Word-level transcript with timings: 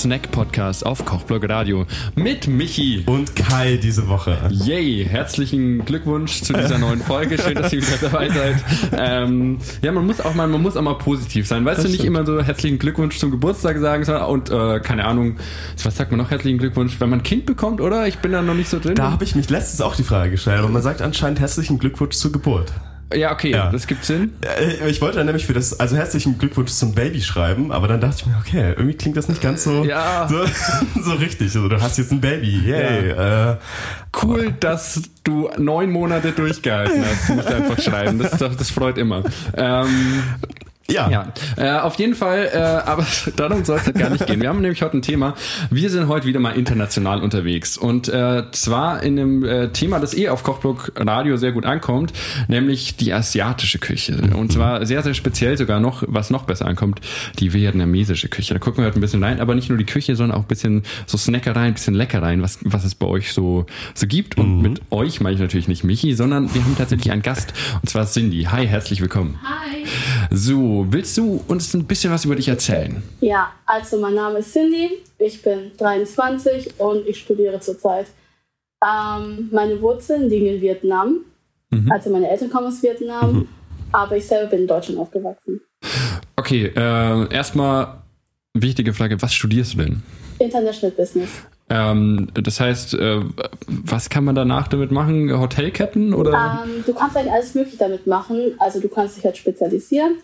Snack-Podcast 0.00 0.86
auf 0.86 1.04
Kochblog 1.04 1.46
Radio 1.46 1.84
mit 2.14 2.46
Michi 2.46 3.02
und 3.04 3.36
Kai 3.36 3.76
diese 3.76 4.08
Woche. 4.08 4.38
Yay, 4.50 5.04
herzlichen 5.04 5.84
Glückwunsch 5.84 6.40
zu 6.40 6.54
dieser 6.54 6.78
neuen 6.78 7.02
Folge. 7.02 7.36
Schön, 7.36 7.56
dass 7.56 7.70
ihr 7.70 7.82
wieder 7.82 7.98
dabei 8.00 8.30
seid. 8.30 8.56
Ähm, 8.96 9.58
ja, 9.82 9.92
man 9.92 10.06
muss 10.06 10.22
auch 10.22 10.34
mal, 10.34 10.46
man 10.46 10.62
muss 10.62 10.78
auch 10.78 10.82
mal 10.82 10.96
positiv 10.96 11.46
sein. 11.46 11.66
Weißt 11.66 11.78
das 11.78 11.84
du, 11.84 11.90
nicht 11.90 12.00
stimmt. 12.00 12.16
immer 12.16 12.24
so 12.24 12.42
herzlichen 12.42 12.78
Glückwunsch 12.78 13.18
zum 13.18 13.30
Geburtstag 13.30 13.78
sagen 13.78 14.08
und 14.24 14.48
äh, 14.48 14.80
keine 14.80 15.04
Ahnung, 15.04 15.36
was 15.84 15.96
sagt 15.96 16.12
man 16.12 16.18
noch 16.18 16.30
herzlichen 16.30 16.56
Glückwunsch, 16.56 16.98
wenn 16.98 17.10
man 17.10 17.18
ein 17.18 17.22
Kind 17.22 17.44
bekommt, 17.44 17.82
oder? 17.82 18.06
Ich 18.06 18.20
bin 18.20 18.32
da 18.32 18.40
noch 18.40 18.54
nicht 18.54 18.70
so 18.70 18.78
drin. 18.78 18.94
Da 18.94 19.10
habe 19.10 19.24
ich 19.24 19.34
mich 19.34 19.50
letztens 19.50 19.82
auch 19.82 19.96
die 19.96 20.04
Frage 20.04 20.30
gestellt, 20.30 20.60
aber 20.60 20.68
man 20.68 20.80
sagt 20.80 21.02
anscheinend 21.02 21.40
herzlichen 21.40 21.78
Glückwunsch 21.78 22.16
zur 22.16 22.32
Geburt. 22.32 22.72
Ja, 23.12 23.32
okay, 23.32 23.50
ja. 23.50 23.70
das 23.70 23.86
gibt 23.86 24.04
Sinn. 24.04 24.34
Ich 24.86 25.00
wollte 25.00 25.16
dann 25.16 25.26
nämlich 25.26 25.46
für 25.46 25.52
das, 25.52 25.78
also 25.80 25.96
herzlichen 25.96 26.38
Glückwunsch 26.38 26.70
zum 26.70 26.94
Baby 26.94 27.20
schreiben, 27.20 27.72
aber 27.72 27.88
dann 27.88 28.00
dachte 28.00 28.16
ich 28.20 28.26
mir, 28.26 28.36
okay, 28.38 28.74
irgendwie 28.76 28.96
klingt 28.96 29.16
das 29.16 29.28
nicht 29.28 29.42
ganz 29.42 29.64
so, 29.64 29.84
ja. 29.84 30.28
so, 30.28 30.44
so 31.02 31.12
richtig. 31.14 31.48
Also 31.48 31.68
du 31.68 31.80
hast 31.80 31.98
jetzt 31.98 32.12
ein 32.12 32.20
Baby, 32.20 32.60
yay. 32.66 33.08
Ja. 33.08 33.52
Äh, 33.52 33.56
cool, 34.22 34.54
dass 34.60 35.02
du 35.24 35.50
neun 35.58 35.90
Monate 35.90 36.32
durchgehalten 36.32 37.04
hast, 37.04 37.30
muss 37.30 37.46
einfach 37.46 37.80
schreiben. 37.82 38.18
Das, 38.18 38.38
das 38.38 38.70
freut 38.70 38.96
immer. 38.96 39.24
Ähm, 39.56 40.22
ja. 40.90 41.10
ja. 41.10 41.32
Äh, 41.56 41.80
auf 41.80 41.96
jeden 41.96 42.14
Fall, 42.14 42.50
äh, 42.52 42.58
aber 42.58 43.06
darum 43.36 43.64
soll 43.64 43.78
es 43.78 43.86
halt 43.86 43.98
gar 43.98 44.10
nicht 44.10 44.26
gehen. 44.26 44.40
Wir 44.40 44.48
haben 44.48 44.60
nämlich 44.60 44.82
heute 44.82 44.98
ein 44.98 45.02
Thema. 45.02 45.34
Wir 45.70 45.90
sind 45.90 46.08
heute 46.08 46.26
wieder 46.26 46.40
mal 46.40 46.52
international 46.52 47.22
unterwegs. 47.22 47.76
Und 47.76 48.08
äh, 48.08 48.44
zwar 48.52 49.02
in 49.02 49.18
einem 49.18 49.44
äh, 49.44 49.68
Thema, 49.68 50.00
das 50.00 50.14
eh 50.14 50.28
auf 50.28 50.42
Kochblog 50.42 50.92
Radio 50.96 51.36
sehr 51.36 51.52
gut 51.52 51.66
ankommt, 51.66 52.12
nämlich 52.48 52.96
die 52.96 53.12
asiatische 53.12 53.78
Küche. 53.78 54.20
Und 54.36 54.52
zwar 54.52 54.84
sehr, 54.86 55.02
sehr 55.02 55.14
speziell 55.14 55.56
sogar 55.56 55.80
noch, 55.80 56.02
was 56.06 56.30
noch 56.30 56.44
besser 56.44 56.66
ankommt, 56.66 57.00
die 57.38 57.52
vietnamesische 57.52 58.28
Küche. 58.28 58.54
Da 58.54 58.60
gucken 58.60 58.82
wir 58.82 58.86
heute 58.86 58.98
ein 58.98 59.02
bisschen 59.02 59.22
rein, 59.22 59.40
aber 59.40 59.54
nicht 59.54 59.68
nur 59.68 59.78
die 59.78 59.86
Küche, 59.86 60.16
sondern 60.16 60.38
auch 60.38 60.42
ein 60.42 60.48
bisschen 60.48 60.82
so 61.06 61.18
Snackereien, 61.18 61.68
ein 61.68 61.74
bisschen 61.74 61.94
Leckereien, 61.94 62.42
was, 62.42 62.58
was 62.62 62.84
es 62.84 62.94
bei 62.94 63.06
euch 63.06 63.32
so, 63.32 63.66
so 63.94 64.06
gibt. 64.06 64.38
Und 64.38 64.56
mhm. 64.56 64.62
mit 64.62 64.80
euch 64.90 65.20
meine 65.20 65.34
ich 65.34 65.40
natürlich 65.40 65.68
nicht 65.68 65.84
Michi, 65.84 66.14
sondern 66.14 66.52
wir 66.54 66.64
haben 66.64 66.76
tatsächlich 66.76 67.10
einen 67.12 67.22
Gast. 67.22 67.52
Und 67.82 67.88
zwar 67.88 68.06
Cindy. 68.06 68.44
Hi, 68.44 68.66
herzlich 68.66 69.00
willkommen. 69.00 69.38
Hi. 69.42 69.84
So, 70.30 70.79
willst 70.88 71.16
du 71.18 71.42
uns 71.48 71.74
ein 71.74 71.84
bisschen 71.84 72.12
was 72.12 72.24
über 72.24 72.36
dich 72.36 72.48
erzählen? 72.48 73.02
Ja, 73.20 73.52
also 73.66 73.98
mein 74.00 74.14
Name 74.14 74.38
ist 74.38 74.52
Cindy, 74.52 75.02
ich 75.18 75.42
bin 75.42 75.72
23 75.76 76.78
und 76.78 77.06
ich 77.06 77.18
studiere 77.18 77.60
zurzeit. 77.60 78.06
Ähm, 78.84 79.48
meine 79.52 79.80
Wurzeln 79.80 80.28
liegen 80.28 80.46
in 80.46 80.60
Vietnam. 80.60 81.20
Mhm. 81.70 81.90
Also 81.90 82.10
meine 82.10 82.28
Eltern 82.28 82.50
kommen 82.50 82.66
aus 82.66 82.82
Vietnam, 82.82 83.32
mhm. 83.32 83.48
aber 83.92 84.16
ich 84.16 84.26
selber 84.26 84.50
bin 84.50 84.60
in 84.60 84.66
Deutschland 84.66 84.98
aufgewachsen. 84.98 85.60
Okay, 86.36 86.72
äh, 86.74 87.34
erstmal 87.34 88.02
wichtige 88.54 88.92
Frage, 88.92 89.20
was 89.20 89.34
studierst 89.34 89.74
du 89.74 89.78
denn? 89.78 90.02
International 90.38 90.90
Business. 90.96 91.30
Ähm, 91.68 92.28
das 92.34 92.58
heißt, 92.58 92.94
äh, 92.94 93.20
was 93.68 94.10
kann 94.10 94.24
man 94.24 94.34
danach 94.34 94.66
damit 94.66 94.90
machen? 94.90 95.32
Hotelketten 95.38 96.12
oder? 96.12 96.64
Ähm, 96.64 96.82
du 96.84 96.92
kannst 96.92 97.16
eigentlich 97.16 97.32
alles 97.32 97.54
Mögliche 97.54 97.76
damit 97.76 98.06
machen. 98.08 98.54
Also 98.58 98.80
du 98.80 98.88
kannst 98.88 99.16
dich 99.16 99.24
halt 99.24 99.36
spezialisieren. 99.36 100.16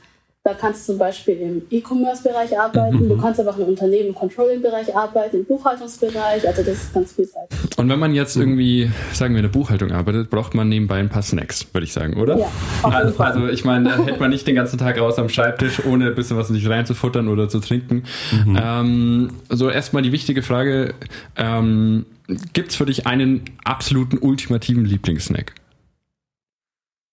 Da 0.47 0.55
kannst 0.55 0.89
du 0.89 0.93
zum 0.93 0.99
Beispiel 1.01 1.35
im 1.39 1.63
E-Commerce-Bereich 1.71 2.57
arbeiten, 2.57 3.03
mhm. 3.03 3.09
du 3.09 3.21
kannst 3.21 3.41
aber 3.41 3.51
auch 3.51 3.59
im 3.59 3.65
Unternehmen 3.65 4.11
im 4.11 4.15
Controlling-Bereich 4.15 4.95
arbeiten, 4.95 5.39
im 5.39 5.45
Buchhaltungsbereich, 5.45 6.47
also 6.47 6.63
das 6.63 6.85
ist 6.85 6.95
ganz 6.95 7.15
vielseitig. 7.15 7.59
Und 7.77 7.89
wenn 7.89 7.99
man 7.99 8.15
jetzt 8.15 8.37
irgendwie, 8.37 8.89
sagen 9.13 9.35
wir, 9.35 9.41
in 9.41 9.43
der 9.43 9.51
Buchhaltung 9.51 9.91
arbeitet, 9.91 10.31
braucht 10.31 10.55
man 10.55 10.69
nebenbei 10.69 11.01
ein 11.01 11.09
paar 11.09 11.23
Snacks, 11.23 11.67
würde 11.73 11.85
ich 11.85 11.93
sagen, 11.93 12.15
oder? 12.15 12.39
Ja, 12.39 12.47
auf 12.83 12.93
jeden 12.93 12.95
also, 12.95 13.15
Fall. 13.15 13.33
also 13.33 13.49
ich 13.49 13.65
meine, 13.65 13.89
da 13.89 14.05
hält 14.05 14.21
man 14.21 14.31
nicht 14.31 14.47
den 14.47 14.55
ganzen 14.55 14.79
Tag 14.79 15.01
raus 15.01 15.19
am 15.19 15.29
Schreibtisch, 15.29 15.85
ohne 15.85 16.07
ein 16.07 16.15
bisschen 16.15 16.37
was 16.37 16.49
nicht 16.49 16.69
reinzufuttern 16.69 17.27
oder 17.27 17.49
zu 17.49 17.59
trinken. 17.59 18.05
Mhm. 18.31 18.57
Ähm, 18.63 19.31
so 19.49 19.69
erstmal 19.69 20.05
die 20.05 20.13
wichtige 20.13 20.45
Frage, 20.45 20.95
ähm, 21.35 22.07
gibt 22.53 22.71
es 22.71 22.77
für 22.77 22.87
dich 22.87 23.05
einen 23.09 23.43
absoluten 23.65 24.19
ultimativen 24.19 24.85
Lieblingssnack? 24.85 25.55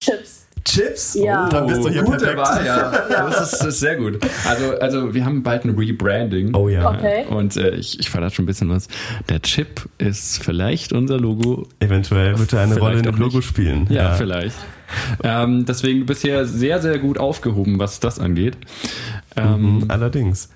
Chips. 0.03 0.32
Chips? 0.66 1.16
Ja. 1.16 1.47
Oh, 1.47 1.50
dann 1.50 1.68
bist 1.68 1.84
du 1.84 1.90
hier 1.90 2.03
Gute 2.03 2.19
perfekt. 2.19 2.38
Wahl, 2.38 2.66
ja. 2.66 2.91
Das 3.09 3.41
ist, 3.41 3.59
das 3.59 3.68
ist, 3.68 3.79
sehr 3.79 3.96
gut. 3.96 4.19
Also, 4.47 4.78
also 4.79 5.13
wir 5.13 5.25
haben 5.25 5.44
bald 5.44 5.66
ein 5.66 5.72
Rebranding. 5.72 6.56
Oh 6.56 6.69
ja. 6.69 6.90
Okay. 6.90 7.25
Und 7.29 7.57
äh, 7.57 7.75
ich, 7.75 8.00
ich 8.00 8.09
verrate 8.09 8.35
schon 8.35 8.44
ein 8.44 8.47
bisschen 8.47 8.69
was. 8.69 8.88
Der 9.29 9.41
Chip 9.41 9.90
ist 9.97 10.44
vielleicht 10.44 10.94
unser 10.94 11.18
Logo. 11.18 11.68
Eventuell 11.79 12.38
wird 12.40 12.53
er 12.53 12.62
eine 12.62 12.78
Rolle 12.78 12.97
in 12.97 13.03
dem 13.03 13.16
Logo 13.16 13.41
spielen. 13.41 13.88
Ja, 13.90 14.03
ja. 14.03 14.13
vielleicht. 14.13 14.57
Ähm, 15.24 15.66
deswegen 15.66 16.06
bisher 16.06 16.46
sehr, 16.46 16.81
sehr 16.81 17.00
gut 17.00 17.18
aufgehoben, 17.18 17.80
was 17.80 18.00
das 18.00 18.19
angeht. 18.19 18.57
Ähm, 19.35 19.78
mhm, 19.80 19.85
allerdings. 19.90 20.50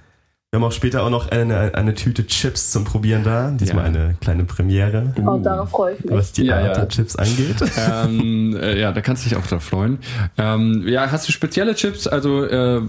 Wir 0.49 0.61
haben 0.61 0.63
auch 0.63 0.71
später 0.71 1.03
auch 1.03 1.09
noch 1.09 1.29
eine, 1.29 1.75
eine 1.75 1.93
Tüte 1.93 2.25
Chips 2.25 2.71
zum 2.71 2.85
Probieren 2.85 3.25
da. 3.25 3.51
Diesmal 3.51 3.93
ja. 3.93 4.01
eine 4.01 4.15
kleine 4.21 4.45
Premiere. 4.45 5.13
Oh, 5.17 5.31
uh, 5.31 5.43
darauf 5.43 5.71
freue 5.71 5.95
ich 5.95 6.05
mich. 6.05 6.13
Was 6.13 6.31
die 6.31 6.45
ja, 6.45 6.55
Art 6.55 6.77
ja. 6.77 6.85
Chips 6.85 7.17
angeht. 7.17 7.57
Ähm, 7.77 8.55
äh, 8.55 8.79
ja, 8.79 8.91
da 8.91 9.01
kannst 9.01 9.25
du 9.25 9.29
dich 9.29 9.37
auch 9.37 9.45
drauf 9.45 9.63
freuen. 9.63 9.99
Ähm, 10.37 10.87
ja, 10.87 11.11
hast 11.11 11.27
du 11.27 11.31
spezielle 11.31 11.75
Chips? 11.75 12.07
Also 12.07 12.45
äh, 12.45 12.81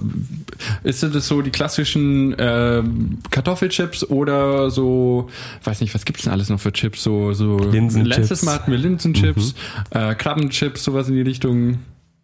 ist 0.82 1.02
das 1.02 1.26
so 1.26 1.42
die 1.42 1.50
klassischen 1.50 2.32
äh, 2.38 2.82
Kartoffelchips 3.30 4.04
oder 4.04 4.70
so, 4.70 5.28
weiß 5.64 5.80
nicht, 5.80 5.94
was 5.94 6.04
gibt's 6.04 6.22
denn 6.22 6.32
alles 6.32 6.48
noch 6.48 6.60
für 6.60 6.72
Chips? 6.72 7.02
So, 7.02 7.32
so 7.32 7.58
letztes 7.58 8.42
Mal 8.44 8.54
hatten 8.54 8.70
wir 8.70 8.78
Linsenchips, 8.78 9.54
mhm. 9.92 10.00
äh, 10.00 10.14
Krabbenchips, 10.14 10.84
sowas 10.84 11.08
in 11.08 11.14
die 11.14 11.22
Richtung. 11.22 11.78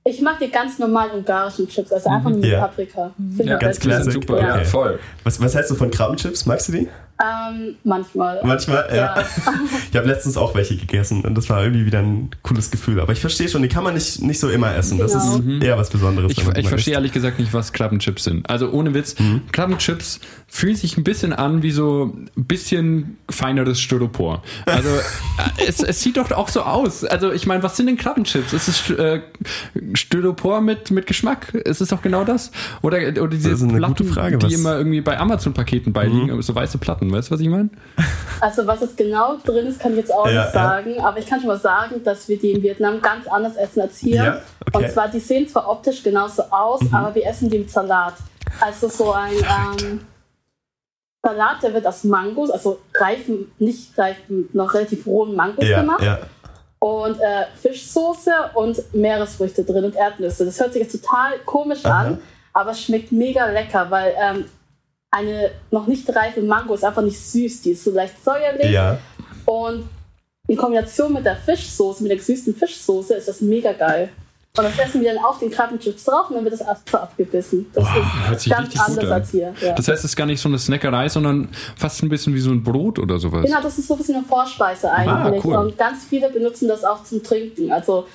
Ich 0.06 0.20
mag 0.20 0.38
die 0.38 0.50
ganz 0.50 0.78
normalen 0.78 1.12
ungarischen 1.12 1.66
Chips, 1.66 1.91
also 1.91 2.10
einfach 2.10 2.28
nur 2.28 2.38
mit 2.38 2.50
ja. 2.50 2.60
Paprika. 2.60 3.10
Find 3.37 3.48
ja, 3.48 3.56
ganz 3.56 3.81
klassisch. 3.81 4.12
Super, 4.12 4.38
ja. 4.38 4.54
Okay. 4.56 4.65
voll. 4.66 4.98
Was, 5.22 5.41
was 5.41 5.54
hältst 5.54 5.70
du 5.70 5.75
von 5.76 5.91
Krabbenchips? 5.91 6.44
Magst 6.44 6.69
du 6.69 6.72
die? 6.72 6.88
Ähm, 7.22 7.76
manchmal. 7.84 8.41
Manchmal, 8.42 8.88
ja. 8.91 8.97
ja. 8.97 9.25
ich 9.91 9.97
habe 9.97 10.08
letztens 10.08 10.36
auch 10.36 10.54
welche 10.56 10.76
gegessen 10.76 11.25
und 11.25 11.36
das 11.36 11.48
war 11.48 11.62
irgendwie 11.62 11.86
wieder 11.86 12.00
ein 12.00 12.30
cooles 12.42 12.72
Gefühl. 12.72 13.00
Aber 13.00 13.12
ich 13.12 13.20
verstehe 13.20 13.48
schon, 13.48 13.62
die 13.62 13.69
kann 13.69 13.84
man 13.84 13.94
nicht, 13.94 14.20
nicht 14.20 14.41
so 14.41 14.48
immer 14.48 14.75
essen. 14.75 14.98
Genau. 14.98 15.12
Das 15.12 15.25
ist 15.25 15.44
mhm. 15.44 15.62
eher 15.62 15.78
was 15.78 15.91
Besonderes. 15.91 16.32
Ich, 16.32 16.47
ich 16.56 16.69
verstehe 16.69 16.94
ehrlich 16.94 17.12
gesagt 17.12 17.38
nicht, 17.38 17.52
was 17.54 17.72
Krabbenchips 17.72 18.25
sind. 18.25 18.50
Also 18.50 18.70
ohne 18.70 18.94
Witz, 18.94 19.19
mhm. 19.19 19.42
Krabbenchips 19.52 20.19
fühlen 20.48 20.76
sich 20.76 20.97
ein 20.97 21.04
bisschen 21.04 21.32
an 21.32 21.62
wie 21.62 21.70
so 21.70 22.16
ein 22.36 22.44
bisschen 22.44 23.19
feineres 23.28 23.81
Styropor. 23.81 24.42
Also 24.66 24.88
äh, 25.58 25.66
es, 25.69 25.82
es 25.82 26.00
sieht 26.00 26.16
doch 26.16 26.31
auch 26.32 26.48
so 26.48 26.62
aus. 26.62 27.04
Also 27.04 27.32
ich 27.32 27.46
meine, 27.46 27.62
was 27.62 27.76
sind 27.76 27.86
denn 27.86 27.96
Krabbenchips? 27.96 28.52
Es 28.52 28.69
ist 28.69 28.91
äh, 28.91 29.20
Styropor 29.94 30.60
mit, 30.60 30.91
mit 30.91 31.06
Geschmack. 31.06 31.54
Ist 31.54 31.81
es 31.81 31.88
doch 31.88 32.02
genau 32.02 32.25
das? 32.25 32.50
Oder, 32.82 32.98
oder 32.98 33.28
diese 33.28 33.56
Platten, 33.66 34.04
Frage, 34.04 34.38
die 34.38 34.54
immer 34.54 34.76
irgendwie 34.76 35.00
bei 35.00 35.19
Amazon-Paketen 35.19 35.92
beiliegen, 35.92 36.34
mhm. 36.34 36.42
so 36.42 36.54
weiße 36.54 36.78
Platten. 36.78 37.03
Sachen. 37.04 37.12
Weißt 37.12 37.31
du, 37.31 37.34
was 37.34 37.41
ich 37.41 37.48
meine? 37.48 37.70
Also, 38.41 38.66
was 38.66 38.81
jetzt 38.81 38.97
genau 38.97 39.37
drin 39.37 39.66
ist, 39.66 39.81
kann 39.81 39.92
ich 39.92 39.98
jetzt 39.98 40.12
auch 40.12 40.26
ja, 40.26 40.42
nicht 40.42 40.53
sagen. 40.53 40.94
Ja. 40.97 41.04
Aber 41.04 41.19
ich 41.19 41.26
kann 41.26 41.41
schon 41.41 41.48
mal 41.48 41.59
sagen, 41.59 42.03
dass 42.04 42.28
wir 42.28 42.38
die 42.38 42.53
in 42.53 42.62
Vietnam 42.62 43.00
ganz 43.00 43.26
anders 43.26 43.56
essen 43.56 43.81
als 43.81 43.98
hier. 43.98 44.16
Ja, 44.16 44.41
okay. 44.66 44.84
Und 44.84 44.91
zwar, 44.91 45.09
die 45.09 45.20
sehen 45.20 45.48
zwar 45.48 45.69
optisch 45.70 46.03
genauso 46.03 46.43
aus, 46.50 46.82
mhm. 46.82 46.94
aber 46.94 47.14
wir 47.14 47.26
essen 47.26 47.48
die 47.48 47.56
im 47.59 47.69
Salat. 47.69 48.14
Also, 48.60 48.88
so 48.88 49.12
ein 49.12 49.32
ähm, 49.32 50.00
Salat, 51.22 51.62
der 51.62 51.75
wird 51.75 51.87
aus 51.87 52.04
Mangos, 52.04 52.50
also 52.50 52.81
reifen, 52.94 53.52
nicht 53.58 53.96
reifen, 53.99 54.49
noch 54.52 54.75
relativ 54.75 55.06
rohen 55.06 55.34
Mangos 55.34 55.67
gemacht. 55.67 56.05
Und 56.78 57.19
äh, 57.19 57.46
Fischsoße 57.62 58.31
und 58.52 58.94
Meeresfrüchte 58.94 59.64
drin 59.64 59.84
und 59.87 59.96
Erdnüsse. 59.96 60.44
Das 60.44 60.61
hört 60.61 60.75
sich 60.75 60.82
jetzt 60.82 61.00
total 61.00 61.38
komisch 61.46 61.82
Aha. 61.87 62.00
an, 62.00 62.19
aber 62.52 62.73
es 62.73 62.82
schmeckt 62.82 63.11
mega 63.11 63.46
lecker, 63.46 63.90
weil 63.90 64.12
ähm, 64.20 64.44
eine 65.14 65.50
noch 65.70 65.87
nicht 65.87 66.08
reife 66.14 66.43
Mango 66.43 66.75
ist 66.75 66.84
einfach 66.84 67.02
nicht 67.02 67.19
süß, 67.19 67.62
die 67.62 67.70
ist 67.70 67.84
so 67.84 67.93
leicht 67.93 68.14
säuerlich. 68.25 68.70
Ja. 68.70 68.99
Und 69.44 69.88
in 70.49 70.56
Kombination 70.56 71.12
mit 71.12 71.25
der 71.25 71.37
Fischsoße, 71.37 72.02
mit 72.02 72.11
der 72.11 72.19
gesüßten 72.19 72.55
Fischsoße, 72.55 73.14
ist 73.14 73.28
das 73.28 73.40
mega 73.40 73.72
geil. 73.72 74.11
Und 74.56 74.62
das 74.62 74.78
essen 74.78 75.02
wir 75.02 75.12
dann 75.12 75.25
auf 75.25 75.40
den 75.40 75.50
Krabbenchips 75.50 76.05
drauf 76.05 76.28
und 76.28 76.37
dann 76.37 76.44
wird 76.44 76.55
das 76.55 76.64
Apfel 76.64 77.00
abgebissen. 77.00 77.66
Das 77.72 77.84
Boah, 77.84 78.32
ist 78.32 78.49
ganz 78.49 78.81
anders 78.81 79.11
als 79.11 79.31
hier. 79.32 79.52
Ja. 79.61 79.72
Das 79.72 79.88
heißt, 79.88 79.99
es 79.99 80.11
ist 80.11 80.16
gar 80.16 80.26
nicht 80.26 80.40
so 80.40 80.49
eine 80.49 80.61
Snackerei, 80.61 81.08
sondern 81.08 81.49
fast 81.76 82.00
ein 82.05 82.08
bisschen 82.08 82.34
wie 82.34 82.40
so 82.40 82.50
ein 82.50 82.62
Brot 82.62 83.00
oder 83.00 83.19
sowas. 83.19 83.44
Genau, 83.44 83.61
das 83.61 83.78
ist 83.78 83.88
so 83.88 83.94
ein 83.94 83.99
bisschen 83.99 84.14
eine 84.14 84.25
Vorspeise 84.25 84.93
ah, 84.93 84.94
eigentlich. 84.94 85.40
Ah, 85.40 85.44
cool. 85.44 85.56
Und 85.56 85.76
ganz 85.76 86.05
viele 86.05 86.31
benutzen 86.31 86.69
das 86.69 86.84
auch 86.84 87.02
zum 87.02 87.20
Trinken. 87.25 87.72
Also 87.72 88.06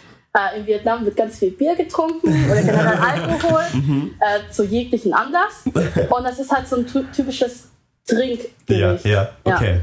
äh, 0.53 0.59
in 0.59 0.67
Vietnam 0.67 1.05
wird 1.05 1.15
ganz 1.15 1.39
viel 1.39 1.51
Bier 1.51 1.75
getrunken 1.75 2.27
oder 2.49 2.61
generell 2.61 2.97
Alkohol 2.97 3.63
mhm. 3.73 4.11
äh, 4.19 4.51
zu 4.51 4.65
jeglichen 4.65 5.13
Anlass. 5.13 5.63
Und 5.65 6.23
das 6.23 6.39
ist 6.39 6.51
halt 6.51 6.67
so 6.67 6.77
ein 6.77 6.85
typisches 7.13 7.69
Trinkgericht. 8.05 9.05
Ja, 9.05 9.11
ja, 9.11 9.29
okay. 9.43 9.73
Ja. 9.75 9.79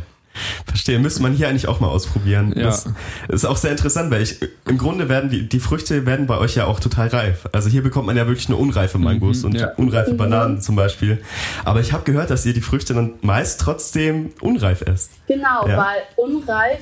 Verstehe, 0.67 0.99
müsste 0.99 1.23
man 1.23 1.33
hier 1.33 1.49
eigentlich 1.49 1.67
auch 1.67 1.81
mal 1.81 1.89
ausprobieren. 1.89 2.53
Ja. 2.57 2.65
Das 2.65 2.87
ist 3.29 3.45
auch 3.45 3.57
sehr 3.57 3.71
interessant, 3.71 4.11
weil 4.11 4.23
ich 4.23 4.39
im 4.67 4.79
Grunde 4.79 5.09
werden 5.09 5.31
die, 5.31 5.49
die 5.49 5.61
Früchte 5.61 6.05
werden 6.07 6.27
bei 6.27 6.39
euch 6.39 6.57
ja 6.57 6.67
auch 6.67 6.81
total 6.81 7.09
reif. 7.09 7.49
Also 7.53 7.69
hier 7.69 7.83
bekommt 7.83 8.07
man 8.07 8.17
ja 8.17 8.27
wirklich 8.27 8.49
nur 8.49 8.59
unreife 8.59 8.99
Mangos 8.99 9.39
mhm, 9.39 9.45
und 9.47 9.61
ja. 9.61 9.73
unreife 9.77 10.13
mhm. 10.13 10.17
Bananen 10.19 10.61
zum 10.61 10.77
Beispiel. 10.77 11.23
Aber 11.65 11.81
ich 11.81 11.93
habe 11.93 12.05
gehört, 12.05 12.31
dass 12.31 12.45
ihr 12.45 12.53
die 12.53 12.61
Früchte 12.61 12.95
dann 12.95 13.15
meist 13.23 13.61
trotzdem 13.61 14.33
unreif 14.41 14.83
esst. 14.83 15.13
Genau, 15.27 15.67
ja. 15.67 15.79
weil 15.79 16.03
unreif 16.17 16.81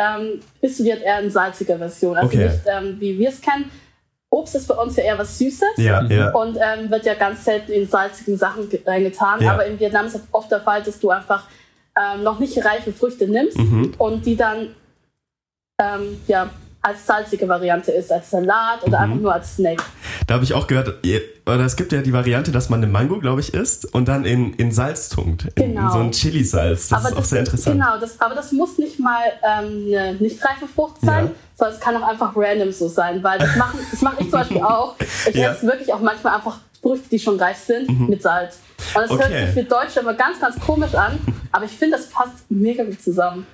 ähm, 0.00 0.40
ist 0.60 0.78
du 0.78 0.84
eher 0.84 1.20
in 1.20 1.30
salziger 1.30 1.76
Version. 1.78 2.16
Also 2.16 2.28
okay. 2.28 2.48
nicht, 2.48 2.60
ähm, 2.66 2.96
wie 2.98 3.18
wir 3.18 3.28
es 3.28 3.40
kennen. 3.40 3.70
Obst 4.32 4.54
ist 4.54 4.68
bei 4.68 4.74
uns 4.74 4.96
ja 4.96 5.04
eher 5.04 5.18
was 5.18 5.38
Süßes 5.38 5.76
ja, 5.76 6.02
ja. 6.04 6.30
und 6.30 6.56
ähm, 6.56 6.88
wird 6.88 7.04
ja 7.04 7.14
ganz 7.14 7.44
selten 7.44 7.72
in 7.72 7.88
salzigen 7.88 8.36
Sachen 8.36 8.68
reingetan. 8.86 9.42
Ja. 9.42 9.54
Aber 9.54 9.66
in 9.66 9.78
Vietnam 9.78 10.06
ist 10.06 10.14
es 10.14 10.22
oft 10.30 10.50
der 10.50 10.60
Fall, 10.60 10.82
dass 10.82 11.00
du 11.00 11.10
einfach 11.10 11.44
ähm, 11.98 12.22
noch 12.22 12.38
nicht 12.38 12.64
reife 12.64 12.92
Früchte 12.92 13.26
nimmst 13.26 13.58
mhm. 13.58 13.92
und 13.98 14.24
die 14.24 14.36
dann 14.36 14.68
ähm, 15.80 16.20
ja, 16.28 16.48
als 16.82 17.04
salzige 17.06 17.48
Variante 17.48 17.90
ist, 17.90 18.12
als 18.12 18.30
Salat 18.30 18.84
oder 18.84 18.98
mhm. 18.98 19.04
einfach 19.04 19.22
nur 19.22 19.34
als 19.34 19.56
Snack. 19.56 19.82
Da 20.26 20.34
habe 20.34 20.44
ich 20.44 20.54
auch 20.54 20.66
gehört, 20.66 21.04
oder 21.54 21.64
es 21.64 21.76
gibt 21.76 21.92
ja 21.92 22.02
die 22.02 22.12
Variante, 22.12 22.52
dass 22.52 22.70
man 22.70 22.82
eine 22.82 22.90
Mango, 22.90 23.18
glaube 23.18 23.40
ich, 23.40 23.54
isst 23.54 23.92
und 23.94 24.08
dann 24.08 24.24
in, 24.24 24.54
in 24.54 24.72
Salz 24.72 25.08
tunkt. 25.08 25.46
In, 25.56 25.74
genau. 25.74 25.86
in 25.86 25.90
so 25.90 25.98
ein 25.98 26.12
Chili-Salz. 26.12 26.88
Das 26.88 26.98
aber 26.98 27.08
ist 27.08 27.14
auch 27.14 27.20
das, 27.20 27.30
sehr 27.30 27.38
interessant. 27.40 27.80
Genau, 27.80 27.98
das, 27.98 28.20
aber 28.20 28.34
das 28.34 28.52
muss 28.52 28.78
nicht 28.78 28.98
mal 28.98 29.22
ähm, 29.42 29.86
eine 29.88 30.14
nicht 30.14 30.44
reife 30.44 30.66
Frucht 30.66 31.00
sein, 31.02 31.26
ja. 31.26 31.32
sondern 31.56 31.74
es 31.76 31.80
kann 31.80 31.96
auch 31.96 32.08
einfach 32.08 32.32
random 32.36 32.72
so 32.72 32.88
sein, 32.88 33.22
weil 33.22 33.38
das 33.38 33.56
mache 33.56 33.76
das 33.90 34.02
mach 34.02 34.12
ich 34.14 34.30
zum 34.30 34.30
Beispiel 34.30 34.62
auch. 34.62 34.96
Ich 35.28 35.34
ja. 35.34 35.52
esse 35.52 35.66
wirklich 35.66 35.92
auch 35.92 36.00
manchmal 36.00 36.36
einfach 36.36 36.58
Früchte, 36.82 37.08
die 37.10 37.18
schon 37.18 37.38
reif 37.38 37.58
sind, 37.58 37.88
mhm. 37.88 38.08
mit 38.08 38.22
Salz. 38.22 38.58
Und 38.94 39.02
das 39.02 39.10
okay. 39.10 39.22
hört 39.22 39.46
sich 39.46 39.54
für 39.54 39.64
Deutsche 39.64 40.00
immer 40.00 40.14
ganz, 40.14 40.40
ganz 40.40 40.58
komisch 40.58 40.94
an, 40.94 41.18
aber 41.52 41.64
ich 41.66 41.72
finde, 41.72 41.96
das 41.96 42.06
passt 42.06 42.50
mega 42.50 42.84
gut 42.84 43.02
zusammen. 43.02 43.46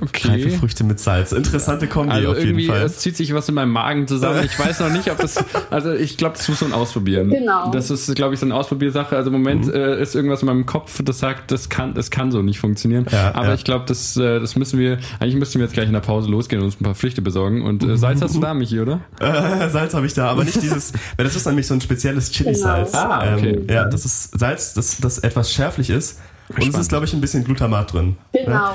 Okay. 0.00 0.28
Reife 0.28 0.50
Früchte 0.50 0.84
mit 0.84 1.00
Salz. 1.00 1.32
Interessante 1.32 1.86
Kombi 1.86 2.12
also 2.12 2.30
auf 2.32 2.42
jeden 2.42 2.60
Fall. 2.66 2.82
Es 2.82 2.98
zieht 2.98 3.16
sich 3.16 3.34
was 3.34 3.48
in 3.48 3.54
meinem 3.54 3.72
Magen 3.72 4.06
zusammen. 4.06 4.44
Ich 4.44 4.58
weiß 4.58 4.80
noch 4.80 4.90
nicht, 4.90 5.10
ob 5.10 5.18
das. 5.18 5.44
Also 5.70 5.92
ich 5.92 6.16
glaube, 6.16 6.36
das 6.36 6.48
muss 6.48 6.60
man 6.62 6.72
ausprobieren. 6.72 7.30
Genau. 7.30 7.70
Das 7.70 7.90
ist, 7.90 8.12
glaube 8.14 8.34
ich, 8.34 8.40
so 8.40 8.46
eine 8.46 8.54
Ausprobiersache. 8.54 9.16
Also 9.16 9.30
im 9.30 9.34
Moment 9.34 9.66
mhm. 9.66 9.72
äh, 9.72 10.00
ist 10.00 10.14
irgendwas 10.14 10.42
in 10.42 10.46
meinem 10.46 10.66
Kopf, 10.66 11.00
das 11.02 11.18
sagt, 11.18 11.50
das 11.50 11.68
kann, 11.68 11.94
das 11.94 12.10
kann 12.10 12.32
so 12.32 12.42
nicht 12.42 12.58
funktionieren. 12.58 13.06
Ja, 13.10 13.34
Aber 13.34 13.48
ja. 13.48 13.54
ich 13.54 13.64
glaube, 13.64 13.84
das, 13.86 14.16
äh, 14.16 14.40
das 14.40 14.56
müssen 14.56 14.78
wir. 14.78 14.98
Eigentlich 15.20 15.36
müssten 15.36 15.58
wir 15.58 15.66
jetzt 15.66 15.74
gleich 15.74 15.86
in 15.86 15.92
der 15.92 16.00
Pause 16.00 16.28
losgehen 16.28 16.60
und 16.60 16.66
uns 16.66 16.80
ein 16.80 16.84
paar 16.84 16.94
Früchte 16.94 17.22
besorgen. 17.22 17.62
Und 17.62 17.84
äh, 17.84 17.96
Salz 17.96 18.22
hast 18.22 18.34
du 18.34 18.40
da, 18.40 18.54
Michi, 18.54 18.80
oder? 18.80 19.00
Äh, 19.20 19.68
Salz 19.68 19.94
habe 19.94 20.06
ich 20.06 20.14
da, 20.14 20.28
aber 20.28 20.44
nicht 20.44 20.60
dieses. 20.60 20.92
weil 21.16 21.24
das 21.24 21.36
ist 21.36 21.46
nämlich 21.46 21.66
so 21.66 21.74
ein 21.74 21.80
spezielles 21.80 22.30
Chili-Salz. 22.30 22.92
Genau. 22.92 23.04
Ah, 23.04 23.34
okay. 23.36 23.50
Ähm, 23.50 23.66
ja, 23.68 23.84
das 23.84 24.04
ist 24.04 24.38
Salz, 24.38 24.74
das, 24.74 24.98
das 24.98 25.18
etwas 25.18 25.52
schärflich 25.52 25.90
ist. 25.90 26.18
Und 26.48 26.68
es 26.68 26.78
ist, 26.78 26.88
glaube 26.88 27.04
ich, 27.04 27.12
ein 27.12 27.20
bisschen 27.20 27.44
Glutamat 27.44 27.92
drin. 27.92 28.16
Genau. 28.32 28.74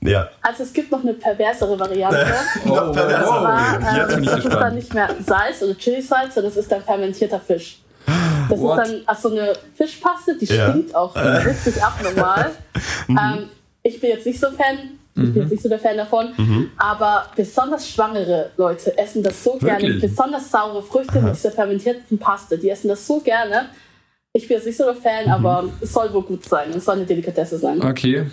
Ja. 0.00 0.28
Also 0.42 0.64
es 0.64 0.72
gibt 0.72 0.90
noch 0.90 1.02
eine 1.02 1.14
perversere 1.14 1.78
Variante. 1.78 2.26
oh, 2.64 2.68
noch 2.68 2.92
perverser. 2.92 3.32
Aber, 3.32 4.12
ähm, 4.12 4.24
das 4.24 4.44
ist 4.44 4.52
dann 4.52 4.74
nicht 4.74 4.92
mehr 4.92 5.08
Salz 5.26 5.62
oder 5.62 5.76
Chili-Salz, 5.76 6.34
sondern 6.34 6.52
das 6.52 6.62
ist 6.62 6.70
dann 6.70 6.82
fermentierter 6.82 7.40
Fisch. 7.40 7.78
Das 8.48 8.60
What? 8.60 8.78
ist 8.78 8.92
dann 8.92 9.02
also 9.06 9.30
eine 9.30 9.52
Fischpaste, 9.74 10.36
die 10.36 10.46
ja. 10.46 10.70
stinkt 10.70 10.94
auch 10.94 11.14
richtig 11.16 11.82
abnormal. 11.82 12.50
mhm. 13.08 13.18
ähm, 13.18 13.48
ich 13.82 14.00
bin 14.00 14.10
jetzt 14.10 14.26
nicht 14.26 14.40
so 14.40 14.48
Fan, 14.50 14.98
ich 15.14 15.22
mhm. 15.22 15.32
bin 15.32 15.42
jetzt 15.42 15.50
nicht 15.52 15.62
so 15.62 15.68
der 15.68 15.78
Fan 15.78 15.96
davon, 15.96 16.32
mhm. 16.36 16.70
aber 16.76 17.26
besonders 17.36 17.88
schwangere 17.88 18.50
Leute 18.56 18.96
essen 18.98 19.22
das 19.22 19.42
so 19.42 19.54
Wirklich? 19.60 19.78
gerne. 19.78 19.94
Besonders 20.00 20.50
saure 20.50 20.82
Früchte 20.82 21.18
Aha. 21.18 21.26
mit 21.26 21.36
dieser 21.36 21.52
fermentierten 21.52 22.18
Paste, 22.18 22.58
die 22.58 22.70
essen 22.70 22.88
das 22.88 23.06
so 23.06 23.20
gerne. 23.20 23.66
Ich 24.34 24.48
bin 24.48 24.56
jetzt 24.56 24.66
nicht 24.66 24.76
so 24.76 24.84
der 24.84 24.96
Fan, 24.96 25.26
mhm. 25.26 25.32
aber 25.32 25.64
es 25.80 25.92
soll 25.92 26.12
wohl 26.12 26.22
gut 26.22 26.44
sein. 26.44 26.70
Es 26.70 26.84
soll 26.84 26.96
eine 26.96 27.06
Delikatesse 27.06 27.58
sein. 27.58 27.82
Okay. 27.82 28.26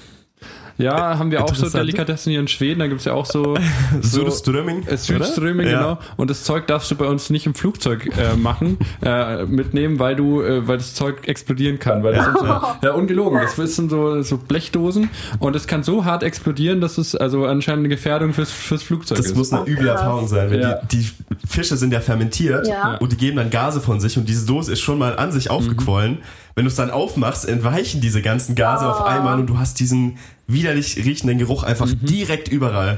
Ja, 0.79 1.19
haben 1.19 1.29
wir 1.29 1.43
auch 1.43 1.53
so 1.53 1.69
Delikatessen 1.69 2.31
hier 2.31 2.39
in 2.39 2.47
Schweden, 2.47 2.79
da 2.79 2.87
gibt 2.87 3.01
es 3.01 3.05
ja 3.05 3.13
auch 3.13 3.25
so. 3.25 3.57
so 4.01 4.29
Südströming. 4.29 4.87
Äh, 4.87 4.95
Südströming, 4.95 5.67
ja. 5.67 5.77
genau. 5.77 5.99
Und 6.15 6.29
das 6.29 6.45
Zeug 6.45 6.67
darfst 6.67 6.89
du 6.89 6.95
bei 6.95 7.05
uns 7.05 7.29
nicht 7.29 7.45
im 7.45 7.53
Flugzeug 7.53 8.09
äh, 8.17 8.37
machen, 8.37 8.77
äh, 9.01 9.45
mitnehmen, 9.45 9.99
weil 9.99 10.15
du, 10.15 10.41
äh, 10.41 10.65
weil 10.67 10.77
das 10.77 10.93
Zeug 10.93 11.27
explodieren 11.27 11.79
kann. 11.79 12.01
Weil 12.01 12.13
das 12.13 12.25
sind 12.25 12.39
so, 12.39 12.45
ja, 12.81 12.91
ungelogen. 12.93 13.41
Das 13.41 13.75
sind 13.75 13.89
so, 13.89 14.21
so 14.21 14.37
Blechdosen 14.37 15.09
und 15.39 15.55
es 15.57 15.67
kann 15.67 15.83
so 15.83 16.05
hart 16.05 16.23
explodieren, 16.23 16.79
dass 16.79 16.97
es 16.97 17.13
also 17.13 17.45
anscheinend 17.45 17.81
eine 17.81 17.89
Gefährdung 17.89 18.31
fürs, 18.31 18.51
fürs 18.51 18.81
Flugzeug 18.81 19.17
das 19.17 19.27
ist. 19.27 19.31
Das 19.33 19.37
muss 19.37 19.53
eine 19.53 19.67
üble 19.67 19.89
Erfahrung 19.89 20.29
sein. 20.29 20.53
Ja. 20.53 20.79
Die, 20.89 20.99
die, 20.99 21.09
Fische 21.47 21.77
sind 21.77 21.91
ja 21.91 21.99
fermentiert 21.99 22.67
ja. 22.67 22.97
und 22.97 23.11
die 23.11 23.17
geben 23.17 23.37
dann 23.37 23.49
Gase 23.49 23.81
von 23.81 23.99
sich 23.99 24.17
und 24.17 24.29
diese 24.29 24.45
Dose 24.45 24.71
ist 24.71 24.81
schon 24.81 24.99
mal 24.99 25.17
an 25.17 25.31
sich 25.31 25.49
aufgequollen. 25.49 26.13
Mhm. 26.13 26.23
Wenn 26.55 26.65
du 26.65 26.69
es 26.69 26.75
dann 26.75 26.91
aufmachst, 26.91 27.47
entweichen 27.47 28.01
diese 28.01 28.21
ganzen 28.21 28.53
Gase 28.53 28.85
oh. 28.85 28.89
auf 28.89 29.05
einmal 29.05 29.39
und 29.39 29.47
du 29.47 29.57
hast 29.57 29.79
diesen 29.79 30.17
widerlich 30.49 30.97
riechenden 30.97 31.37
Geruch 31.37 31.63
einfach 31.63 31.87
mhm. 31.87 32.05
direkt 32.05 32.47
überall. 32.49 32.97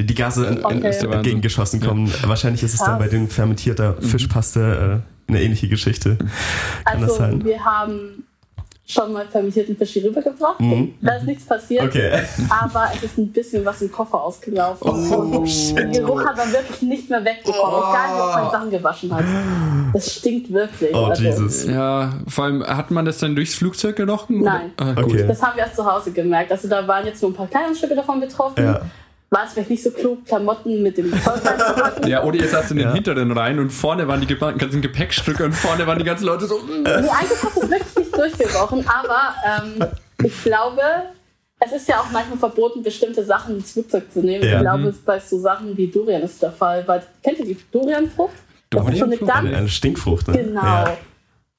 Die 0.00 0.14
Gase 0.14 0.60
okay. 0.62 0.92
entgegengeschossen 1.04 1.80
kommen. 1.80 2.06
Ja. 2.06 2.28
Wahrscheinlich 2.28 2.62
ist 2.62 2.74
es 2.74 2.78
Krass. 2.78 2.88
dann 2.88 2.98
bei 2.98 3.08
den 3.08 3.28
fermentierter 3.28 3.96
mhm. 4.00 4.04
Fischpaste 4.04 5.02
äh, 5.28 5.30
eine 5.30 5.42
ähnliche 5.42 5.68
Geschichte. 5.68 6.18
Kann 6.84 7.04
also 7.04 7.44
wir 7.44 7.64
haben 7.64 8.24
schon 8.86 9.12
mal 9.12 9.26
fermentierten 9.28 9.76
Fisch 9.76 9.90
hier 9.90 10.04
rübergebracht. 10.04 10.60
Mhm. 10.60 10.94
Da 11.00 11.14
ist 11.16 11.24
nichts 11.24 11.44
passiert. 11.44 11.84
Okay. 11.84 12.10
Aber 12.50 12.90
es 12.94 13.02
ist 13.04 13.18
ein 13.18 13.28
bisschen 13.28 13.64
was 13.64 13.80
im 13.80 13.90
Koffer 13.90 14.20
ausgelaufen. 14.20 14.88
Oh, 14.88 15.38
und 15.38 15.46
shit. 15.46 15.78
Der 15.78 15.86
Geruch 15.86 16.24
hat 16.24 16.36
man 16.36 16.52
wirklich 16.52 16.82
nicht 16.82 17.08
mehr 17.08 17.24
wegbekommen. 17.24 17.74
Oh. 17.74 17.90
Egal, 17.90 18.20
ob 18.20 18.34
man 18.34 18.50
Sachen 18.50 18.70
gewaschen 18.70 19.14
hat. 19.14 19.24
Das 19.92 20.14
stinkt 20.14 20.52
wirklich. 20.52 20.94
Oh, 20.94 21.06
also. 21.06 21.22
Jesus. 21.22 21.64
Ja, 21.64 22.12
vor 22.26 22.44
allem, 22.44 22.64
hat 22.64 22.90
man 22.90 23.04
das 23.04 23.18
dann 23.18 23.34
durchs 23.36 23.54
Flugzeug 23.54 23.96
gerochen? 23.96 24.42
Nein. 24.42 24.72
Ah, 24.76 24.94
okay. 24.96 25.26
Das 25.26 25.42
haben 25.42 25.56
wir 25.56 25.62
erst 25.62 25.76
zu 25.76 25.84
Hause 25.84 26.12
gemerkt. 26.12 26.50
Also 26.50 26.68
da 26.68 26.86
waren 26.86 27.06
jetzt 27.06 27.22
nur 27.22 27.30
ein 27.30 27.34
paar 27.34 27.46
Kleidungsstücke 27.46 27.94
davon 27.94 28.20
betroffen. 28.20 28.64
Ja 28.64 28.82
war 29.32 29.46
es 29.46 29.54
vielleicht 29.54 29.70
nicht 29.70 29.82
so 29.82 29.90
klug, 29.90 30.26
Klamotten 30.26 30.82
mit 30.82 30.98
dem 30.98 31.10
Zollverein 31.10 31.58
zu 31.58 31.72
packen. 31.74 32.06
Ja, 32.12 32.22
oder 32.22 32.36
ihr 32.36 32.48
saßt 32.48 32.72
in 32.72 32.76
den 32.76 32.88
ja. 32.88 32.94
Hinteren 32.94 33.32
rein 33.32 33.58
und 33.58 33.70
vorne 33.70 34.06
waren 34.06 34.20
die 34.20 34.26
ganzen 34.26 34.82
Gepäckstücke 34.82 35.44
und 35.44 35.52
vorne 35.54 35.86
waren 35.86 35.98
die 35.98 36.04
ganzen 36.04 36.26
Leute 36.26 36.46
so. 36.46 36.60
Nee, 36.66 36.86
eigentlich 36.86 37.08
hast 37.42 37.56
du 37.56 37.62
es 37.62 37.70
wirklich 37.70 37.96
nicht 37.96 38.11
durchgebrochen, 38.22 38.84
aber 38.88 39.34
ähm, 39.46 39.84
ich 40.24 40.42
glaube, 40.42 40.82
es 41.64 41.72
ist 41.72 41.88
ja 41.88 42.00
auch 42.00 42.10
manchmal 42.10 42.38
verboten, 42.38 42.82
bestimmte 42.82 43.24
Sachen 43.24 43.56
ins 43.56 43.72
Flugzeug 43.72 44.12
zu 44.12 44.20
nehmen. 44.20 44.44
Ja. 44.44 44.54
Ich 44.54 44.60
glaube, 44.60 44.84
mhm. 44.84 44.98
bei 45.04 45.20
so 45.20 45.38
Sachen 45.38 45.76
wie 45.76 45.86
Durian 45.86 46.22
ist 46.22 46.42
der 46.42 46.52
Fall. 46.52 46.86
Weil, 46.86 47.02
kennt 47.22 47.38
ihr 47.38 47.46
die 47.46 47.56
Durianfrucht? 47.70 48.34
Schon 48.72 48.86
eine, 48.86 49.56
eine 49.56 49.68
Stinkfrucht, 49.68 50.28
ne? 50.28 50.38
Genau. 50.38 50.62
Ja. 50.62 50.96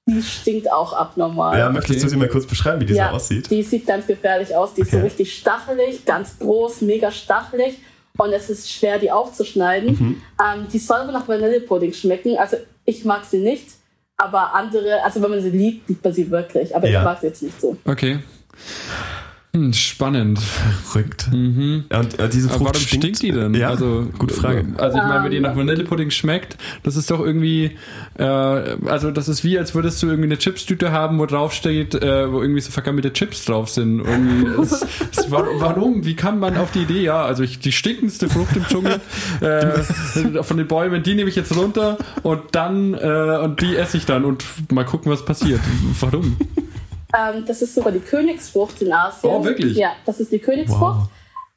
Die 0.06 0.22
stinkt 0.22 0.70
auch 0.70 0.92
abnormal. 0.92 1.58
Ja, 1.58 1.70
möchtest 1.70 2.00
okay. 2.00 2.04
du 2.04 2.10
sie 2.10 2.18
mal 2.18 2.28
kurz 2.28 2.46
beschreiben, 2.46 2.82
wie 2.82 2.86
die 2.86 2.94
ja, 2.94 3.10
so 3.10 3.16
aussieht? 3.16 3.50
Die 3.50 3.64
sieht 3.64 3.88
ganz 3.88 4.06
gefährlich 4.06 4.54
aus. 4.54 4.74
Die 4.74 4.82
ist 4.82 4.88
okay. 4.88 4.98
so 4.98 5.04
richtig 5.04 5.38
stachelig, 5.38 6.04
ganz 6.04 6.38
groß, 6.40 6.82
mega 6.82 7.10
stachelig. 7.10 7.78
Und 8.18 8.34
es 8.34 8.50
ist 8.50 8.70
schwer, 8.70 9.00
die 9.00 9.12
aufzuschneiden. 9.12 9.92
Mhm. 9.92 10.22
Ähm, 10.42 10.68
die 10.72 10.80
soll 10.80 10.98
aber 10.98 11.14
nach 11.14 11.28
Vanillepudding 11.28 11.94
schmecken. 11.94 12.38
Also 12.38 12.58
ich 12.84 13.06
mag 13.06 13.24
sie 13.24 13.40
nicht, 13.40 13.70
aber 14.18 14.54
andere, 14.54 15.04
also 15.04 15.22
wenn 15.22 15.32
man 15.32 15.42
sie 15.42 15.50
liebt, 15.50 15.90
liebt 15.90 16.04
man 16.04 16.14
sie 16.14 16.30
wirklich. 16.30 16.76
Aber 16.76 16.88
ja. 16.88 17.00
ich 17.00 17.06
mag 17.06 17.20
sie 17.20 17.28
jetzt 17.28 17.44
nicht 17.44 17.60
so. 17.60 17.78
Okay. 17.86 18.20
Hm, 19.56 19.72
spannend. 19.72 20.40
Verrückt. 20.40 21.28
Mhm. 21.32 21.86
Und 21.88 22.20
äh, 22.20 22.28
diese 22.28 22.50
Frucht 22.50 22.62
warum 22.62 22.74
stinkt, 22.74 23.18
stinkt 23.18 23.22
die 23.22 23.32
denn? 23.32 23.54
Ja, 23.54 23.70
also, 23.70 24.08
gute 24.18 24.34
Frage. 24.34 24.66
Also 24.78 24.98
ich 24.98 25.04
meine, 25.04 25.26
wenn 25.26 25.30
die 25.30 25.40
nach 25.40 25.56
Vanillepudding 25.56 26.10
schmeckt, 26.10 26.58
das 26.82 26.96
ist 26.96 27.12
doch 27.12 27.20
irgendwie, 27.20 27.78
äh, 28.18 28.24
also 28.24 29.12
das 29.12 29.30
ist 29.30 29.44
wie, 29.44 29.60
als 29.60 29.76
würdest 29.76 30.02
du 30.02 30.08
irgendwie 30.08 30.30
eine 30.30 30.40
Chipstüte 30.40 30.92
haben, 30.92 31.20
wo 31.20 31.28
drauf 31.28 31.54
steht, 31.54 31.94
äh, 31.94 32.32
wo 32.32 32.42
irgendwie 32.42 32.62
so 32.62 32.72
vergammelte 32.72 33.14
Chips 33.14 33.46
drauf 33.46 33.70
sind. 33.70 34.02
es, 34.60 34.88
es, 35.12 35.30
warum? 35.30 36.04
Wie 36.04 36.16
kann 36.16 36.40
man 36.40 36.58
auf 36.58 36.72
die 36.72 36.82
Idee, 36.82 37.04
ja, 37.04 37.24
also 37.24 37.44
ich, 37.44 37.60
die 37.60 37.72
stinkendste 37.72 38.30
Frucht 38.30 38.56
im 38.56 38.66
Dschungel 38.66 39.02
äh, 39.42 40.44
von 40.44 40.58
den 40.58 40.68
Bäumen, 40.68 41.04
die 41.04 41.14
nehme 41.14 41.30
ich 41.30 41.36
jetzt 41.36 41.56
runter 41.56 42.00
und 42.24 42.42
dann, 42.54 42.96
äh, 42.96 43.38
und 43.44 43.62
die 43.62 43.76
esse 43.76 43.98
ich 43.98 44.08
dann 44.08 44.26
und 44.26 44.44
mal 44.72 44.84
gucken, 44.84 45.12
was 45.12 45.24
passiert. 45.24 45.62
Warum? 46.00 46.38
Ähm, 47.16 47.46
das 47.46 47.62
ist 47.62 47.76
sogar 47.76 47.92
die 47.92 48.00
Königsfrucht 48.00 48.82
in 48.82 48.92
Asien. 48.92 49.34
Oh, 49.34 49.44
wirklich? 49.44 49.78
Ja, 49.78 49.94
das 50.06 50.20
ist 50.20 50.32
die 50.32 50.40
Königsfrucht. 50.40 51.02
Wow. 51.02 51.08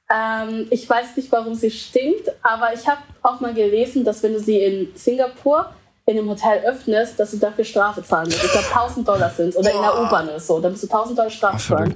Ähm, 0.09 0.67
ich 0.71 0.89
weiß 0.89 1.17
nicht, 1.17 1.33
warum 1.33 1.55
sie 1.55 1.71
stinkt, 1.71 2.31
aber 2.43 2.73
ich 2.75 2.87
habe 2.87 3.01
auch 3.23 3.41
mal 3.41 3.55
gelesen, 3.55 4.05
dass 4.05 4.23
wenn 4.23 4.35
du 4.35 4.41
sie 4.41 4.59
in 4.59 4.89
Singapur 4.95 5.71
in 6.07 6.19
einem 6.19 6.29
Hotel 6.29 6.63
öffnest, 6.65 7.19
dass 7.19 7.33
du 7.33 7.39
dafür 7.39 7.65
Strafe 7.65 8.03
zahlen 8.03 8.27
musst. 8.27 8.45
Ich 8.45 8.53
glaube 8.53 8.67
1000 8.69 9.09
Dollar 9.09 9.31
sind 9.31 9.57
Oder 9.57 9.73
in 9.73 9.83
der 9.83 10.03
U-Bahn 10.03 10.29
ist 10.29 10.47
so. 10.47 10.61
Da 10.61 10.71
musst 10.71 10.85
du 10.85 10.87
1000 10.87 11.19
Dollar 11.19 11.31
Strafe 11.31 11.59
zahlen. 11.59 11.95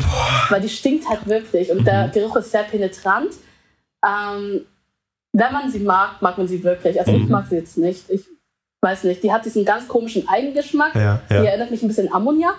Weil 0.49 0.61
die 0.61 0.69
stinkt 0.69 1.09
halt 1.09 1.29
wirklich 1.29 1.71
und 1.71 1.87
der 1.87 2.09
mhm. 2.09 2.13
Geruch 2.13 2.37
ist 2.37 2.51
sehr 2.51 2.65
penetrant. 2.65 3.33
Ähm, 4.05 4.67
wenn 5.33 5.53
man 5.53 5.71
sie 5.71 5.79
mag, 5.79 6.21
mag 6.21 6.37
man 6.37 6.49
sie 6.49 6.65
wirklich. 6.65 6.99
Also 6.99 7.13
mhm. 7.13 7.23
ich 7.23 7.29
mag 7.29 7.47
sie 7.49 7.57
jetzt 7.57 7.79
nicht. 7.79 8.11
Ich 8.11 8.25
weiß 8.83 9.05
nicht, 9.05 9.23
die 9.23 9.33
hat 9.33 9.45
diesen 9.45 9.65
ganz 9.65 9.87
komischen 9.87 10.29
Eigengeschmack. 10.29 10.95
Ja, 10.95 11.21
ja. 11.29 11.41
Die 11.41 11.47
erinnert 11.47 11.71
mich 11.71 11.83
ein 11.83 11.89
bisschen 11.89 12.09
an 12.09 12.15
Ammoniak. 12.15 12.57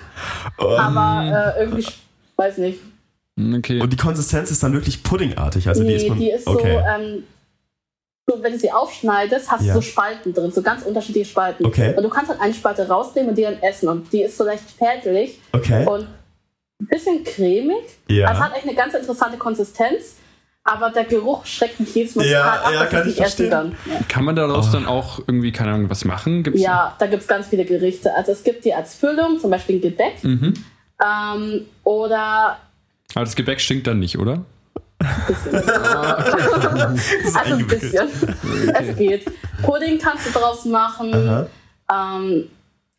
Um. 0.57 0.67
Aber 0.67 1.55
äh, 1.57 1.61
irgendwie, 1.61 1.87
weiß 2.35 2.57
nicht. 2.59 2.79
Okay. 3.57 3.81
Und 3.81 3.91
die 3.91 3.97
Konsistenz 3.97 4.51
ist 4.51 4.61
dann 4.61 4.73
wirklich 4.73 5.03
puddingartig. 5.03 5.67
Also 5.67 5.83
nee, 5.83 5.89
die 5.89 5.95
ist, 5.95 6.09
man, 6.09 6.19
die 6.19 6.29
ist 6.29 6.47
okay. 6.47 6.73
so, 6.73 7.03
ähm, 7.03 7.23
so, 8.27 8.43
wenn 8.43 8.53
du 8.53 8.59
sie 8.59 8.71
aufschneidest, 8.71 9.51
hast 9.51 9.63
ja. 9.63 9.73
du 9.73 9.79
so 9.79 9.81
Spalten 9.81 10.33
drin, 10.33 10.51
so 10.51 10.61
ganz 10.61 10.83
unterschiedliche 10.83 11.29
Spalten. 11.29 11.65
Okay. 11.65 11.95
Und 11.95 12.03
du 12.03 12.09
kannst 12.09 12.29
dann 12.29 12.39
eine 12.39 12.53
Spalte 12.53 12.87
rausnehmen 12.87 13.31
und 13.31 13.37
die 13.37 13.43
dann 13.43 13.61
essen. 13.61 13.89
Und 13.89 14.13
die 14.13 14.21
ist 14.21 14.37
so 14.37 14.43
leicht 14.43 14.63
fältlich. 14.69 15.39
Okay. 15.53 15.85
Und 15.87 16.07
ein 16.81 16.87
bisschen 16.87 17.23
cremig. 17.23 17.83
Ja. 18.07 18.27
Also 18.27 18.41
hat 18.41 18.55
echt 18.55 18.67
eine 18.67 18.75
ganz 18.75 18.93
interessante 18.93 19.37
Konsistenz 19.37 20.15
aber 20.63 20.91
der 20.91 21.05
Geruch 21.05 21.45
schreckt 21.45 21.79
mich 21.79 21.93
jedes 21.95 22.15
Mal 22.15 22.25
ja, 22.27 22.43
total 22.43 22.59
ab, 22.59 22.73
ja, 22.73 22.85
kann 22.85 23.09
ich 23.09 23.15
verstehen. 23.15 23.49
Dann. 23.49 23.75
Ja. 23.85 23.99
Kann 24.07 24.23
man 24.23 24.35
daraus 24.35 24.69
oh. 24.69 24.73
dann 24.73 24.85
auch 24.85 25.19
irgendwie, 25.19 25.51
keine 25.51 25.71
Ahnung, 25.71 25.89
was 25.89 26.05
machen? 26.05 26.43
Gibt's 26.43 26.61
ja, 26.61 26.95
da 26.99 27.07
gibt 27.07 27.23
es 27.23 27.27
ganz 27.27 27.47
viele 27.47 27.65
Gerichte. 27.65 28.13
Also 28.15 28.31
es 28.31 28.43
gibt 28.43 28.63
die 28.65 28.73
als 28.73 28.95
Füllung, 28.95 29.39
zum 29.39 29.49
Beispiel 29.49 29.77
ein 29.77 29.81
Gebäck. 29.81 30.23
Mhm. 30.23 30.53
Ähm, 31.03 31.65
oder... 31.83 32.59
Aber 33.15 33.25
das 33.25 33.35
Gebäck 33.35 33.59
stinkt 33.59 33.87
dann 33.87 33.99
nicht, 33.99 34.19
oder? 34.19 34.45
Ein 34.99 35.09
bisschen. 35.27 35.55
also 37.35 37.53
ein 37.55 37.67
bisschen. 37.67 38.07
Okay. 38.07 38.73
Es 38.73 38.97
geht. 38.97 39.31
Pudding 39.63 39.97
kannst 39.97 40.27
du 40.27 40.39
draus 40.39 40.63
machen. 40.65 41.47
Ähm, 41.91 42.49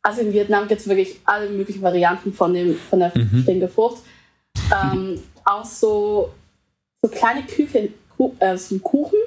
also 0.03 0.21
in 0.21 0.33
Vietnam 0.33 0.67
gibt 0.67 0.81
es 0.81 0.89
wirklich 0.89 1.21
alle 1.25 1.49
möglichen 1.49 1.81
Varianten 1.83 2.33
von, 2.33 2.53
dem, 2.53 2.77
von 2.91 2.99
der 2.99 3.13
mhm. 3.15 3.43
Stinkefrucht. 3.43 4.03
Ähm, 4.71 5.21
auch 5.45 5.65
so, 5.65 6.35
so 7.03 7.09
kleine 7.09 7.43
Küchen, 7.43 7.95
äh, 8.39 8.57
so 8.57 8.79
Kuchen. 8.79 9.19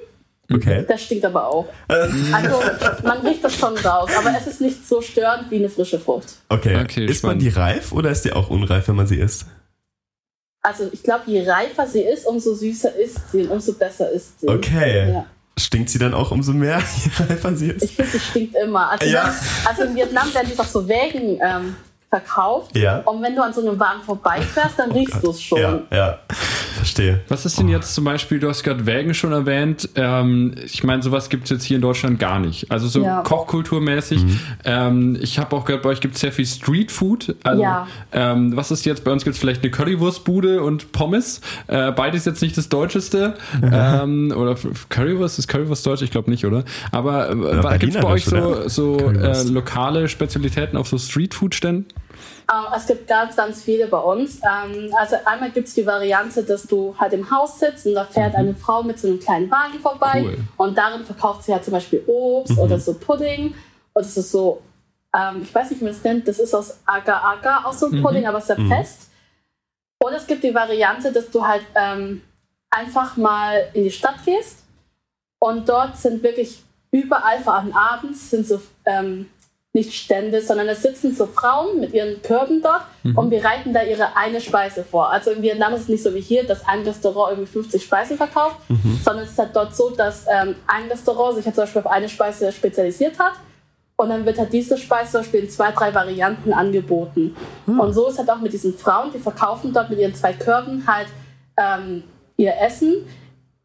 Okay. 0.51 0.86
Der 0.88 0.98
stinkt 0.98 1.25
aber 1.25 1.48
auch. 1.48 1.65
Also 1.88 2.62
man 3.03 3.25
riecht 3.25 3.44
das 3.44 3.55
schon 3.55 3.75
raus, 3.77 4.10
aber 4.15 4.32
es 4.38 4.46
ist 4.46 4.62
nicht 4.62 4.88
so 4.88 5.01
störend 5.01 5.50
wie 5.50 5.55
eine 5.55 5.70
frische 5.70 6.00
Frucht. 6.00 6.36
Okay. 6.50 6.82
okay 6.82 7.05
ist 7.05 7.24
man 7.24 7.39
die 7.39 7.50
reif 7.50 7.91
oder 7.91 8.12
ist 8.12 8.25
die 8.25 8.32
auch 8.32 8.50
unreif, 8.51 8.88
wenn 8.88 8.96
man 8.96 9.08
sie 9.08 9.17
isst? 9.17 9.48
Also 10.62 10.89
ich 10.91 11.03
glaube, 11.03 11.24
je 11.27 11.48
reifer 11.48 11.88
sie 11.88 12.01
ist, 12.01 12.25
umso 12.25 12.53
süßer 12.53 12.96
ist 12.96 13.32
sie 13.32 13.44
und 13.44 13.51
umso 13.51 13.74
besser 13.74 14.10
ist 14.12 14.39
sie. 14.39 14.48
Okay. 14.48 15.12
Ja. 15.12 15.25
Stinkt 15.58 15.89
sie 15.89 16.00
dann 16.00 16.13
auch 16.13 16.32
umso 16.32 16.53
mehr, 16.53 16.82
je 17.03 17.25
reifer 17.25 17.55
sie 17.55 17.70
ist? 17.70 17.84
Ich 17.84 17.96
finde, 17.96 18.12
sie 18.12 18.20
stinkt 18.20 18.55
immer. 18.55 18.91
Also, 18.91 19.05
ja. 19.05 19.34
also 19.65 19.84
in 19.84 19.96
Vietnam 19.96 20.32
werden 20.34 20.51
die 20.51 20.60
auch 20.60 20.65
so 20.65 20.88
Wägen 20.88 21.39
ähm, 21.44 21.75
verkauft. 22.15 22.77
Ja. 22.77 23.00
Und 23.00 23.22
wenn 23.22 23.36
du 23.36 23.43
an 23.43 23.53
so 23.53 23.62
einem 23.62 23.79
Wagen 23.79 24.01
vorbeifährst, 24.05 24.79
dann 24.79 24.91
oh 24.91 24.95
riechst 24.95 25.24
du 25.24 25.31
es 25.31 25.41
schon. 25.41 25.60
Ja, 25.60 25.79
ja, 25.91 26.19
verstehe. 26.75 27.22
Was 27.27 27.45
ist 27.45 27.60
denn 27.60 27.67
jetzt 27.67 27.93
zum 27.93 28.05
Beispiel, 28.05 28.39
du 28.39 28.48
hast 28.48 28.63
gerade 28.63 28.86
Wägen 28.86 29.13
schon 29.13 29.34
erwähnt, 29.34 29.89
ähm, 29.95 30.55
ich 30.63 30.84
meine, 30.84 31.03
sowas 31.03 31.29
gibt 31.29 31.45
es 31.45 31.50
jetzt 31.50 31.63
hier 31.63 31.75
in 31.75 31.81
Deutschland 31.81 32.19
gar 32.19 32.39
nicht. 32.39 32.72
Also 32.72 32.88
so 32.88 33.03
ja. 33.03 33.22
kochkulturmäßig. 33.22 34.24
Mhm. 34.24 34.39
Ähm, 34.63 35.17
ich 35.19 35.39
habe 35.39 35.55
auch 35.55 35.65
gehört, 35.65 35.84
bei 35.84 35.89
euch 35.89 36.00
gibt 36.00 36.15
es 36.15 36.22
sehr 36.22 36.31
viel 36.31 36.45
Streetfood. 36.45 37.36
Also, 37.43 37.62
ja. 37.62 37.88
Ähm, 38.13 38.55
was 38.55 38.72
ist 38.72 38.86
jetzt, 38.86 39.03
bei 39.03 39.12
uns 39.12 39.24
gibt 39.24 39.34
es 39.34 39.39
vielleicht 39.39 39.63
eine 39.63 39.72
Currywurstbude 39.72 40.63
und 40.63 40.91
Pommes. 40.93 41.41
Äh, 41.67 41.91
beides 41.91 42.24
jetzt 42.25 42.41
nicht 42.41 42.57
das 42.57 42.69
Deutscheste. 42.69 43.34
Mhm. 43.62 44.34
oder 44.36 44.55
Currywurst, 44.89 45.39
ist 45.39 45.48
Currywurst 45.48 45.86
deutsch? 45.86 46.01
Ich 46.01 46.12
glaube 46.12 46.29
nicht, 46.29 46.45
oder? 46.45 46.63
Aber 46.91 47.29
äh, 47.29 47.77
gibt 47.77 47.95
es 47.95 48.01
bei 48.01 48.07
euch 48.07 48.25
so, 48.25 48.67
so 48.67 48.98
äh, 48.98 49.43
lokale 49.43 50.07
Spezialitäten 50.07 50.77
auf 50.77 50.88
so 50.88 50.98
Streetfood-Ständen? 50.98 51.86
Ähm, 52.51 52.73
es 52.75 52.85
gibt 52.85 53.07
ganz, 53.07 53.35
ganz 53.35 53.63
viele 53.63 53.87
bei 53.87 53.97
uns. 53.97 54.37
Ähm, 54.37 54.93
also 54.97 55.15
einmal 55.25 55.51
gibt 55.51 55.67
es 55.67 55.73
die 55.73 55.85
Variante, 55.85 56.43
dass 56.43 56.63
du 56.63 56.95
halt 56.97 57.13
im 57.13 57.29
Haus 57.31 57.59
sitzt 57.59 57.85
und 57.87 57.95
da 57.95 58.05
fährt 58.05 58.33
mhm. 58.33 58.39
eine 58.39 58.55
Frau 58.55 58.83
mit 58.83 58.99
so 58.99 59.07
einem 59.07 59.19
kleinen 59.19 59.49
Wagen 59.49 59.79
vorbei 59.79 60.23
cool. 60.25 60.37
und 60.57 60.77
darin 60.77 61.03
verkauft 61.05 61.43
sie 61.43 61.53
halt 61.53 61.63
zum 61.63 61.73
Beispiel 61.73 62.03
Obst 62.05 62.53
mhm. 62.53 62.59
oder 62.59 62.79
so 62.79 62.93
Pudding. 62.93 63.55
Und 63.93 64.05
es 64.05 64.15
ist 64.17 64.31
so, 64.31 64.61
ähm, 65.15 65.41
ich 65.41 65.53
weiß 65.53 65.71
nicht, 65.71 65.81
wie 65.81 65.85
man 65.85 65.93
es 65.93 66.03
nennt, 66.03 66.27
das 66.27 66.39
ist 66.39 66.53
aus 66.53 66.79
Agar-Agar, 66.85 67.65
auch 67.65 67.73
so 67.73 67.87
ein 67.87 67.99
mhm. 67.99 68.03
Pudding, 68.03 68.27
aber 68.27 68.41
sehr 68.41 68.59
mhm. 68.59 68.69
fest. 68.69 69.09
Und 69.99 70.13
es 70.13 70.27
gibt 70.27 70.43
die 70.43 70.53
Variante, 70.53 71.11
dass 71.11 71.31
du 71.31 71.45
halt 71.45 71.65
ähm, 71.73 72.21
einfach 72.69 73.17
mal 73.17 73.69
in 73.73 73.83
die 73.85 73.91
Stadt 73.91 74.23
gehst 74.23 74.65
und 75.39 75.67
dort 75.67 75.97
sind 75.97 76.21
wirklich 76.21 76.61
überall, 76.91 77.39
vor 77.39 77.55
allem 77.55 77.73
abends, 77.73 78.29
sind 78.29 78.47
so 78.47 78.61
ähm, 78.85 79.29
nicht 79.75 79.94
Stände, 79.94 80.41
sondern 80.41 80.67
es 80.70 80.82
sitzen 80.82 81.13
so 81.13 81.27
Frauen 81.27 81.79
mit 81.82 81.94
ihren 81.94 82.22
Körben 82.22 82.62
dort 82.63 82.84
mhm. 83.03 83.17
und 83.17 83.29
bereiten 83.29 83.74
da 83.74 83.84
ihre 83.84 84.15
eine 84.15 84.39
Speise 84.39 84.84
vor. 84.84 85.12
Also 85.12 85.32
in 85.32 85.44
Vietnam 85.44 85.74
ist 85.74 85.82
es 85.82 85.88
nicht 85.89 86.01
so 86.01 86.15
wie 86.15 86.22
hier, 86.22 86.48
dass 86.48 86.65
ein 86.65 86.82
Restaurant 86.82 87.34
irgendwie 87.34 87.51
50 87.51 87.84
Speisen 87.84 88.17
verkauft, 88.17 88.55
mhm. 88.70 89.00
sondern 89.03 89.25
es 89.25 89.32
ist 89.32 89.38
halt 89.38 89.53
dort 89.53 89.75
so, 89.75 89.89
dass 89.89 90.25
ähm, 90.27 90.55
ein 90.65 90.89
Restaurant 90.89 91.36
sich 91.36 91.46
halt 91.46 91.55
zum 91.55 91.63
Beispiel 91.63 91.82
auf 91.82 91.91
eine 91.91 92.10
Speise 92.10 92.51
spezialisiert 92.51 93.20
hat 93.20 93.34
und 93.98 94.10
dann 94.10 94.25
wird 94.25 94.39
halt 94.39 94.53
diese 94.53 94.77
Speise 94.77 95.12
zum 95.12 95.22
Beispiel 95.22 95.41
in 95.41 95.50
zwei, 95.50 95.72
drei 95.72 95.94
Varianten 95.94 96.53
angeboten. 96.53 97.36
Mhm. 97.65 97.79
Und 97.79 97.94
so 97.94 98.08
ist 98.08 98.17
halt 98.17 98.29
auch 98.29 98.39
mit 98.39 98.53
diesen 98.53 98.77
Frauen, 98.77 99.12
die 99.13 99.20
verkaufen 99.20 99.74
dort 99.74 99.89
mit 99.89 100.00
ihren 100.00 100.15
zwei 100.15 100.34
Körben 100.34 100.88
halt 100.88 101.08
ähm, 101.58 102.03
ihr 102.38 102.53
Essen. 102.60 103.05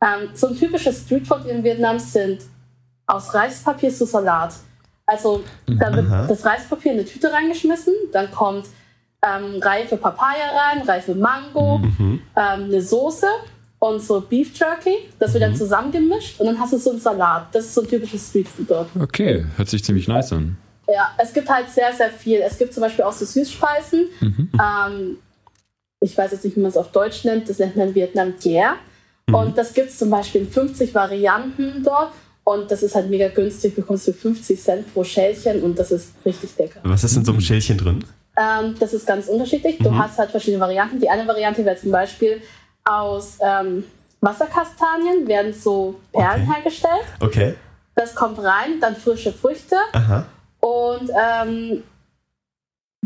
Ähm, 0.02 0.30
so 0.34 0.48
ein 0.48 0.56
typisches 0.56 1.02
Streetfood 1.02 1.46
in 1.46 1.62
Vietnam 1.62 2.00
sind 2.00 2.42
aus 3.06 3.32
Reispapier 3.32 3.90
zu 3.90 4.06
Salat. 4.06 4.54
Also 5.10 5.42
da 5.66 5.92
wird 5.94 6.06
Aha. 6.06 6.26
das 6.28 6.44
Reispapier 6.44 6.92
in 6.92 6.98
eine 7.00 7.06
Tüte 7.06 7.32
reingeschmissen, 7.32 7.92
dann 8.12 8.30
kommt 8.30 8.66
ähm, 9.26 9.60
reife 9.60 9.96
Papaya 9.96 10.46
rein, 10.56 10.82
reife 10.86 11.14
Mango, 11.14 11.78
mhm. 11.78 12.22
ähm, 12.36 12.64
eine 12.64 12.80
Soße 12.80 13.26
und 13.80 14.00
so 14.00 14.20
Beef 14.20 14.56
Jerky. 14.56 14.94
Das 15.18 15.34
wird 15.34 15.42
mhm. 15.42 15.48
dann 15.48 15.56
zusammengemischt 15.56 16.38
und 16.38 16.46
dann 16.46 16.60
hast 16.60 16.72
du 16.72 16.78
so 16.78 16.90
einen 16.90 17.00
Salat. 17.00 17.48
Das 17.52 17.64
ist 17.64 17.74
so 17.74 17.82
ein 17.82 17.88
typisches 17.88 18.28
Streetfood 18.28 18.70
dort. 18.70 18.88
Okay, 19.00 19.44
hört 19.56 19.68
sich 19.68 19.82
ziemlich 19.82 20.06
nice 20.06 20.32
an. 20.32 20.56
Ja, 20.88 21.10
es 21.18 21.32
gibt 21.32 21.48
halt 21.48 21.68
sehr, 21.68 21.92
sehr 21.92 22.10
viel. 22.10 22.40
Es 22.40 22.56
gibt 22.56 22.72
zum 22.72 22.82
Beispiel 22.82 23.04
auch 23.04 23.12
so 23.12 23.24
Süßspeisen. 23.24 24.06
Mhm. 24.20 24.50
Ähm, 24.54 25.16
ich 26.00 26.16
weiß 26.16 26.32
jetzt 26.32 26.44
nicht, 26.44 26.56
wie 26.56 26.60
man 26.60 26.70
es 26.70 26.76
auf 26.76 26.92
Deutsch 26.92 27.24
nennt. 27.24 27.48
Das 27.48 27.58
nennt 27.58 27.76
man 27.76 27.94
Vietnam 27.94 28.34
Gier. 28.40 28.76
Mhm. 29.26 29.34
Und 29.34 29.58
das 29.58 29.74
gibt 29.74 29.90
es 29.90 29.98
zum 29.98 30.10
Beispiel 30.10 30.42
in 30.42 30.50
50 30.50 30.94
Varianten 30.94 31.82
dort. 31.82 32.12
Und 32.44 32.70
das 32.70 32.82
ist 32.82 32.94
halt 32.94 33.10
mega 33.10 33.28
günstig, 33.28 33.76
bekommst 33.76 34.08
du 34.08 34.12
50 34.12 34.60
Cent 34.60 34.92
pro 34.92 35.04
Schälchen 35.04 35.62
und 35.62 35.78
das 35.78 35.90
ist 35.90 36.12
richtig 36.24 36.50
lecker. 36.58 36.80
Was 36.82 37.04
ist 37.04 37.16
in 37.16 37.24
so 37.24 37.32
einem 37.32 37.40
Schälchen 37.40 37.78
drin? 37.78 38.04
Ähm, 38.36 38.74
das 38.78 38.92
ist 38.92 39.06
ganz 39.06 39.28
unterschiedlich. 39.28 39.78
Du 39.78 39.90
mhm. 39.90 39.98
hast 39.98 40.18
halt 40.18 40.30
verschiedene 40.30 40.60
Varianten. 40.60 40.98
Die 40.98 41.08
eine 41.08 41.26
Variante 41.26 41.64
wäre 41.64 41.76
zum 41.76 41.90
Beispiel 41.90 42.40
aus 42.84 43.38
ähm, 43.40 43.84
Wasserkastanien, 44.20 45.26
werden 45.26 45.52
so 45.52 46.00
Perlen 46.12 46.42
okay. 46.42 46.54
hergestellt. 46.54 47.06
Okay. 47.20 47.54
Das 47.94 48.14
kommt 48.14 48.38
rein, 48.38 48.80
dann 48.80 48.96
frische 48.96 49.32
Früchte. 49.32 49.76
Aha. 49.92 50.24
Und 50.60 51.10
ähm, 51.10 51.82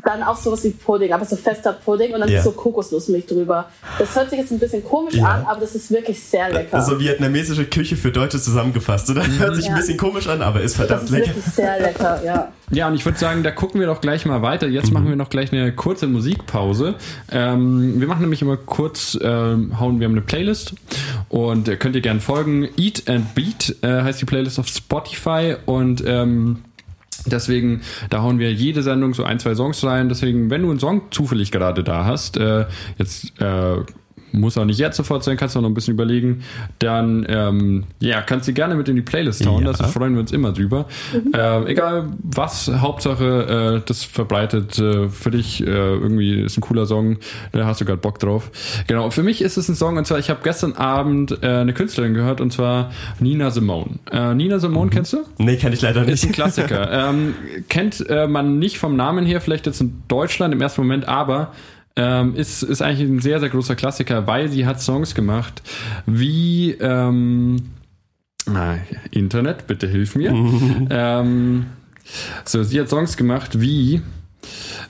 dann 0.02 0.22
auch 0.22 0.36
sowas 0.36 0.64
wie 0.64 0.70
Pudding, 0.70 1.12
aber 1.12 1.24
so 1.24 1.36
fester 1.36 1.72
Pudding 1.72 2.12
und 2.14 2.20
dann 2.20 2.28
ja. 2.28 2.42
so 2.42 2.52
Kokosnussmilch 2.52 3.26
drüber. 3.26 3.70
Das 3.98 4.14
hört 4.16 4.28
sich 4.28 4.38
jetzt 4.38 4.50
ein 4.50 4.58
bisschen 4.58 4.84
komisch 4.84 5.14
ja. 5.14 5.24
an, 5.24 5.46
aber 5.46 5.60
das 5.60 5.74
ist 5.74 5.90
wirklich 5.90 6.22
sehr 6.22 6.52
lecker. 6.52 6.82
So 6.82 6.98
vietnamesische 6.98 7.64
Küche 7.64 7.96
für 7.96 8.10
Deutsche 8.10 8.40
zusammengefasst, 8.40 9.08
oder? 9.10 9.22
Mhm. 9.24 9.38
Hört 9.38 9.56
sich 9.56 9.66
ja. 9.66 9.72
ein 9.72 9.76
bisschen 9.76 9.96
komisch 9.96 10.26
an, 10.28 10.42
aber 10.42 10.60
ist 10.60 10.76
verdammt 10.76 11.02
das 11.02 11.10
ist 11.10 11.16
lecker. 11.16 11.28
Wirklich 11.28 11.44
sehr 11.44 11.80
lecker, 11.80 12.22
ja. 12.24 12.52
Ja, 12.70 12.88
und 12.88 12.94
ich 12.94 13.04
würde 13.04 13.18
sagen, 13.18 13.42
da 13.42 13.50
gucken 13.50 13.80
wir 13.80 13.86
doch 13.86 14.00
gleich 14.00 14.26
mal 14.26 14.42
weiter. 14.42 14.66
Jetzt 14.66 14.88
mhm. 14.88 14.94
machen 14.94 15.08
wir 15.08 15.16
noch 15.16 15.30
gleich 15.30 15.52
eine 15.52 15.72
kurze 15.72 16.06
Musikpause. 16.06 16.96
Ähm, 17.30 18.00
wir 18.00 18.08
machen 18.08 18.22
nämlich 18.22 18.42
immer 18.42 18.56
kurz, 18.56 19.14
äh, 19.14 19.24
hauen 19.24 20.00
wir 20.00 20.06
haben 20.06 20.12
eine 20.12 20.22
Playlist 20.22 20.74
und 21.28 21.68
äh, 21.68 21.76
könnt 21.76 21.94
ihr 21.94 22.02
gerne 22.02 22.20
folgen. 22.20 22.68
Eat 22.76 23.08
and 23.08 23.34
Beat 23.34 23.76
äh, 23.82 24.02
heißt 24.02 24.20
die 24.20 24.26
Playlist 24.26 24.58
auf 24.58 24.66
Spotify 24.68 25.56
und 25.66 26.02
ähm, 26.06 26.64
Deswegen, 27.26 27.82
da 28.10 28.22
hauen 28.22 28.38
wir 28.38 28.52
jede 28.52 28.82
Sendung 28.82 29.14
so 29.14 29.24
ein, 29.24 29.38
zwei 29.38 29.54
Songs 29.54 29.82
rein. 29.84 30.08
Deswegen, 30.08 30.50
wenn 30.50 30.62
du 30.62 30.70
einen 30.70 30.80
Song 30.80 31.02
zufällig 31.10 31.50
gerade 31.50 31.84
da 31.84 32.04
hast, 32.04 32.36
äh, 32.36 32.66
jetzt 32.98 33.40
äh, 33.40 33.76
muss 34.34 34.58
auch 34.58 34.64
nicht 34.64 34.78
jetzt 34.78 34.96
sofort 34.96 35.24
sein, 35.24 35.36
kannst 35.36 35.54
du 35.54 35.60
noch 35.60 35.68
ein 35.68 35.74
bisschen 35.74 35.94
überlegen. 35.94 36.42
Dann, 36.78 37.24
ähm, 37.28 37.84
ja, 38.00 38.20
kannst 38.22 38.48
du 38.48 38.52
gerne 38.52 38.74
mit 38.74 38.88
in 38.88 38.96
die 38.96 39.02
Playlist 39.02 39.46
hauen. 39.46 39.64
Ja. 39.64 39.72
Da 39.72 39.84
freuen 39.84 40.14
wir 40.14 40.20
uns 40.20 40.32
immer 40.32 40.52
drüber. 40.52 40.86
Mhm. 41.12 41.32
Äh, 41.32 41.70
egal 41.70 42.08
was, 42.22 42.68
Hauptsache, 42.68 43.80
äh, 43.80 43.86
das 43.86 44.04
verbreitet 44.04 44.78
äh, 44.78 45.08
für 45.08 45.30
dich 45.30 45.62
äh, 45.62 45.66
irgendwie 45.66 46.40
ist 46.40 46.58
ein 46.58 46.60
cooler 46.60 46.86
Song. 46.86 47.18
Da 47.52 47.66
hast 47.66 47.80
du 47.80 47.84
gerade 47.84 47.98
Bock 47.98 48.18
drauf. 48.18 48.50
Genau. 48.86 49.10
Für 49.10 49.22
mich 49.22 49.40
ist 49.42 49.56
es 49.56 49.68
ein 49.68 49.74
Song 49.74 49.96
und 49.96 50.06
zwar, 50.06 50.18
ich 50.18 50.30
habe 50.30 50.40
gestern 50.42 50.72
Abend 50.72 51.38
äh, 51.42 51.46
eine 51.46 51.72
Künstlerin 51.72 52.14
gehört 52.14 52.40
und 52.40 52.52
zwar 52.52 52.90
Nina 53.20 53.50
Simone. 53.50 53.98
Äh, 54.10 54.34
Nina 54.34 54.58
Simone 54.58 54.86
mhm. 54.86 54.90
kennst 54.90 55.12
du? 55.12 55.18
Nee, 55.38 55.56
kenne 55.56 55.74
ich 55.74 55.82
leider 55.82 56.02
nicht. 56.02 56.14
Ist 56.14 56.24
ein 56.24 56.32
Klassiker. 56.32 56.90
ähm, 57.10 57.34
kennt 57.68 58.04
äh, 58.08 58.26
man 58.26 58.58
nicht 58.58 58.78
vom 58.78 58.96
Namen 58.96 59.26
her, 59.26 59.40
vielleicht 59.40 59.66
jetzt 59.66 59.80
in 59.80 60.02
Deutschland 60.08 60.54
im 60.54 60.60
ersten 60.60 60.80
Moment, 60.80 61.08
aber 61.08 61.52
ähm, 61.96 62.34
ist, 62.34 62.62
ist 62.62 62.82
eigentlich 62.82 63.08
ein 63.08 63.20
sehr, 63.20 63.40
sehr 63.40 63.48
großer 63.48 63.76
Klassiker, 63.76 64.26
weil 64.26 64.48
sie 64.48 64.66
hat 64.66 64.80
Songs 64.80 65.14
gemacht 65.14 65.62
wie 66.06 66.72
ähm, 66.72 67.56
ah, 68.46 68.76
Internet, 69.10 69.66
bitte 69.66 69.86
hilf 69.86 70.16
mir. 70.16 70.30
ähm, 70.90 71.66
so, 72.44 72.62
sie 72.62 72.80
hat 72.80 72.88
Songs 72.88 73.16
gemacht 73.16 73.60
wie 73.60 74.02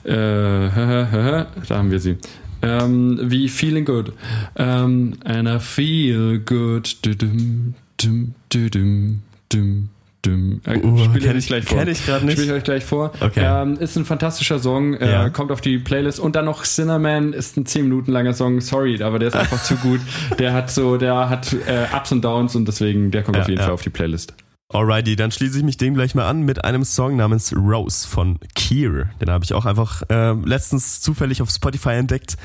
äh, 0.03 0.09
da 0.09 1.47
haben 1.71 1.91
wir 1.91 1.99
sie. 1.99 2.17
Ähm, 2.61 3.19
wie 3.23 3.47
Feeling 3.49 3.85
Good. 3.85 4.13
Ähm, 4.55 5.13
and 5.23 5.47
I 5.47 5.59
feel 5.59 6.39
good. 6.39 6.97
Du, 7.05 7.15
du, 7.15 8.33
du, 8.49 9.19
Düm. 9.53 9.89
Äh, 10.27 10.77
uh, 10.77 10.97
spiele 10.97 11.37
ich 11.37 11.47
gleich 11.47 11.65
vor. 11.65 11.77
Kenn 11.79 11.87
ich 11.87 12.05
gerade 12.05 12.25
nicht. 12.25 12.37
Spiele 12.37 12.53
ich 12.53 12.57
euch 12.59 12.63
gleich 12.63 12.85
vor. 12.85 13.11
Okay. 13.19 13.41
Ähm, 13.43 13.77
ist 13.77 13.95
ein 13.95 14.05
fantastischer 14.05 14.59
Song, 14.59 14.93
äh, 14.95 15.11
ja. 15.11 15.29
kommt 15.29 15.51
auf 15.51 15.61
die 15.61 15.77
Playlist 15.77 16.19
und 16.19 16.35
dann 16.35 16.45
noch 16.45 16.63
Cinnamon 16.63 17.33
ist 17.33 17.57
ein 17.57 17.65
10 17.65 17.83
Minuten 17.83 18.11
langer 18.11 18.33
Song. 18.33 18.61
Sorry, 18.61 19.01
aber 19.01 19.19
der 19.19 19.29
ist 19.29 19.35
einfach 19.35 19.61
zu 19.63 19.75
gut. 19.75 20.01
Der 20.39 20.53
hat 20.53 20.71
so, 20.71 20.97
der 20.97 21.29
hat 21.29 21.53
äh, 21.53 21.95
Ups 21.95 22.11
und 22.11 22.23
Downs 22.23 22.55
und 22.55 22.67
deswegen 22.67 23.11
der 23.11 23.23
kommt 23.23 23.37
ja, 23.37 23.43
auf 23.43 23.49
jeden 23.49 23.59
ja. 23.59 23.65
Fall 23.65 23.73
auf 23.73 23.81
die 23.81 23.89
Playlist. 23.89 24.33
Alrighty, 24.73 25.15
dann 25.15 25.29
schließe 25.29 25.59
ich 25.59 25.63
mich 25.63 25.77
dem 25.77 25.93
gleich 25.93 26.15
mal 26.15 26.27
an 26.27 26.41
mit 26.41 26.65
einem 26.65 26.83
Song 26.83 27.15
namens 27.15 27.55
Rose 27.55 28.07
von 28.07 28.39
Keir. 28.55 29.11
Den 29.21 29.29
habe 29.29 29.43
ich 29.43 29.53
auch 29.53 29.65
einfach 29.65 30.01
äh, 30.09 30.33
letztens 30.33 31.01
zufällig 31.01 31.43
auf 31.43 31.51
Spotify 31.51 31.91
entdeckt. 31.91 32.35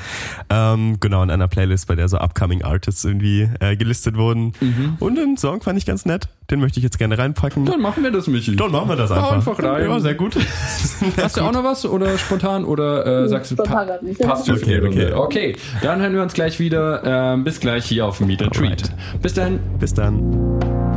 Ähm, 0.50 0.98
genau, 1.00 1.22
in 1.22 1.30
einer 1.30 1.48
Playlist, 1.48 1.88
bei 1.88 1.94
der 1.94 2.08
so 2.08 2.18
Upcoming 2.18 2.62
Artists 2.62 3.06
irgendwie 3.06 3.48
äh, 3.60 3.74
gelistet 3.74 4.18
wurden. 4.18 4.52
Mhm. 4.60 4.96
Und 5.00 5.14
den 5.14 5.38
Song 5.38 5.62
fand 5.62 5.78
ich 5.78 5.86
ganz 5.86 6.04
nett. 6.04 6.28
Den 6.50 6.60
möchte 6.60 6.78
ich 6.78 6.84
jetzt 6.84 6.98
gerne 6.98 7.16
reinpacken. 7.16 7.64
Dann 7.64 7.80
machen 7.80 8.02
wir 8.02 8.10
das, 8.10 8.26
Michi. 8.26 8.54
Dann 8.54 8.70
machen 8.70 8.90
wir 8.90 8.96
das 8.96 9.10
einfach. 9.10 9.32
einfach 9.32 9.62
rein. 9.62 9.88
Ja, 9.88 9.98
sehr 9.98 10.14
gut. 10.14 10.36
Hast 11.16 11.38
du 11.38 11.40
auch 11.40 11.52
noch 11.52 11.64
was 11.64 11.86
oder 11.86 12.18
spontan 12.18 12.66
oder 12.66 13.24
äh, 13.24 13.28
sagst 13.28 13.52
du 13.52 13.56
pa 13.56 13.86
passt 14.20 14.44
für 14.44 14.52
okay, 14.56 14.82
okay. 14.82 15.12
okay, 15.14 15.56
dann 15.82 16.02
hören 16.02 16.12
wir 16.12 16.22
uns 16.22 16.34
gleich 16.34 16.60
wieder. 16.60 17.02
Ähm, 17.02 17.44
bis 17.44 17.60
gleich 17.60 17.86
hier 17.86 18.04
auf 18.04 18.20
Meet 18.20 18.42
and 18.42 18.54
Treat. 18.54 18.92
Bis 19.22 19.32
dann. 19.32 19.58
Bis 19.78 19.94
dann. 19.94 20.89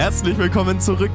Herzlich 0.00 0.38
willkommen 0.38 0.80
zurück 0.80 1.10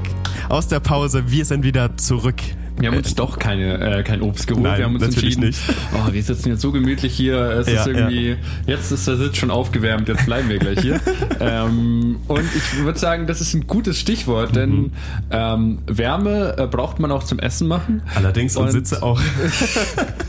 aus 0.48 0.68
der 0.68 0.80
Pause. 0.80 1.24
Wir 1.32 1.44
sind 1.46 1.64
wieder 1.64 1.98
zurück. 1.98 2.36
Wir 2.78 2.90
haben 2.90 2.98
uns 2.98 3.14
äh, 3.14 3.16
doch 3.16 3.40
keine, 3.40 3.80
äh, 3.80 4.04
kein 4.04 4.22
Obst 4.22 4.46
geholt. 4.46 4.64
Nein, 4.64 4.78
wir 4.78 4.86
haben 4.86 4.94
uns 4.94 5.06
entschieden, 5.06 5.46
nicht. 5.46 5.60
Oh, 5.92 6.14
wir 6.14 6.22
sitzen 6.22 6.50
jetzt 6.50 6.62
so 6.62 6.72
gemütlich 6.72 7.16
hier. 7.16 7.36
Es 7.50 7.68
ja, 7.68 7.80
ist 7.80 7.88
irgendwie, 7.88 8.30
ja. 8.30 8.36
jetzt 8.68 8.92
ist 8.92 9.08
der 9.08 9.18
Sitz 9.18 9.38
schon 9.38 9.50
aufgewärmt, 9.50 10.08
jetzt 10.08 10.28
bleiben 10.28 10.50
wir 10.50 10.60
gleich 10.60 10.82
hier. 10.82 11.00
ähm, 11.40 12.18
und 12.28 12.46
ich 12.56 12.78
würde 12.78 13.00
sagen, 13.00 13.26
das 13.26 13.42
ist 13.42 13.56
ein 13.56 13.66
gutes 13.66 14.00
Stichwort, 14.00 14.56
denn 14.56 14.70
mhm. 14.70 14.92
ähm, 15.32 15.80
Wärme 15.88 16.56
äh, 16.60 16.68
braucht 16.68 17.00
man 17.00 17.12
auch 17.12 17.24
zum 17.24 17.40
Essen 17.40 17.68
machen. 17.68 18.04
Allerdings 18.14 18.56
und, 18.56 18.66
und 18.66 18.72
Sitze 18.72 19.02
auch. 19.02 19.20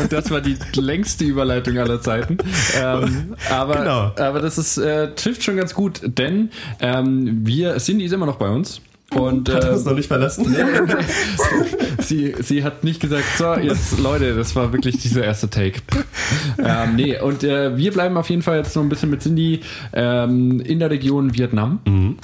und 0.00 0.12
das 0.12 0.30
war 0.30 0.40
die 0.40 0.56
längste 0.74 1.24
Überleitung 1.24 1.78
aller 1.78 2.00
Zeiten. 2.00 2.38
Ähm, 2.80 3.34
aber, 3.50 3.76
genau. 3.76 4.12
aber 4.16 4.40
das 4.40 4.58
ist, 4.58 4.78
äh, 4.78 5.14
trifft 5.14 5.42
schon 5.44 5.56
ganz 5.56 5.74
gut, 5.74 6.00
denn 6.04 6.50
ähm, 6.80 7.46
wir, 7.46 7.76
Cindy 7.78 8.04
ist 8.04 8.12
immer 8.12 8.26
noch 8.26 8.36
bei 8.36 8.48
uns. 8.48 8.80
Und, 9.14 9.48
hat 9.48 9.64
äh, 9.64 9.70
uns 9.70 9.84
noch 9.84 9.94
nicht 9.94 10.08
verlassen? 10.08 10.54
Nee, 12.00 12.02
sie, 12.02 12.34
sie 12.40 12.62
hat 12.62 12.84
nicht 12.84 13.00
gesagt, 13.00 13.24
so, 13.36 13.54
jetzt 13.54 13.98
Leute, 13.98 14.34
das 14.34 14.54
war 14.54 14.72
wirklich 14.72 14.98
dieser 14.98 15.24
erste 15.24 15.48
Take. 15.48 15.80
ähm, 16.58 16.96
nee, 16.96 17.18
und 17.18 17.42
äh, 17.42 17.76
wir 17.76 17.92
bleiben 17.92 18.16
auf 18.16 18.28
jeden 18.28 18.42
Fall 18.42 18.58
jetzt 18.58 18.76
noch 18.76 18.82
ein 18.82 18.88
bisschen 18.88 19.10
mit 19.10 19.22
Cindy 19.22 19.60
ähm, 19.94 20.60
in 20.60 20.78
der 20.78 20.90
Region 20.90 21.34
Vietnam. 21.34 21.80
Mhm. 21.86 22.16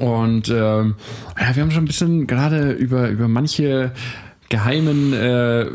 Und 0.00 0.48
ähm, 0.48 0.94
ja, 1.38 1.54
wir 1.54 1.62
haben 1.62 1.70
schon 1.70 1.84
ein 1.84 1.86
bisschen 1.86 2.26
gerade 2.26 2.72
über, 2.72 3.08
über 3.08 3.28
manche 3.28 3.92
geheimen 4.48 5.12
äh, 5.12 5.66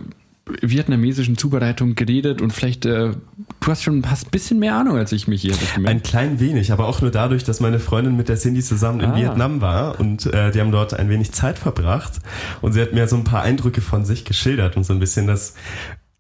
vietnamesischen 0.61 1.37
Zubereitung 1.37 1.95
geredet 1.95 2.41
und 2.41 2.51
vielleicht, 2.53 2.85
äh, 2.85 3.11
du 3.11 3.67
hast 3.67 3.83
schon 3.83 4.09
hast 4.09 4.27
ein 4.27 4.31
bisschen 4.31 4.59
mehr 4.59 4.75
Ahnung 4.75 4.97
als 4.97 5.11
ich 5.11 5.27
mich 5.27 5.41
hier. 5.41 5.55
Ein 5.85 6.03
klein 6.03 6.39
wenig, 6.39 6.71
aber 6.71 6.87
auch 6.87 7.01
nur 7.01 7.11
dadurch, 7.11 7.43
dass 7.43 7.59
meine 7.59 7.79
Freundin 7.79 8.15
mit 8.15 8.29
der 8.29 8.37
Cindy 8.37 8.61
zusammen 8.61 8.99
in 8.99 9.11
ah. 9.11 9.15
Vietnam 9.15 9.61
war 9.61 9.99
und 9.99 10.25
äh, 10.27 10.51
die 10.51 10.59
haben 10.59 10.71
dort 10.71 10.93
ein 10.93 11.09
wenig 11.09 11.31
Zeit 11.31 11.59
verbracht 11.59 12.19
und 12.61 12.73
sie 12.73 12.81
hat 12.81 12.93
mir 12.93 13.07
so 13.07 13.15
ein 13.15 13.23
paar 13.23 13.41
Eindrücke 13.41 13.81
von 13.81 14.05
sich 14.05 14.25
geschildert 14.25 14.77
und 14.77 14.83
so 14.83 14.93
ein 14.93 14.99
bisschen 14.99 15.27
das 15.27 15.53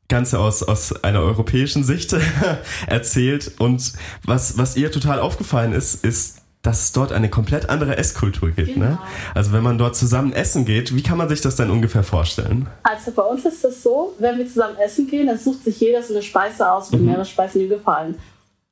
Ganze 0.07 0.39
aus, 0.39 0.63
aus 0.63 1.03
einer 1.03 1.21
europäischen 1.21 1.83
Sicht 1.83 2.15
erzählt 2.87 3.51
und 3.59 3.93
was, 4.25 4.57
was 4.57 4.75
ihr 4.75 4.91
total 4.91 5.19
aufgefallen 5.19 5.71
ist, 5.71 6.03
ist, 6.03 6.38
dass 6.61 6.83
es 6.83 6.91
dort 6.91 7.13
eine 7.13 7.29
komplett 7.29 7.69
andere 7.69 7.97
Esskultur 7.97 8.51
gibt. 8.51 8.69
Ne? 8.69 8.73
Genau. 8.73 8.87
Ne? 8.87 8.99
Also 9.33 9.53
wenn 9.53 9.63
man 9.63 9.77
dort 9.77 9.95
zusammen 9.95 10.33
essen 10.33 10.65
geht, 10.65 10.93
wie 10.93 11.01
kann 11.01 11.17
man 11.17 11.29
sich 11.29 11.41
das 11.41 11.55
dann 11.55 11.71
ungefähr 11.71 12.03
vorstellen? 12.03 12.67
Also 12.83 13.11
bei 13.11 13.23
uns 13.23 13.45
ist 13.45 13.63
das 13.63 13.81
so, 13.81 14.13
wenn 14.19 14.37
wir 14.37 14.47
zusammen 14.47 14.77
essen 14.77 15.07
gehen, 15.07 15.27
dann 15.27 15.37
sucht 15.37 15.63
sich 15.63 15.79
jeder 15.79 16.03
so 16.03 16.13
eine 16.13 16.21
Speise 16.21 16.69
aus, 16.69 16.91
wo 16.91 16.97
mhm. 16.97 17.05
mehrere 17.05 17.25
Speisen 17.25 17.61
ihm 17.61 17.69
gefallen. 17.69 18.15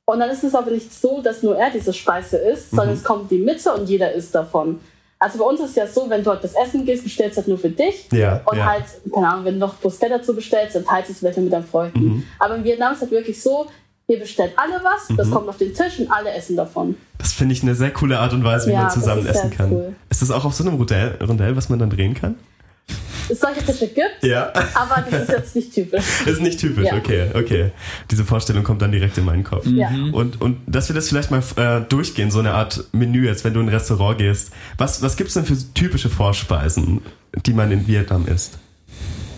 Und 0.04 0.20
dann 0.20 0.30
ist 0.30 0.44
es 0.44 0.54
aber 0.54 0.70
nicht 0.70 0.92
so, 0.92 1.22
dass 1.22 1.42
nur 1.42 1.56
er 1.56 1.70
diese 1.70 1.92
Speise 1.92 2.36
isst, 2.38 2.70
sondern 2.70 2.90
mhm. 2.90 2.94
es 2.94 3.04
kommt 3.04 3.30
die 3.30 3.38
Mitte 3.38 3.72
und 3.72 3.88
jeder 3.88 4.12
isst 4.12 4.34
davon. 4.34 4.80
Also 5.18 5.38
bei 5.38 5.44
uns 5.44 5.60
ist 5.60 5.70
es 5.70 5.76
ja 5.76 5.86
so, 5.86 6.08
wenn 6.08 6.22
du 6.22 6.30
dort 6.30 6.44
das 6.44 6.54
Essen 6.54 6.84
gehst, 6.84 7.02
bestellst 7.02 7.36
du 7.36 7.40
halt 7.40 7.48
nur 7.48 7.58
für 7.58 7.70
dich. 7.70 8.06
Ja, 8.12 8.40
und 8.44 8.56
ja. 8.56 8.66
halt, 8.66 8.84
keine 9.12 9.28
Ahnung, 9.28 9.44
wenn 9.44 9.54
du 9.54 9.60
noch 9.60 9.80
Bruschetta 9.80 10.18
dazu 10.18 10.34
bestellst, 10.34 10.76
dann 10.76 10.84
teilst 10.84 11.08
du 11.08 11.12
es 11.12 11.18
vielleicht 11.18 11.38
mit 11.38 11.52
deinen 11.52 11.66
Freunden. 11.66 12.04
Mhm. 12.04 12.24
Aber 12.38 12.56
in 12.56 12.64
Vietnam 12.64 12.92
ist 12.92 12.98
es 12.98 13.02
halt 13.02 13.12
wirklich 13.12 13.42
so, 13.42 13.66
Ihr 14.10 14.20
bestellt 14.20 14.52
alle 14.56 14.80
was, 14.82 15.14
das 15.14 15.26
mhm. 15.26 15.32
kommt 15.32 15.48
auf 15.50 15.58
den 15.58 15.74
Tisch 15.74 15.98
und 15.98 16.10
alle 16.10 16.32
essen 16.32 16.56
davon. 16.56 16.96
Das 17.18 17.34
finde 17.34 17.52
ich 17.52 17.62
eine 17.62 17.74
sehr 17.74 17.90
coole 17.90 18.18
Art 18.18 18.32
und 18.32 18.42
Weise, 18.42 18.68
wie 18.68 18.72
ja, 18.72 18.84
man 18.84 18.90
zusammen 18.90 19.26
essen 19.26 19.50
kann. 19.50 19.70
Cool. 19.70 19.94
Ist 20.08 20.22
das 20.22 20.30
auch 20.30 20.46
auf 20.46 20.54
so 20.54 20.64
einem 20.64 20.76
Rondell, 20.76 21.18
Rondell, 21.20 21.54
was 21.56 21.68
man 21.68 21.78
dann 21.78 21.90
drehen 21.90 22.14
kann? 22.14 22.36
Es 23.28 23.40
solche 23.40 23.62
Tische 23.62 23.88
gibt, 23.88 24.22
ja. 24.22 24.50
aber 24.72 25.04
das 25.10 25.24
ist 25.24 25.28
jetzt 25.28 25.56
nicht 25.56 25.74
typisch. 25.74 26.02
ist 26.26 26.40
nicht 26.40 26.58
typisch, 26.58 26.86
ja. 26.86 26.96
okay, 26.96 27.26
okay. 27.34 27.70
Diese 28.10 28.24
Vorstellung 28.24 28.64
kommt 28.64 28.80
dann 28.80 28.92
direkt 28.92 29.18
in 29.18 29.26
meinen 29.26 29.44
Kopf. 29.44 29.66
Ja. 29.66 29.90
Und, 30.12 30.40
und 30.40 30.56
dass 30.66 30.88
wir 30.88 30.94
das 30.94 31.10
vielleicht 31.10 31.30
mal 31.30 31.42
äh, 31.56 31.82
durchgehen, 31.86 32.30
so 32.30 32.38
eine 32.38 32.54
Art 32.54 32.84
Menü, 32.92 33.26
jetzt 33.26 33.44
wenn 33.44 33.52
du 33.52 33.60
in 33.60 33.66
ein 33.66 33.74
Restaurant 33.74 34.16
gehst. 34.16 34.52
Was, 34.78 35.02
was 35.02 35.18
gibt 35.18 35.28
es 35.28 35.34
denn 35.34 35.44
für 35.44 35.56
typische 35.74 36.08
Vorspeisen, 36.08 37.02
die 37.44 37.52
man 37.52 37.70
in 37.70 37.86
Vietnam 37.86 38.26
isst? 38.26 38.58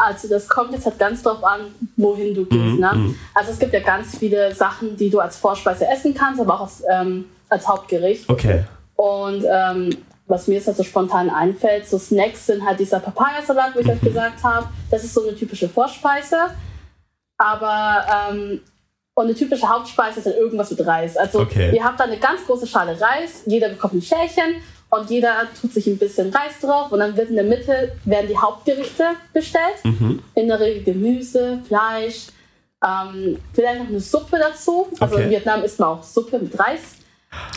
Also 0.00 0.28
das 0.28 0.48
kommt 0.48 0.72
jetzt 0.72 0.86
halt 0.86 0.98
ganz 0.98 1.22
drauf 1.22 1.42
an, 1.44 1.60
wohin 1.96 2.34
du 2.34 2.44
gehst. 2.44 2.74
Mhm, 2.74 2.80
ne? 2.80 2.92
Mhm. 2.94 3.18
Also 3.34 3.52
es 3.52 3.58
gibt 3.58 3.72
ja 3.72 3.80
ganz 3.80 4.16
viele 4.16 4.54
Sachen, 4.54 4.96
die 4.96 5.10
du 5.10 5.20
als 5.20 5.36
Vorspeise 5.36 5.86
essen 5.88 6.14
kannst, 6.14 6.40
aber 6.40 6.54
auch 6.54 6.62
als, 6.62 6.82
ähm, 6.90 7.26
als 7.48 7.68
Hauptgericht. 7.68 8.28
Okay. 8.28 8.64
Und 8.96 9.44
ähm, 9.48 9.90
was 10.26 10.46
mir 10.46 10.54
jetzt 10.54 10.68
halt 10.68 10.76
so 10.76 10.84
spontan 10.84 11.28
einfällt, 11.28 11.88
so 11.88 11.98
Snacks 11.98 12.46
sind 12.46 12.64
halt 12.64 12.78
dieser 12.78 13.00
Papayasalat, 13.00 13.74
wie 13.74 13.80
ich 13.80 13.86
mhm. 13.86 13.92
euch 13.92 14.00
gesagt 14.00 14.42
habe. 14.42 14.68
Das 14.90 15.04
ist 15.04 15.14
so 15.14 15.22
eine 15.22 15.34
typische 15.34 15.68
Vorspeise. 15.68 16.36
Aber 17.36 18.06
ähm, 18.30 18.60
und 19.14 19.26
eine 19.26 19.34
typische 19.34 19.68
Hauptspeise 19.68 20.20
ist 20.20 20.26
dann 20.26 20.34
irgendwas 20.34 20.70
mit 20.70 20.86
Reis. 20.86 21.16
Also 21.16 21.40
okay. 21.40 21.74
ihr 21.74 21.84
habt 21.84 22.00
da 22.00 22.04
eine 22.04 22.18
ganz 22.18 22.46
große 22.46 22.66
Schale 22.66 22.98
Reis, 23.00 23.42
jeder 23.44 23.68
bekommt 23.68 23.94
ein 23.94 24.02
Schälchen 24.02 24.62
und 24.90 25.11
jeder 25.11 25.48
tut 25.61 25.72
sich 25.72 25.87
ein 25.87 25.98
bisschen 25.98 26.31
Reis 26.31 26.59
drauf 26.61 26.90
und 26.92 26.98
dann 26.98 27.16
wird 27.16 27.31
in 27.31 27.37
der 27.37 27.44
Mitte 27.44 27.92
werden 28.05 28.26
die 28.29 28.37
Hauptgerichte 28.37 29.05
bestellt. 29.33 29.85
Mhm. 29.85 30.22
In 30.35 30.48
der 30.48 30.61
Regel 30.61 30.83
Gemüse, 30.83 31.61
Fleisch, 31.66 32.26
ähm, 32.85 33.38
vielleicht 33.53 33.81
noch 33.81 33.88
eine 33.88 34.00
Suppe 34.00 34.38
dazu. 34.38 34.88
Also 34.98 35.14
okay. 35.14 35.24
in 35.24 35.31
Vietnam 35.31 35.62
isst 35.62 35.79
man 35.79 35.90
auch 35.90 36.03
Suppe 36.03 36.38
mit 36.38 36.59
Reis. 36.59 36.96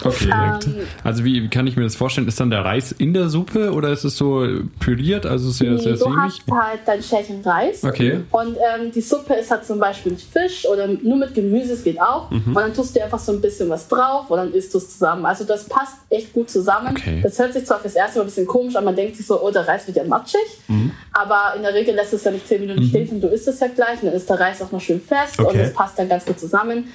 Okay. 0.03 0.29
Ähm, 0.31 0.85
also 1.03 1.23
wie 1.23 1.47
kann 1.49 1.65
ich 1.65 1.75
mir 1.75 1.83
das 1.83 1.95
vorstellen? 1.95 2.27
Ist 2.27 2.39
dann 2.39 2.51
der 2.51 2.63
Reis 2.63 2.91
in 2.91 3.13
der 3.13 3.29
Suppe 3.29 3.71
oder 3.73 3.89
ist 3.89 4.03
es 4.03 4.17
so 4.17 4.45
püriert, 4.79 5.25
also 5.25 5.49
sehr, 5.49 5.71
nee, 5.71 5.77
sehr 5.77 5.93
Du 5.93 5.99
sämig? 5.99 6.17
hast 6.17 6.51
halt 6.51 6.79
dein 6.85 7.01
Schälchen 7.01 7.41
Reis. 7.41 7.83
Okay. 7.83 8.19
Und 8.31 8.57
ähm, 8.57 8.91
die 8.91 9.01
Suppe 9.01 9.33
ist 9.33 9.49
halt 9.49 9.65
zum 9.65 9.79
Beispiel 9.79 10.11
mit 10.11 10.21
Fisch 10.21 10.65
oder 10.67 10.87
nur 10.87 11.17
mit 11.17 11.33
Gemüse, 11.33 11.73
es 11.73 11.83
geht 11.83 11.99
auch. 11.99 12.29
Mhm. 12.29 12.47
Und 12.47 12.55
dann 12.55 12.73
tust 12.73 12.95
du 12.95 13.03
einfach 13.03 13.19
so 13.19 13.31
ein 13.31 13.41
bisschen 13.41 13.69
was 13.69 13.87
drauf 13.87 14.29
und 14.29 14.37
dann 14.37 14.53
isst 14.53 14.73
du 14.73 14.77
es 14.77 14.91
zusammen. 14.91 15.25
Also 15.25 15.43
das 15.43 15.65
passt 15.65 15.97
echt 16.09 16.33
gut 16.33 16.49
zusammen. 16.49 16.95
Okay. 16.95 17.21
Das 17.23 17.39
hört 17.39 17.53
sich 17.53 17.65
zwar 17.65 17.79
fürs 17.79 17.95
erste 17.95 18.19
Mal 18.19 18.23
ein 18.23 18.27
bisschen 18.27 18.47
komisch 18.47 18.75
an, 18.75 18.83
man 18.83 18.95
denkt 18.95 19.17
sich 19.17 19.25
so, 19.25 19.41
oh, 19.41 19.49
der 19.49 19.67
Reis 19.67 19.87
wird 19.87 19.97
ja 19.97 20.03
matschig. 20.03 20.39
Mhm. 20.67 20.91
Aber 21.13 21.53
in 21.55 21.63
der 21.63 21.73
Regel 21.73 21.95
lässt 21.95 22.13
es 22.13 22.23
ja 22.23 22.31
nicht 22.31 22.47
10 22.47 22.61
Minuten 22.61 22.83
mhm. 22.83 22.89
stehen 22.89 23.09
und 23.09 23.21
du 23.21 23.27
isst 23.27 23.47
es 23.47 23.59
ja 23.59 23.67
gleich 23.67 24.01
und 24.01 24.07
dann 24.07 24.15
ist 24.15 24.29
der 24.29 24.39
Reis 24.39 24.61
auch 24.61 24.71
noch 24.71 24.81
schön 24.81 25.01
fest 25.01 25.39
okay. 25.39 25.49
und 25.49 25.59
es 25.59 25.73
passt 25.73 25.97
dann 25.97 26.09
ganz 26.09 26.25
gut 26.25 26.39
zusammen. 26.39 26.89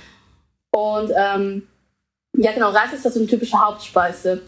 Und 0.71 1.11
ähm, 1.17 1.63
ja, 2.39 2.53
genau, 2.53 2.71
Reis 2.71 2.93
ist 2.93 3.05
das 3.05 3.15
so 3.15 3.21
eine 3.21 3.29
typische 3.29 3.59
Hauptspeise. 3.61 4.43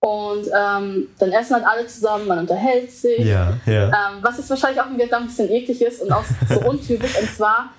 Und 0.00 0.46
ähm, 0.46 1.08
dann 1.18 1.32
essen 1.32 1.54
halt 1.54 1.66
alle 1.66 1.86
zusammen, 1.86 2.26
man 2.26 2.40
unterhält 2.40 2.90
sich. 2.90 3.20
Ja, 3.20 3.54
ja. 3.64 3.86
Ähm, 3.86 4.18
was 4.20 4.36
jetzt 4.36 4.50
wahrscheinlich 4.50 4.80
auch 4.80 4.90
in 4.90 4.98
Vietnam 4.98 5.22
ein 5.22 5.26
bisschen 5.28 5.50
eklig 5.50 5.80
ist 5.80 6.02
und 6.02 6.12
auch 6.12 6.24
so 6.48 6.60
untypisch. 6.68 7.18
und 7.18 7.30
zwar 7.30 7.70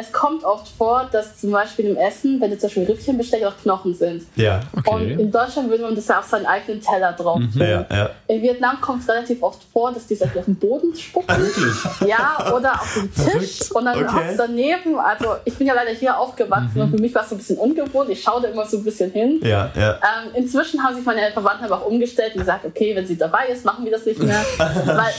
es 0.00 0.12
kommt 0.12 0.44
oft 0.44 0.68
vor, 0.68 1.08
dass 1.10 1.38
zum 1.38 1.50
Beispiel 1.50 1.86
im 1.86 1.96
Essen, 1.96 2.40
wenn 2.40 2.50
du 2.50 2.58
zum 2.58 2.68
Beispiel 2.68 2.84
Rippchen 2.84 3.18
bestellst, 3.18 3.46
auch 3.46 3.56
Knochen 3.60 3.94
sind. 3.94 4.24
Ja, 4.36 4.60
okay. 4.76 4.94
Und 4.94 5.10
in 5.10 5.30
Deutschland 5.32 5.68
würde 5.70 5.82
man 5.82 5.94
das 5.96 6.06
ja 6.06 6.20
auf 6.20 6.26
seinen 6.26 6.46
eigenen 6.46 6.80
Teller 6.80 7.12
drauf 7.12 7.38
tun. 7.38 7.50
Mhm. 7.52 7.60
Ja, 7.60 7.86
ja. 7.90 8.10
In 8.28 8.40
Vietnam 8.40 8.80
kommt 8.80 9.02
es 9.02 9.08
relativ 9.08 9.42
oft 9.42 9.60
vor, 9.72 9.92
dass 9.92 10.06
die 10.06 10.20
auf 10.22 10.44
den 10.44 10.54
Boden 10.54 10.94
spucken. 10.94 11.36
Wirklich? 11.36 12.08
Ja, 12.08 12.54
oder 12.54 12.74
auf 12.74 12.94
den 12.94 13.12
Tisch. 13.12 13.72
Und 13.72 13.86
dann 13.86 14.04
okay. 14.04 14.28
es 14.30 14.36
daneben. 14.36 14.98
Also 14.98 15.36
ich 15.44 15.54
bin 15.54 15.66
ja 15.66 15.74
leider 15.74 15.90
hier 15.90 16.16
aufgewachsen 16.16 16.70
mhm. 16.74 16.82
und 16.82 16.90
für 16.90 17.02
mich 17.02 17.14
war 17.14 17.22
es 17.22 17.30
so 17.30 17.34
ein 17.34 17.38
bisschen 17.38 17.58
ungewohnt. 17.58 18.08
Ich 18.10 18.22
schaue 18.22 18.40
da 18.40 18.48
immer 18.48 18.66
so 18.66 18.76
ein 18.76 18.84
bisschen 18.84 19.10
hin. 19.10 19.40
Ja, 19.42 19.70
ja. 19.74 19.94
Ähm, 19.94 20.34
inzwischen 20.34 20.82
haben 20.82 20.94
sich 20.94 21.04
meine 21.04 21.32
Verwandten 21.32 21.64
aber 21.64 21.78
auch 21.78 21.86
umgestellt 21.86 22.34
und 22.34 22.40
gesagt, 22.40 22.64
okay, 22.64 22.94
wenn 22.94 23.06
sie 23.06 23.16
dabei 23.16 23.48
ist, 23.48 23.64
machen 23.64 23.84
wir 23.84 23.92
das 23.92 24.06
nicht 24.06 24.22
mehr. 24.22 24.44
Weil 24.58 25.12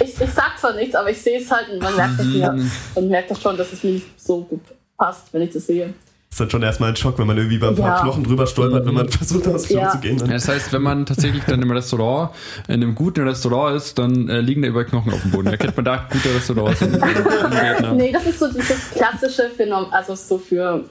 ich, 0.00 0.18
ich 0.18 0.32
sag 0.32 0.58
zwar 0.58 0.72
nichts, 0.72 0.94
aber 0.94 1.10
ich 1.10 1.20
sehe 1.20 1.38
es 1.38 1.50
halt 1.50 1.68
und 1.70 1.82
man 1.82 1.94
merkt 1.94 2.18
das 2.18 2.26
mir 2.26 2.56
und 2.94 3.08
merkt 3.08 3.30
das 3.30 3.40
schon, 3.40 3.56
dass 3.58 3.72
es 3.72 3.82
mir 3.82 3.92
nicht 3.92 4.21
so 4.24 4.42
gut 4.42 4.60
passt, 4.96 5.32
wenn 5.32 5.42
ich 5.42 5.50
das 5.50 5.66
sehe. 5.66 5.94
ist 6.30 6.40
dann 6.40 6.50
schon 6.50 6.62
erstmal 6.62 6.90
ein 6.90 6.96
Schock, 6.96 7.18
wenn 7.18 7.26
man 7.26 7.36
irgendwie 7.36 7.58
bei 7.58 7.68
ein 7.68 7.74
paar 7.74 7.96
ja. 7.96 8.02
Knochen 8.02 8.24
drüber 8.24 8.46
stolpert, 8.46 8.86
wenn 8.86 8.94
man 8.94 9.08
versucht, 9.08 9.46
aufs 9.48 9.66
Klo 9.66 9.78
ja. 9.78 9.90
zu 9.90 9.98
gehen. 9.98 10.18
Ja, 10.18 10.26
das 10.26 10.48
heißt, 10.48 10.72
wenn 10.72 10.82
man 10.82 11.06
tatsächlich 11.06 11.44
dann 11.44 11.60
im 11.62 11.70
Restaurant, 11.70 12.30
in 12.68 12.74
einem 12.74 12.94
guten 12.94 13.26
Restaurant 13.26 13.76
ist, 13.76 13.98
dann 13.98 14.28
äh, 14.28 14.40
liegen 14.40 14.62
da 14.62 14.68
überall 14.68 14.86
Knochen 14.86 15.12
auf 15.12 15.22
dem 15.22 15.30
Boden. 15.30 15.46
Da 15.46 15.56
kennt 15.56 15.76
man 15.76 15.84
da 15.84 16.08
gute 16.10 16.34
Restaurants 16.34 16.80
in, 16.82 16.94
in. 16.94 17.96
Nee, 17.96 18.12
das 18.12 18.26
ist 18.26 18.38
so 18.38 18.48
dieses 18.48 18.90
klassische 18.90 19.50
Phänomen, 19.50 19.92
also 19.92 20.14
so 20.14 20.38
für, 20.38 20.84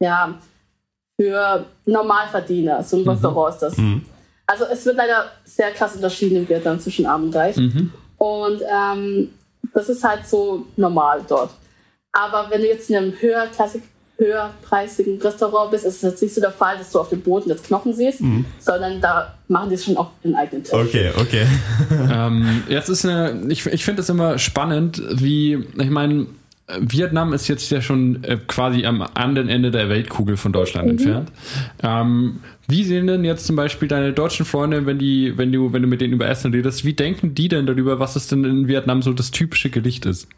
ja, 0.00 0.38
für 1.20 1.66
Normalverdiener. 1.86 2.82
So 2.82 2.96
ein 2.96 3.02
mhm. 3.02 3.08
Restaurant 3.10 3.54
ist 3.54 3.60
das. 3.60 3.76
Mhm. 3.76 4.02
Also 4.46 4.64
es 4.70 4.84
wird 4.84 4.96
leider 4.96 5.30
sehr 5.44 5.70
krass 5.70 5.94
unterschieden 5.94 6.36
in 6.36 6.48
Vietnam 6.48 6.78
zwischen 6.78 7.06
Arm 7.06 7.24
und 7.24 7.34
Reich. 7.34 7.56
Mhm. 7.56 7.92
Und 8.18 8.60
ähm, 8.62 9.30
das 9.72 9.88
ist 9.88 10.04
halt 10.04 10.26
so 10.26 10.66
normal 10.76 11.24
dort. 11.26 11.50
Aber 12.14 12.48
wenn 12.50 12.62
du 12.62 12.68
jetzt 12.68 12.88
in 12.88 12.96
einem 12.96 13.12
höherklassig, 13.20 13.82
höherpreisigen 14.16 15.20
Restaurant 15.20 15.72
bist, 15.72 15.84
ist 15.84 15.96
es 15.96 16.02
jetzt 16.02 16.22
nicht 16.22 16.34
so 16.34 16.40
der 16.40 16.52
Fall, 16.52 16.78
dass 16.78 16.92
du 16.92 17.00
auf 17.00 17.08
dem 17.08 17.20
Boden 17.20 17.50
jetzt 17.50 17.66
Knochen 17.66 17.92
siehst, 17.92 18.20
mhm. 18.20 18.44
sondern 18.60 19.00
da 19.00 19.34
machen 19.48 19.68
die 19.68 19.74
es 19.74 19.84
schon 19.84 19.96
auf 19.96 20.08
den 20.22 20.36
eigenen 20.36 20.62
Tisch. 20.62 20.72
Okay, 20.72 21.10
okay. 21.16 21.46
ähm, 22.12 22.62
jetzt 22.68 22.88
ist 22.88 23.04
eine, 23.04 23.42
ich, 23.48 23.66
ich 23.66 23.84
finde 23.84 24.02
es 24.02 24.08
immer 24.08 24.38
spannend, 24.38 25.02
wie, 25.10 25.64
ich 25.76 25.90
meine, 25.90 26.26
Vietnam 26.78 27.32
ist 27.34 27.48
jetzt 27.48 27.70
ja 27.70 27.82
schon 27.82 28.24
äh, 28.24 28.38
quasi 28.46 28.86
am 28.86 29.02
anderen 29.02 29.48
Ende 29.48 29.70
der 29.70 29.90
Weltkugel 29.90 30.36
von 30.36 30.52
Deutschland 30.52 30.86
mhm. 30.86 30.90
entfernt. 30.92 31.32
Ähm, 31.82 32.40
wie 32.68 32.84
sehen 32.84 33.06
denn 33.06 33.24
jetzt 33.24 33.44
zum 33.46 33.56
Beispiel 33.56 33.88
deine 33.88 34.14
deutschen 34.14 34.46
Freunde, 34.46 34.86
wenn 34.86 34.98
die, 34.98 35.36
wenn 35.36 35.52
du, 35.52 35.72
wenn 35.74 35.82
du 35.82 35.88
mit 35.88 36.00
denen 36.00 36.14
über 36.14 36.26
Essen 36.26 36.52
redest, 36.52 36.84
wie 36.84 36.94
denken 36.94 37.34
die 37.34 37.48
denn 37.48 37.66
darüber, 37.66 37.98
was 37.98 38.16
es 38.16 38.28
denn 38.28 38.44
in 38.44 38.68
Vietnam 38.68 39.02
so 39.02 39.12
das 39.12 39.30
typische 39.30 39.68
Gericht 39.68 40.06
ist? 40.06 40.28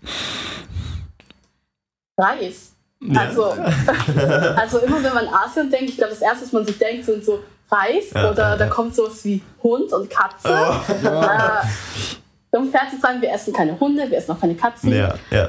Reis. 2.16 2.72
Ja. 3.00 3.20
Also, 3.20 3.44
also 4.56 4.78
immer 4.78 5.02
wenn 5.02 5.14
man 5.14 5.28
Asien 5.28 5.70
denkt, 5.70 5.90
ich 5.90 5.96
glaube, 5.96 6.12
das 6.12 6.22
erste, 6.22 6.44
was 6.44 6.52
man 6.52 6.66
sich 6.66 6.78
denkt, 6.78 7.04
sind 7.04 7.24
so 7.24 7.40
Reis 7.70 8.10
ja, 8.14 8.30
oder 8.30 8.50
ja, 8.50 8.56
da 8.56 8.66
kommt 8.68 8.94
sowas 8.94 9.24
wie 9.24 9.42
Hund 9.62 9.92
und 9.92 10.08
Katze. 10.08 10.48
Oh. 10.48 11.06
Äh, 11.06 12.56
um 12.56 12.70
fair 12.70 12.88
zu 12.90 12.98
sagen, 12.98 13.20
wir 13.20 13.30
essen 13.30 13.52
keine 13.52 13.78
Hunde, 13.78 14.08
wir 14.10 14.16
essen 14.16 14.32
auch 14.32 14.40
keine 14.40 14.54
Katzen. 14.54 14.92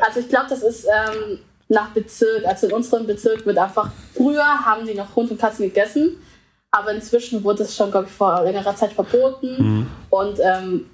Also 0.01 0.19
ich 0.19 0.27
glaube, 0.27 0.47
das 0.49 0.61
ist 0.61 0.85
ähm, 0.85 1.39
nach 1.69 1.89
Bezirk, 1.89 2.45
also 2.45 2.67
in 2.67 2.73
unserem 2.73 3.07
Bezirk 3.07 3.45
wird 3.45 3.57
einfach, 3.57 3.91
früher 4.15 4.43
haben 4.43 4.85
die 4.85 4.93
noch 4.93 5.15
Hund 5.15 5.31
und 5.31 5.39
Katzen 5.39 5.65
gegessen, 5.65 6.17
aber 6.71 6.91
inzwischen 6.91 7.43
wurde 7.43 7.63
es 7.63 7.75
schon, 7.75 7.91
glaube 7.91 8.07
ich, 8.07 8.13
vor 8.13 8.43
längerer 8.43 8.75
Zeit 8.75 8.93
verboten. 8.93 9.55
Mhm. 9.57 9.87
Und 10.09 10.39
ähm, 10.39 10.85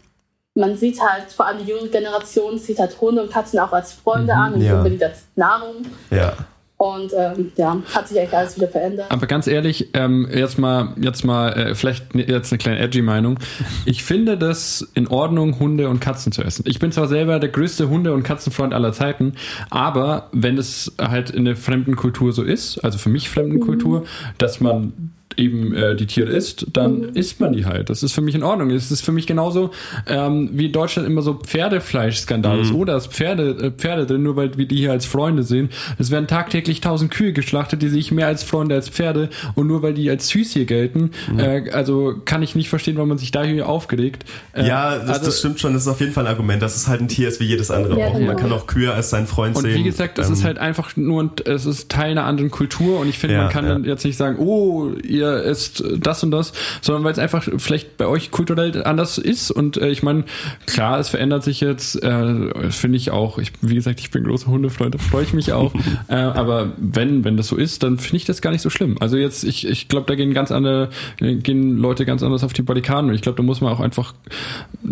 man 0.55 0.77
sieht 0.77 0.99
halt, 1.01 1.31
vor 1.31 1.47
allem 1.47 1.65
die 1.65 1.71
junge 1.71 1.89
Generation 1.89 2.57
sieht 2.57 2.79
halt 2.79 2.99
Hunde 3.01 3.23
und 3.23 3.31
Katzen 3.31 3.59
auch 3.59 3.71
als 3.71 3.93
Freunde 3.93 4.33
mhm, 4.33 4.39
an 4.39 4.53
und 4.53 4.61
ja. 4.61 4.77
unbedingt 4.77 5.03
als 5.03 5.23
Nahrung. 5.35 5.85
Ja. 6.11 6.33
Und 6.77 7.13
ähm, 7.17 7.53
ja, 7.55 7.77
hat 7.93 8.09
sich 8.09 8.19
eigentlich 8.19 8.35
alles 8.35 8.57
wieder 8.57 8.67
verändert. 8.67 9.09
Aber 9.09 9.25
ganz 9.25 9.47
ehrlich, 9.47 9.91
ähm, 9.93 10.27
jetzt 10.29 10.59
mal, 10.59 10.93
jetzt 10.99 11.23
mal, 11.23 11.53
äh, 11.53 11.75
vielleicht 11.75 12.13
jetzt 12.13 12.51
eine 12.51 12.57
kleine 12.57 12.79
edgy 12.79 13.01
Meinung. 13.01 13.39
Ich 13.85 14.03
finde 14.03 14.37
das 14.37 14.85
in 14.93 15.07
Ordnung, 15.07 15.59
Hunde 15.59 15.87
und 15.87 16.01
Katzen 16.01 16.33
zu 16.33 16.43
essen. 16.43 16.65
Ich 16.67 16.79
bin 16.79 16.91
zwar 16.91 17.07
selber 17.07 17.39
der 17.39 17.49
größte 17.49 17.89
Hunde- 17.89 18.13
und 18.13 18.23
Katzenfreund 18.23 18.73
aller 18.73 18.91
Zeiten, 18.91 19.33
aber 19.69 20.27
wenn 20.33 20.57
es 20.57 20.93
halt 20.99 21.29
in 21.29 21.45
der 21.45 21.55
fremden 21.55 21.95
Kultur 21.95 22.33
so 22.33 22.43
ist, 22.43 22.79
also 22.79 22.97
für 22.97 23.09
mich 23.09 23.29
fremden 23.29 23.61
Kultur, 23.61 24.01
mhm. 24.01 24.05
dass 24.39 24.59
man 24.59 25.13
eben 25.37 25.73
äh, 25.73 25.95
die 25.95 26.05
Tiere 26.05 26.31
isst, 26.31 26.67
dann 26.73 27.01
mhm. 27.01 27.09
isst 27.15 27.39
man 27.39 27.53
die 27.53 27.65
halt. 27.65 27.89
Das 27.89 28.03
ist 28.03 28.13
für 28.13 28.21
mich 28.21 28.35
in 28.35 28.43
Ordnung. 28.43 28.69
Es 28.71 28.91
ist 28.91 29.01
für 29.01 29.11
mich 29.11 29.27
genauso 29.27 29.71
ähm, 30.07 30.49
wie 30.53 30.67
in 30.67 30.71
Deutschland 30.71 31.07
immer 31.07 31.21
so 31.21 31.35
Pferdefleischskandal 31.35 32.59
ist. 32.59 32.71
Mhm. 32.71 32.79
Oder 32.79 32.95
es 32.95 33.07
Pferde, 33.07 33.49
äh, 33.49 33.71
Pferde 33.71 34.05
drin, 34.05 34.23
nur 34.23 34.35
weil 34.35 34.57
wir 34.57 34.67
die 34.67 34.77
hier 34.77 34.91
als 34.91 35.05
Freunde 35.05 35.43
sehen. 35.43 35.69
Es 35.97 36.11
werden 36.11 36.27
tagtäglich 36.27 36.81
tausend 36.81 37.11
Kühe 37.11 37.33
geschlachtet, 37.33 37.81
die 37.81 37.89
sehe 37.89 37.99
ich 37.99 38.11
mehr 38.11 38.27
als 38.27 38.43
Freunde 38.43 38.75
als 38.75 38.89
Pferde. 38.89 39.29
Und 39.55 39.67
nur 39.67 39.81
weil 39.81 39.93
die 39.93 40.09
als 40.09 40.27
süß 40.29 40.53
hier 40.53 40.65
gelten, 40.65 41.11
mhm. 41.31 41.39
äh, 41.39 41.69
also 41.71 42.15
kann 42.25 42.41
ich 42.41 42.55
nicht 42.55 42.69
verstehen, 42.69 42.95
warum 42.95 43.09
man 43.09 43.17
sich 43.17 43.31
da 43.31 43.43
hier 43.43 43.67
aufgeregt. 43.67 44.25
Äh, 44.53 44.67
ja, 44.67 44.97
das, 44.97 45.09
also, 45.09 45.25
das, 45.25 45.39
stimmt 45.39 45.59
schon. 45.59 45.73
Das 45.73 45.83
ist 45.83 45.87
auf 45.87 45.99
jeden 45.99 46.13
Fall 46.13 46.25
ein 46.25 46.31
Argument, 46.31 46.61
dass 46.61 46.75
es 46.75 46.87
halt 46.87 47.01
ein 47.01 47.07
Tier 47.07 47.27
ist 47.27 47.39
wie 47.39 47.45
jedes 47.45 47.71
andere 47.71 47.99
ja, 47.99 48.07
auch. 48.07 48.13
Genau. 48.13 48.27
Man 48.27 48.37
kann 48.37 48.51
auch 48.51 48.67
Kühe 48.67 48.93
als 48.93 49.09
seinen 49.09 49.27
Freund 49.27 49.55
und 49.55 49.63
sehen. 49.63 49.73
Und 49.73 49.79
wie 49.79 49.83
gesagt, 49.83 50.17
das 50.17 50.27
ähm, 50.27 50.33
ist 50.33 50.43
halt 50.43 50.57
einfach 50.57 50.95
nur, 50.95 51.31
es 51.45 51.65
ist 51.65 51.89
Teil 51.89 52.11
einer 52.11 52.25
anderen 52.25 52.51
Kultur. 52.51 52.99
Und 52.99 53.09
ich 53.09 53.19
finde, 53.19 53.35
ja, 53.35 53.43
man 53.43 53.51
kann 53.51 53.65
ja. 53.65 53.73
dann 53.73 53.83
jetzt 53.83 54.05
nicht 54.05 54.17
sagen, 54.17 54.37
oh, 54.39 54.91
ihr 55.03 55.22
isst 55.31 55.83
das 55.99 56.23
und 56.23 56.31
das, 56.31 56.53
sondern 56.81 57.03
weil 57.03 57.11
es 57.11 57.19
einfach 57.19 57.47
vielleicht 57.57 57.97
bei 57.97 58.07
euch 58.07 58.31
kulturell 58.31 58.83
anders 58.83 59.17
ist. 59.17 59.51
Und 59.51 59.77
äh, 59.77 59.89
ich 59.89 60.03
meine, 60.03 60.25
klar, 60.65 60.99
es 60.99 61.09
verändert 61.09 61.43
sich 61.43 61.61
jetzt, 61.61 62.01
äh, 62.03 62.71
finde 62.71 62.97
ich 62.97 63.11
auch. 63.11 63.37
Ich, 63.37 63.51
wie 63.61 63.75
gesagt, 63.75 63.99
ich 63.99 64.11
bin 64.11 64.23
großer 64.23 64.47
Hundefreund, 64.47 64.95
da 64.95 64.99
freue 64.99 65.23
ich 65.23 65.33
mich 65.33 65.53
auch. 65.53 65.73
äh, 66.07 66.15
aber 66.15 66.71
wenn, 66.77 67.23
wenn 67.23 67.37
das 67.37 67.47
so 67.47 67.55
ist, 67.55 67.83
dann 67.83 67.97
finde 67.97 68.17
ich 68.17 68.25
das 68.25 68.41
gar 68.41 68.51
nicht 68.51 68.61
so 68.61 68.69
schlimm. 68.69 68.97
Also 68.99 69.17
jetzt, 69.17 69.43
ich, 69.43 69.67
ich 69.67 69.87
glaube, 69.87 70.07
da 70.07 70.15
gehen 70.15 70.33
ganz 70.33 70.51
andere, 70.51 70.89
gehen 71.17 71.77
Leute 71.77 72.05
ganz 72.05 72.23
anders 72.23 72.43
auf 72.43 72.53
die 72.53 72.61
Barrikaden. 72.61 73.09
Und 73.09 73.15
ich 73.15 73.21
glaube, 73.21 73.37
da 73.37 73.43
muss 73.43 73.61
man 73.61 73.71
auch 73.71 73.79
einfach 73.79 74.13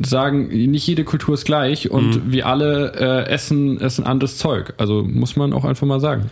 sagen, 0.01 0.47
nicht 0.47 0.87
jede 0.87 1.03
Kultur 1.03 1.33
ist 1.33 1.45
gleich 1.45 1.89
und 1.89 2.25
mhm. 2.27 2.31
wir 2.31 2.47
alle 2.47 2.93
äh, 2.93 3.29
essen, 3.29 3.79
essen 3.79 4.05
anderes 4.05 4.37
Zeug. 4.37 4.73
Also 4.77 5.03
muss 5.03 5.35
man 5.35 5.53
auch 5.53 5.65
einfach 5.65 5.87
mal 5.87 5.99
sagen. 5.99 6.29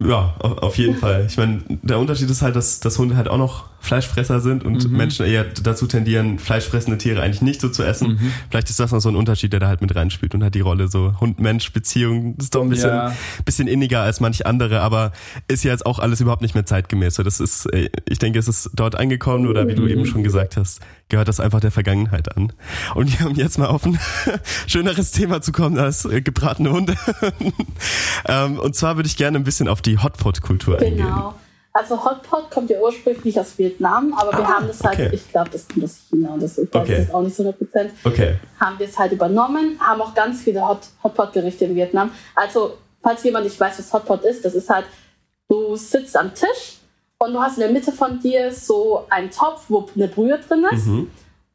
Ja, 0.00 0.34
auf 0.38 0.78
jeden 0.78 0.96
Fall. 0.96 1.24
Ich 1.26 1.36
meine, 1.36 1.60
der 1.68 1.98
Unterschied 1.98 2.30
ist 2.30 2.40
halt, 2.42 2.54
dass, 2.54 2.78
dass 2.78 2.98
Hunde 2.98 3.16
halt 3.16 3.26
auch 3.28 3.36
noch 3.36 3.64
Fleischfresser 3.80 4.40
sind 4.40 4.64
und 4.64 4.88
mhm. 4.90 4.96
Menschen 4.96 5.26
eher 5.26 5.44
dazu 5.44 5.86
tendieren, 5.86 6.38
fleischfressende 6.38 6.98
Tiere 6.98 7.22
eigentlich 7.22 7.42
nicht 7.42 7.60
so 7.60 7.68
zu 7.68 7.82
essen. 7.82 8.12
Mhm. 8.12 8.32
Vielleicht 8.50 8.70
ist 8.70 8.80
das 8.80 8.92
noch 8.92 9.00
so 9.00 9.08
ein 9.08 9.16
Unterschied, 9.16 9.52
der 9.52 9.60
da 9.60 9.68
halt 9.68 9.80
mit 9.80 9.94
reinspielt 9.94 10.34
und 10.34 10.44
hat 10.44 10.54
die 10.54 10.60
Rolle 10.60 10.88
so 10.88 11.14
Hund-Mensch-Beziehung 11.20 12.36
ist 12.38 12.54
doch 12.54 12.62
ein 12.62 12.68
bisschen, 12.68 12.90
ja. 12.90 13.14
bisschen 13.44 13.68
inniger 13.68 14.02
als 14.02 14.20
manch 14.20 14.46
andere, 14.46 14.80
aber 14.80 15.12
ist 15.46 15.64
ja 15.64 15.72
jetzt 15.72 15.86
auch 15.86 15.98
alles 15.98 16.20
überhaupt 16.20 16.42
nicht 16.42 16.54
mehr 16.54 16.66
zeitgemäß. 16.66 17.14
So, 17.14 17.22
das 17.22 17.40
ist, 17.40 17.66
äh, 17.66 17.90
ich 18.08 18.18
denke, 18.18 18.38
es 18.38 18.48
ist 18.48 18.70
dort 18.74 18.96
angekommen 18.96 19.46
oder 19.46 19.68
wie 19.68 19.74
du 19.74 19.86
eben 19.86 20.06
schon 20.06 20.22
gesagt 20.22 20.56
hast, 20.56 20.80
gehört 21.08 21.28
das 21.28 21.40
einfach 21.40 21.60
der 21.60 21.70
Vergangenheit 21.70 22.36
an. 22.36 22.52
Und 22.94 23.20
um 23.24 23.34
jetzt 23.34 23.58
mal 23.58 23.66
auf 23.66 23.84
ein 23.86 23.98
schöneres 24.66 25.12
Thema 25.12 25.40
zu 25.40 25.52
kommen 25.52 25.78
als 25.78 26.04
äh, 26.04 26.20
gebratene 26.20 26.70
Hunde. 26.70 26.94
ähm, 28.28 28.58
und 28.58 28.74
zwar 28.74 28.96
würde 28.96 29.06
ich 29.06 29.16
gerne 29.16 29.38
ein 29.38 29.44
bisschen 29.44 29.68
auf 29.68 29.82
die 29.82 29.98
Hotpot-Kultur 29.98 30.78
genau. 30.78 30.86
eingehen. 30.86 31.06
Genau. 31.06 31.34
Also 31.72 32.04
Hotpot 32.04 32.50
kommt 32.50 32.70
ja 32.70 32.80
ursprünglich 32.80 33.24
nicht 33.24 33.38
aus 33.38 33.56
Vietnam, 33.58 34.12
aber 34.14 34.32
wir 34.32 34.44
ah, 34.44 34.54
haben 34.54 34.66
das 34.66 34.82
halt, 34.82 34.98
okay. 34.98 35.10
ich 35.12 35.30
glaube, 35.30 35.50
das 35.50 35.68
kommt 35.68 35.84
aus 35.84 35.98
China 36.08 36.30
und 36.30 36.42
das, 36.42 36.58
okay. 36.58 37.04
das 37.06 37.14
auch 37.14 37.22
nicht 37.22 37.36
so 37.36 37.44
100%. 37.44 37.54
Okay. 38.04 38.36
Haben 38.58 38.78
wir 38.78 38.88
es 38.88 38.98
halt 38.98 39.12
übernommen, 39.12 39.78
haben 39.78 40.00
auch 40.00 40.14
ganz 40.14 40.42
viele 40.42 40.66
Hot, 40.66 40.80
Hotpot-Gerichte 41.04 41.66
in 41.66 41.76
Vietnam. 41.76 42.10
Also, 42.34 42.78
falls 43.02 43.22
jemand 43.22 43.44
nicht 43.44 43.60
weiß, 43.60 43.78
was 43.78 43.92
Hotpot 43.92 44.24
ist, 44.24 44.44
das 44.44 44.54
ist 44.54 44.70
halt, 44.70 44.86
du 45.48 45.76
sitzt 45.76 46.16
am 46.16 46.34
Tisch 46.34 46.78
und 47.18 47.32
du 47.32 47.40
hast 47.40 47.58
in 47.58 47.64
der 47.64 47.70
Mitte 47.70 47.92
von 47.92 48.18
dir 48.18 48.50
so 48.52 49.04
einen 49.10 49.30
Topf, 49.30 49.66
wo 49.68 49.88
eine 49.94 50.08
Brühe 50.08 50.38
drin 50.38 50.64
ist. 50.72 50.86
Mhm. 50.86 51.10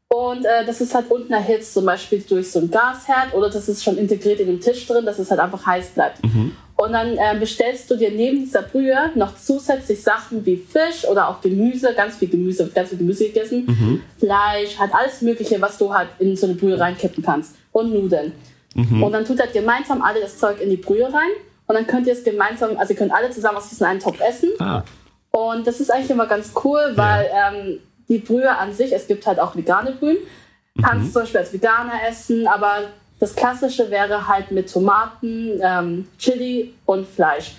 Und 0.08 0.44
äh, 0.44 0.64
das 0.64 0.80
ist 0.80 0.94
halt 0.94 1.10
unten 1.10 1.32
erhitzt, 1.32 1.74
zum 1.74 1.86
Beispiel 1.86 2.20
durch 2.20 2.52
so 2.52 2.60
ein 2.60 2.70
Gasherd 2.70 3.34
oder 3.34 3.50
das 3.50 3.68
ist 3.68 3.82
schon 3.82 3.98
integriert 3.98 4.38
in 4.38 4.46
den 4.46 4.60
Tisch 4.60 4.86
drin, 4.86 5.04
dass 5.04 5.18
es 5.18 5.30
halt 5.30 5.40
einfach 5.40 5.66
heiß 5.66 5.88
bleibt. 5.88 6.22
Mhm. 6.22 6.56
Und 6.84 6.92
dann 6.92 7.16
äh, 7.16 7.36
bestellst 7.38 7.90
du 7.90 7.96
dir 7.96 8.10
neben 8.10 8.40
dieser 8.40 8.62
Brühe 8.62 9.10
noch 9.14 9.36
zusätzlich 9.36 10.02
Sachen 10.02 10.44
wie 10.44 10.56
Fisch 10.56 11.06
oder 11.08 11.28
auch 11.28 11.40
Gemüse, 11.40 11.94
ganz 11.94 12.16
viel 12.16 12.28
Gemüse, 12.28 12.68
ganz 12.74 12.90
viel 12.90 12.98
Gemüse 12.98 13.24
gegessen, 13.24 13.64
mhm. 13.66 14.02
Fleisch, 14.18 14.78
halt 14.78 14.94
alles 14.94 15.22
Mögliche, 15.22 15.58
was 15.60 15.78
du 15.78 15.94
halt 15.94 16.08
in 16.18 16.36
so 16.36 16.46
eine 16.46 16.56
Brühe 16.56 16.78
reinkippen 16.78 17.24
kannst. 17.24 17.56
Und 17.72 17.92
Nudeln. 17.94 18.32
Mhm. 18.74 19.02
Und 19.02 19.12
dann 19.12 19.24
tut 19.24 19.40
halt 19.40 19.52
gemeinsam 19.52 20.02
alle 20.02 20.20
das 20.20 20.36
Zeug 20.36 20.60
in 20.60 20.68
die 20.68 20.76
Brühe 20.76 21.04
rein. 21.04 21.30
Und 21.66 21.74
dann 21.74 21.86
könnt 21.86 22.06
ihr 22.06 22.12
es 22.12 22.22
gemeinsam, 22.22 22.76
also 22.76 22.92
ihr 22.92 22.98
könnt 22.98 23.12
alle 23.12 23.30
zusammen 23.30 23.56
aus 23.56 23.70
diesem 23.70 23.86
einen 23.86 24.00
Topf 24.00 24.20
essen. 24.20 24.50
Ah. 24.58 24.82
Und 25.30 25.66
das 25.66 25.80
ist 25.80 25.90
eigentlich 25.90 26.10
immer 26.10 26.26
ganz 26.26 26.52
cool, 26.62 26.92
weil 26.96 27.26
ja. 27.26 27.52
ähm, 27.52 27.80
die 28.08 28.18
Brühe 28.18 28.54
an 28.54 28.74
sich, 28.74 28.92
es 28.92 29.06
gibt 29.06 29.26
halt 29.26 29.40
auch 29.40 29.56
vegane 29.56 29.92
Brühen, 29.92 30.18
kannst 30.80 30.96
du 30.96 31.08
mhm. 31.08 31.12
zum 31.12 31.22
Beispiel 31.22 31.40
als 31.40 31.52
Veganer 31.52 31.94
essen, 32.08 32.46
aber 32.46 32.90
das 33.24 33.34
Klassische 33.34 33.90
wäre 33.90 34.28
halt 34.28 34.50
mit 34.50 34.70
Tomaten, 34.70 35.58
ähm, 35.62 36.06
Chili 36.18 36.74
und 36.84 37.08
Fleisch. 37.08 37.52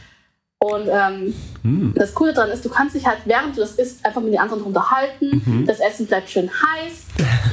Und 0.66 0.88
ähm, 0.90 1.34
mm. 1.62 1.94
das 1.94 2.14
Coole 2.16 2.34
daran 2.34 2.50
ist, 2.50 2.66
du 2.66 2.70
kannst 2.70 2.96
dich 2.96 3.06
halt, 3.06 3.20
während 3.26 3.56
du 3.56 3.62
das 3.62 3.74
isst, 3.74 4.04
einfach 4.04 4.22
mit 4.22 4.34
den 4.34 4.40
anderen 4.40 4.64
unterhalten. 4.64 5.44
Mhm. 5.46 5.66
Das 5.68 5.80
Essen 5.80 6.08
bleibt 6.08 6.30
schön 6.30 6.50
heiß 6.50 7.06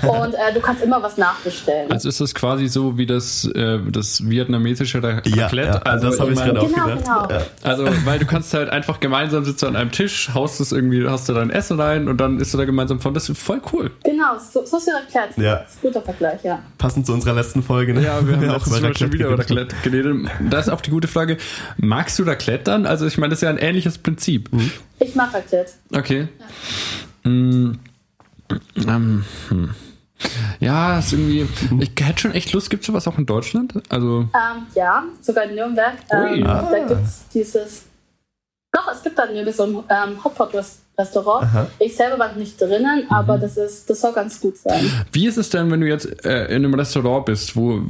und 0.02 0.34
äh, 0.34 0.52
du 0.54 0.60
kannst 0.60 0.82
immer 0.82 1.02
was 1.02 1.16
nachbestellen. 1.16 1.90
Also 1.90 2.08
ist 2.08 2.20
das 2.20 2.34
quasi 2.34 2.68
so 2.68 2.96
wie 2.98 3.06
das, 3.06 3.44
äh, 3.54 3.78
das 3.90 4.28
vietnamesische 4.28 5.02
Raclette? 5.02 5.30
Ja, 5.36 5.48
ja 5.52 5.82
also 5.82 6.10
das 6.10 6.20
habe 6.20 6.32
ich 6.32 6.38
gerade 6.38 6.60
auch 6.60 6.68
genau, 6.68 6.86
gedacht. 6.86 7.04
Genau. 7.04 7.28
Ja. 7.30 7.46
Also, 7.62 7.86
weil 8.04 8.18
du 8.18 8.26
kannst 8.26 8.54
halt 8.54 8.70
einfach 8.70 8.98
gemeinsam 9.00 9.44
sitzen 9.44 9.66
an 9.66 9.76
einem 9.76 9.92
Tisch, 9.92 10.30
haust 10.34 10.60
es 10.60 10.72
irgendwie, 10.72 11.06
hast 11.06 11.28
du 11.28 11.34
dein 11.34 11.50
Essen 11.50 11.78
rein 11.78 12.08
und 12.08 12.18
dann 12.18 12.40
isst 12.40 12.54
du 12.54 12.58
da 12.58 12.64
gemeinsam 12.64 13.00
von. 13.00 13.14
Das 13.14 13.28
ist 13.28 13.40
voll 13.40 13.60
cool. 13.72 13.90
Genau, 14.04 14.38
so, 14.38 14.64
so 14.64 14.78
ist 14.78 14.88
ja 14.88 14.94
Raclette. 14.94 15.40
Ja. 15.40 15.56
Das 15.56 15.70
ist 15.70 15.76
ein 15.76 15.88
guter 15.88 16.02
Vergleich, 16.02 16.42
ja. 16.42 16.60
Passend 16.78 17.06
zu 17.06 17.12
unserer 17.12 17.34
letzten 17.34 17.62
Folge. 17.62 17.94
Ne? 17.94 18.02
Ja, 18.02 18.26
wir 18.26 18.36
haben 18.36 18.50
auch 18.50 18.66
schon 18.96 19.12
wieder 19.12 19.26
über 19.26 19.38
Raclette 19.38 19.76
geredet. 19.82 20.16
Da 20.50 20.58
ist 20.58 20.68
auch 20.68 20.80
die 20.80 20.90
gute 20.90 21.08
Frage, 21.08 21.36
magst 21.76 22.18
du 22.18 22.24
Raclette 22.24 22.64
dann? 22.64 22.86
Also 22.86 23.01
ich 23.06 23.18
meine, 23.18 23.30
das 23.30 23.38
ist 23.38 23.42
ja 23.42 23.50
ein 23.50 23.58
ähnliches 23.58 23.98
Prinzip. 23.98 24.52
Mhm. 24.52 24.70
Ich 24.98 25.14
mag 25.14 25.32
Raclette. 25.34 25.72
Okay. 25.92 26.28
Ja. 27.24 27.30
Mm, 27.30 27.78
ähm, 28.76 29.24
hm. 29.48 29.74
Ja, 30.60 30.98
ist 30.98 31.12
irgendwie. 31.12 31.46
Ich 31.80 31.90
hätte 32.00 32.20
schon 32.20 32.32
echt 32.32 32.52
Lust. 32.52 32.70
Gibt 32.70 32.82
es 32.82 32.86
sowas 32.86 33.08
auch 33.08 33.18
in 33.18 33.26
Deutschland? 33.26 33.74
Also. 33.88 34.20
Ähm, 34.20 34.66
ja, 34.74 35.04
sogar 35.20 35.44
in 35.44 35.56
Nürnberg. 35.56 35.94
Ähm, 36.10 36.46
ah. 36.46 36.68
Da 36.70 36.78
gibt 36.78 36.90
es 37.04 37.24
dieses 37.34 37.82
Doch, 38.70 38.90
es 38.92 39.02
gibt 39.02 39.18
dann 39.18 39.30
irgendwie 39.34 39.52
so 39.52 39.64
ein 39.64 39.74
ähm, 39.88 40.24
Hotpot-Restaurant. 40.24 41.68
Ich 41.78 41.96
selber 41.96 42.18
war 42.18 42.32
nicht 42.34 42.60
drinnen, 42.60 43.04
mhm. 43.04 43.12
aber 43.12 43.38
das, 43.38 43.56
ist, 43.56 43.90
das 43.90 44.00
soll 44.00 44.12
ganz 44.12 44.40
gut 44.40 44.56
sein. 44.58 44.88
Wie 45.12 45.26
ist 45.26 45.38
es 45.38 45.50
denn, 45.50 45.70
wenn 45.70 45.80
du 45.80 45.88
jetzt 45.88 46.24
äh, 46.24 46.46
in 46.46 46.64
einem 46.64 46.74
Restaurant 46.74 47.26
bist, 47.26 47.56
wo, 47.56 47.82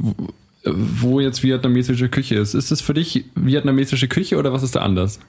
wo 0.65 1.19
jetzt 1.19 1.43
vietnamesische 1.43 2.09
Küche 2.09 2.35
ist? 2.35 2.53
Ist 2.53 2.71
es 2.71 2.81
für 2.81 2.93
dich 2.93 3.25
vietnamesische 3.35 4.07
Küche 4.07 4.37
oder 4.37 4.53
was 4.53 4.63
ist 4.63 4.75
da 4.75 4.81
anders? 4.81 5.19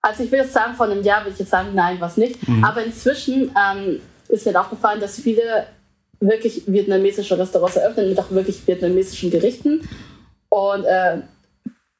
Also 0.00 0.22
ich 0.22 0.32
will 0.32 0.38
jetzt 0.40 0.52
sagen, 0.52 0.74
von 0.74 0.90
einem 0.90 1.02
Jahr 1.02 1.22
würde 1.22 1.32
ich 1.32 1.38
jetzt 1.38 1.50
sagen, 1.50 1.70
nein, 1.74 1.96
was 2.00 2.16
nicht. 2.16 2.46
Mhm. 2.48 2.64
Aber 2.64 2.84
inzwischen 2.84 3.50
ähm, 3.50 4.00
ist 4.28 4.46
mir 4.46 4.58
aufgefallen, 4.58 5.00
dass 5.00 5.20
viele 5.20 5.66
wirklich 6.20 6.62
vietnamesische 6.66 7.38
Restaurants 7.38 7.76
eröffnen 7.76 8.08
mit 8.08 8.18
auch 8.18 8.30
wirklich 8.30 8.66
vietnamesischen 8.66 9.30
Gerichten. 9.30 9.88
Und 10.48 10.84
äh, 10.84 11.18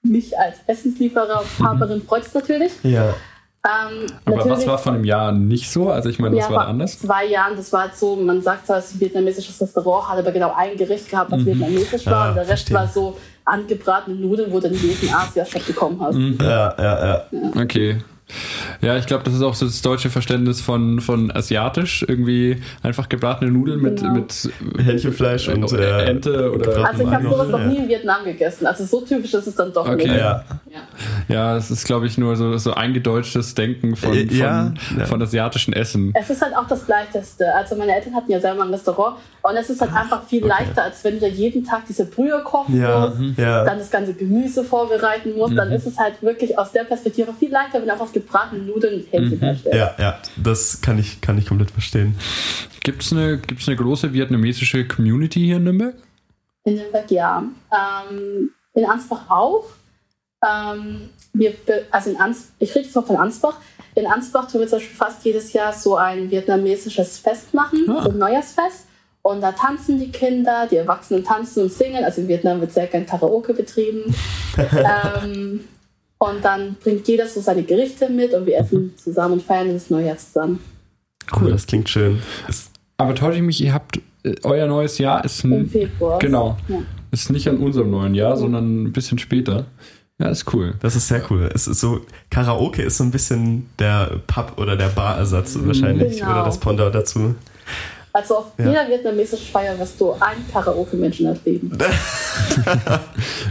mich 0.02 0.38
als 0.38 0.58
Essenslieferer 0.66 1.40
und 1.40 1.58
Partnerin 1.58 2.02
freut 2.02 2.24
es 2.24 2.34
natürlich. 2.34 2.72
Ja. 2.82 3.14
Ähm, 3.64 4.06
Aber 4.24 4.50
was 4.50 4.66
war 4.66 4.78
von 4.78 4.94
einem 4.94 5.04
Jahr 5.04 5.32
nicht 5.32 5.70
so? 5.70 5.90
Also 5.90 6.08
ich 6.08 6.18
meine, 6.18 6.36
das 6.36 6.48
ja, 6.48 6.54
war 6.54 6.68
anders? 6.68 6.98
zwei 7.00 7.26
Jahren, 7.26 7.56
das 7.56 7.72
war 7.72 7.82
halt 7.82 7.96
so, 7.96 8.14
man 8.14 8.40
sagt 8.40 8.66
zwar, 8.66 8.78
es 8.78 8.86
ist 8.86 8.94
ein 8.94 9.00
vietnamesisches 9.00 9.60
Restaurant, 9.60 10.08
hat 10.08 10.18
aber 10.18 10.30
genau 10.30 10.54
ein 10.56 10.76
Gericht 10.76 11.10
gehabt, 11.10 11.32
was 11.32 11.40
mhm. 11.40 11.46
vietnamesisch 11.46 12.06
war 12.06 12.12
ja, 12.12 12.28
und 12.28 12.34
der 12.36 12.42
Rest 12.42 12.68
verstehe. 12.68 12.76
war 12.76 12.86
so 12.86 13.16
angebratene 13.44 14.16
Nudeln, 14.16 14.52
wo 14.52 14.60
du 14.60 14.68
in 14.68 14.74
jeden 14.74 15.12
Asia-Shop 15.12 15.66
bekommen 15.66 16.00
hast. 16.00 16.14
Mhm. 16.14 16.38
Ja, 16.40 16.74
ja, 16.78 16.82
ja, 17.06 17.24
ja. 17.32 17.60
Okay. 17.60 17.98
Ja, 18.80 18.96
ich 18.96 19.06
glaube, 19.06 19.24
das 19.24 19.34
ist 19.34 19.42
auch 19.42 19.54
so 19.54 19.66
das 19.66 19.80
deutsche 19.80 20.10
Verständnis 20.10 20.60
von, 20.60 21.00
von 21.00 21.30
asiatisch. 21.30 22.04
Irgendwie 22.06 22.60
einfach 22.82 23.08
gebratene 23.08 23.50
Nudeln 23.50 23.80
mit, 23.80 24.00
genau. 24.00 24.12
mit 24.12 24.50
Hähnchenfleisch 24.78 25.48
und 25.48 25.72
äh, 25.72 26.04
Ente 26.04 26.52
oder. 26.52 26.86
Also 26.86 27.04
ich 27.04 27.10
habe 27.10 27.28
sowas 27.28 27.48
noch 27.48 27.64
nie 27.64 27.78
in 27.78 27.88
Vietnam 27.88 28.24
gegessen. 28.24 28.66
Also 28.66 28.84
so 28.84 29.00
typisch 29.00 29.32
ist 29.34 29.46
es 29.46 29.54
dann 29.54 29.72
doch 29.72 29.88
okay. 29.88 29.96
nicht. 29.96 30.16
Ja, 30.16 30.44
ja. 30.70 30.80
Es 31.28 31.70
ist, 31.70 31.84
glaube 31.84 32.06
ich, 32.06 32.16
nur 32.16 32.36
so, 32.36 32.56
so 32.56 32.72
eingedeutschtes 32.72 33.54
Denken 33.54 33.96
von, 33.96 34.14
äh, 34.14 34.24
ja. 34.24 34.72
von, 34.78 35.06
von 35.06 35.22
asiatischen 35.22 35.72
Essen. 35.72 36.12
Es 36.14 36.30
ist 36.30 36.40
halt 36.40 36.56
auch 36.56 36.66
das 36.66 36.88
Leichteste. 36.88 37.54
Also 37.54 37.76
meine 37.76 37.94
Eltern 37.94 38.14
hatten 38.14 38.30
ja 38.30 38.40
selber 38.40 38.62
ein 38.62 38.70
Restaurant 38.70 39.16
und 39.42 39.56
es 39.56 39.70
ist 39.70 39.80
halt 39.80 39.92
einfach 39.94 40.24
viel 40.24 40.42
okay. 40.44 40.48
leichter, 40.48 40.84
als 40.84 41.04
wenn 41.04 41.20
du 41.20 41.28
jeden 41.28 41.64
Tag 41.64 41.86
diese 41.86 42.06
Brühe 42.06 42.42
kochen 42.44 42.80
ja. 42.80 43.06
musst, 43.06 43.18
mhm. 43.18 43.34
dann 43.36 43.78
das 43.78 43.90
ganze 43.90 44.14
Gemüse 44.14 44.64
vorbereiten 44.64 45.36
musst. 45.36 45.52
Mhm. 45.52 45.56
Dann 45.56 45.72
ist 45.72 45.86
es 45.86 45.98
halt 45.98 46.22
wirklich 46.22 46.58
aus 46.58 46.72
der 46.72 46.84
Perspektive 46.84 47.32
viel 47.34 47.50
leichter, 47.50 47.80
wenn 47.80 47.86
du 47.86 47.92
einfach 47.92 48.12
gebratene 48.12 48.62
Nudeln 48.62 49.00
und 49.00 49.12
Hähnchen 49.12 49.38
mhm. 49.38 49.42
herstellst. 49.42 49.78
Ja, 49.78 49.94
ja, 49.98 50.18
das 50.36 50.80
kann 50.80 50.98
ich, 50.98 51.20
kann 51.20 51.36
ich 51.38 51.46
komplett 51.46 51.70
verstehen. 51.70 52.16
Gibt 52.82 53.02
es 53.02 53.12
eine, 53.12 53.38
gibt's 53.38 53.68
eine 53.68 53.76
große 53.76 54.12
vietnamesische 54.12 54.86
Community 54.86 55.40
hier 55.40 55.56
in 55.56 55.64
Nürnberg? 55.64 55.94
In 56.64 56.76
Nürnberg 56.76 57.10
ja. 57.10 57.42
Ähm, 57.70 58.50
in 58.74 58.84
Ansbach 58.84 59.28
auch. 59.28 59.64
Ähm, 60.46 61.10
wir, 61.32 61.54
also 61.90 62.10
in 62.10 62.20
Ans 62.20 62.52
ich 62.58 62.74
rede 62.74 62.86
jetzt 62.86 62.94
noch 62.94 63.06
von 63.06 63.16
Ansbach. 63.16 63.56
In 63.94 64.06
Ansbach 64.06 64.50
tun 64.50 64.60
wir 64.60 64.68
zum 64.68 64.78
Beispiel 64.78 64.96
fast 64.96 65.24
jedes 65.24 65.52
Jahr 65.52 65.72
so 65.72 65.96
ein 65.96 66.30
vietnamesisches 66.30 67.18
Fest 67.18 67.52
machen, 67.54 67.86
ah. 67.88 68.02
so 68.02 68.10
ein 68.10 68.18
Neujahrsfest. 68.18 68.86
Und 69.22 69.40
da 69.40 69.52
tanzen 69.52 69.98
die 69.98 70.10
Kinder, 70.10 70.66
die 70.70 70.76
Erwachsenen 70.76 71.24
tanzen 71.24 71.64
und 71.64 71.72
singen. 71.72 72.04
Also 72.04 72.22
in 72.22 72.28
Vietnam 72.28 72.60
wird 72.60 72.72
sehr 72.72 72.86
gern 72.86 73.04
Karaoke 73.04 73.52
betrieben. 73.52 74.14
ähm, 74.56 75.64
und 76.18 76.44
dann 76.44 76.76
bringt 76.82 77.06
jeder 77.06 77.26
so 77.26 77.40
seine 77.40 77.62
Gerichte 77.62 78.08
mit 78.08 78.32
und 78.32 78.46
wir 78.46 78.58
essen 78.58 78.94
zusammen 78.96 79.34
und 79.34 79.42
feiern 79.42 79.72
das 79.72 79.90
Neujahr 79.90 80.16
zusammen. 80.16 80.60
Cool, 81.38 81.50
das 81.50 81.66
klingt 81.66 81.88
schön. 81.88 82.22
Aber 82.96 83.14
täusche 83.14 83.38
ich 83.38 83.44
mich, 83.44 83.60
ihr 83.62 83.72
habt 83.72 84.00
äh, 84.24 84.34
euer 84.42 84.66
neues 84.66 84.98
Jahr 84.98 85.24
ist 85.24 85.44
ein, 85.44 85.52
im 85.52 85.68
Februar. 85.68 86.18
Genau. 86.18 86.56
Ja. 86.68 86.78
Ist 87.10 87.30
nicht 87.30 87.48
an 87.48 87.58
unserem 87.58 87.90
neuen 87.90 88.14
Jahr, 88.14 88.36
sondern 88.36 88.84
ein 88.84 88.92
bisschen 88.92 89.18
später. 89.18 89.66
Ja, 90.18 90.28
ist 90.28 90.52
cool. 90.52 90.74
Das 90.80 90.96
ist 90.96 91.06
sehr 91.06 91.22
cool. 91.30 91.48
Es 91.54 91.68
ist 91.68 91.80
so, 91.80 92.00
Karaoke 92.28 92.82
ist 92.82 92.96
so 92.96 93.04
ein 93.04 93.12
bisschen 93.12 93.70
der 93.78 94.20
Pub- 94.26 94.58
oder 94.58 94.76
der 94.76 94.88
Barersatz 94.88 95.56
wahrscheinlich. 95.60 96.18
Genau. 96.18 96.32
Oder 96.32 96.44
das 96.44 96.58
Pendant 96.58 96.94
dazu. 96.94 97.36
Also 98.12 98.38
auf 98.38 98.46
ja. 98.58 98.66
jeder 98.66 98.88
vietnamesischen 98.88 99.46
Feier 99.46 99.78
wirst 99.78 100.00
du 100.00 100.12
einen 100.12 100.44
Karaoke-Menschen 100.50 101.26
erleben. 101.26 101.78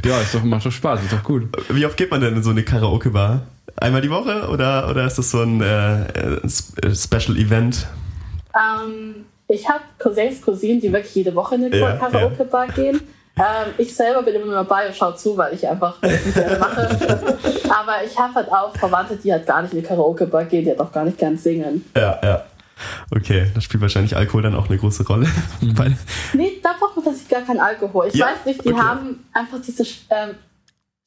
ja, 0.06 0.20
ist 0.20 0.36
doch, 0.36 0.44
macht 0.44 0.66
doch 0.66 0.72
Spaß, 0.72 1.04
ist 1.04 1.14
doch 1.14 1.24
gut. 1.24 1.44
Wie 1.70 1.86
oft 1.86 1.96
geht 1.96 2.12
man 2.12 2.20
denn 2.20 2.36
in 2.36 2.44
so 2.44 2.50
eine 2.50 2.64
Karaoke-Bar? 2.64 3.44
Einmal 3.78 4.02
die 4.02 4.10
Woche 4.10 4.50
oder, 4.50 4.90
oder 4.90 5.06
ist 5.06 5.18
das 5.18 5.32
so 5.32 5.42
ein 5.42 5.62
äh, 5.62 6.02
äh 6.02 6.96
Special 6.96 7.38
Event? 7.38 7.88
Ähm, 8.54 9.26
ich 9.48 9.70
habe 9.70 9.84
Cousins, 10.00 10.42
Cousinen, 10.42 10.82
die 10.82 10.92
wirklich 10.92 11.16
jede 11.16 11.34
Woche 11.34 11.56
in 11.56 11.66
eine 11.66 11.78
ja, 11.78 11.96
Karaoke-Bar 11.96 12.68
ja. 12.68 12.74
gehen. 12.74 13.02
Ähm, 13.38 13.74
ich 13.78 13.96
selber 13.96 14.24
bin 14.24 14.36
immer 14.36 14.54
dabei 14.54 14.88
und 14.88 14.96
schaue 14.96 15.16
zu, 15.16 15.38
weil 15.38 15.54
ich 15.54 15.68
einfach 15.68 16.02
gerne 16.02 16.58
mache. 16.60 16.90
Aber 17.70 18.04
ich 18.04 18.18
habe 18.18 18.34
halt 18.34 18.52
auch 18.52 18.76
Verwandte, 18.76 19.16
die 19.18 19.32
halt 19.32 19.46
gar 19.46 19.62
nicht 19.62 19.74
in 19.74 19.80
eine 19.80 19.88
Karaoke-Bar 19.88 20.46
gehen, 20.46 20.64
die 20.64 20.72
halt 20.72 20.80
auch 20.80 20.92
gar 20.92 21.06
nicht 21.06 21.18
gern 21.18 21.38
singen. 21.38 21.86
Ja, 21.96 22.20
ja. 22.24 22.46
Okay, 23.12 23.48
da 23.54 23.62
spielt 23.62 23.82
wahrscheinlich 23.82 24.16
Alkohol 24.16 24.44
dann 24.44 24.56
auch 24.56 24.70
eine 24.70 24.78
große 24.78 25.06
Rolle. 25.06 25.28
Mhm. 25.62 25.98
nee, 26.34 26.60
da 26.64 26.74
braucht 26.80 26.96
man 26.96 27.06
tatsächlich 27.06 27.30
gar 27.30 27.42
keinen 27.42 27.60
Alkohol. 27.60 28.08
Ich 28.08 28.16
ja? 28.16 28.28
weiß 28.28 28.46
nicht, 28.46 28.64
die 28.64 28.74
okay. 28.74 28.82
haben 28.82 29.26
einfach 29.34 29.60
diese 29.66 29.84
ähm, 29.84 30.36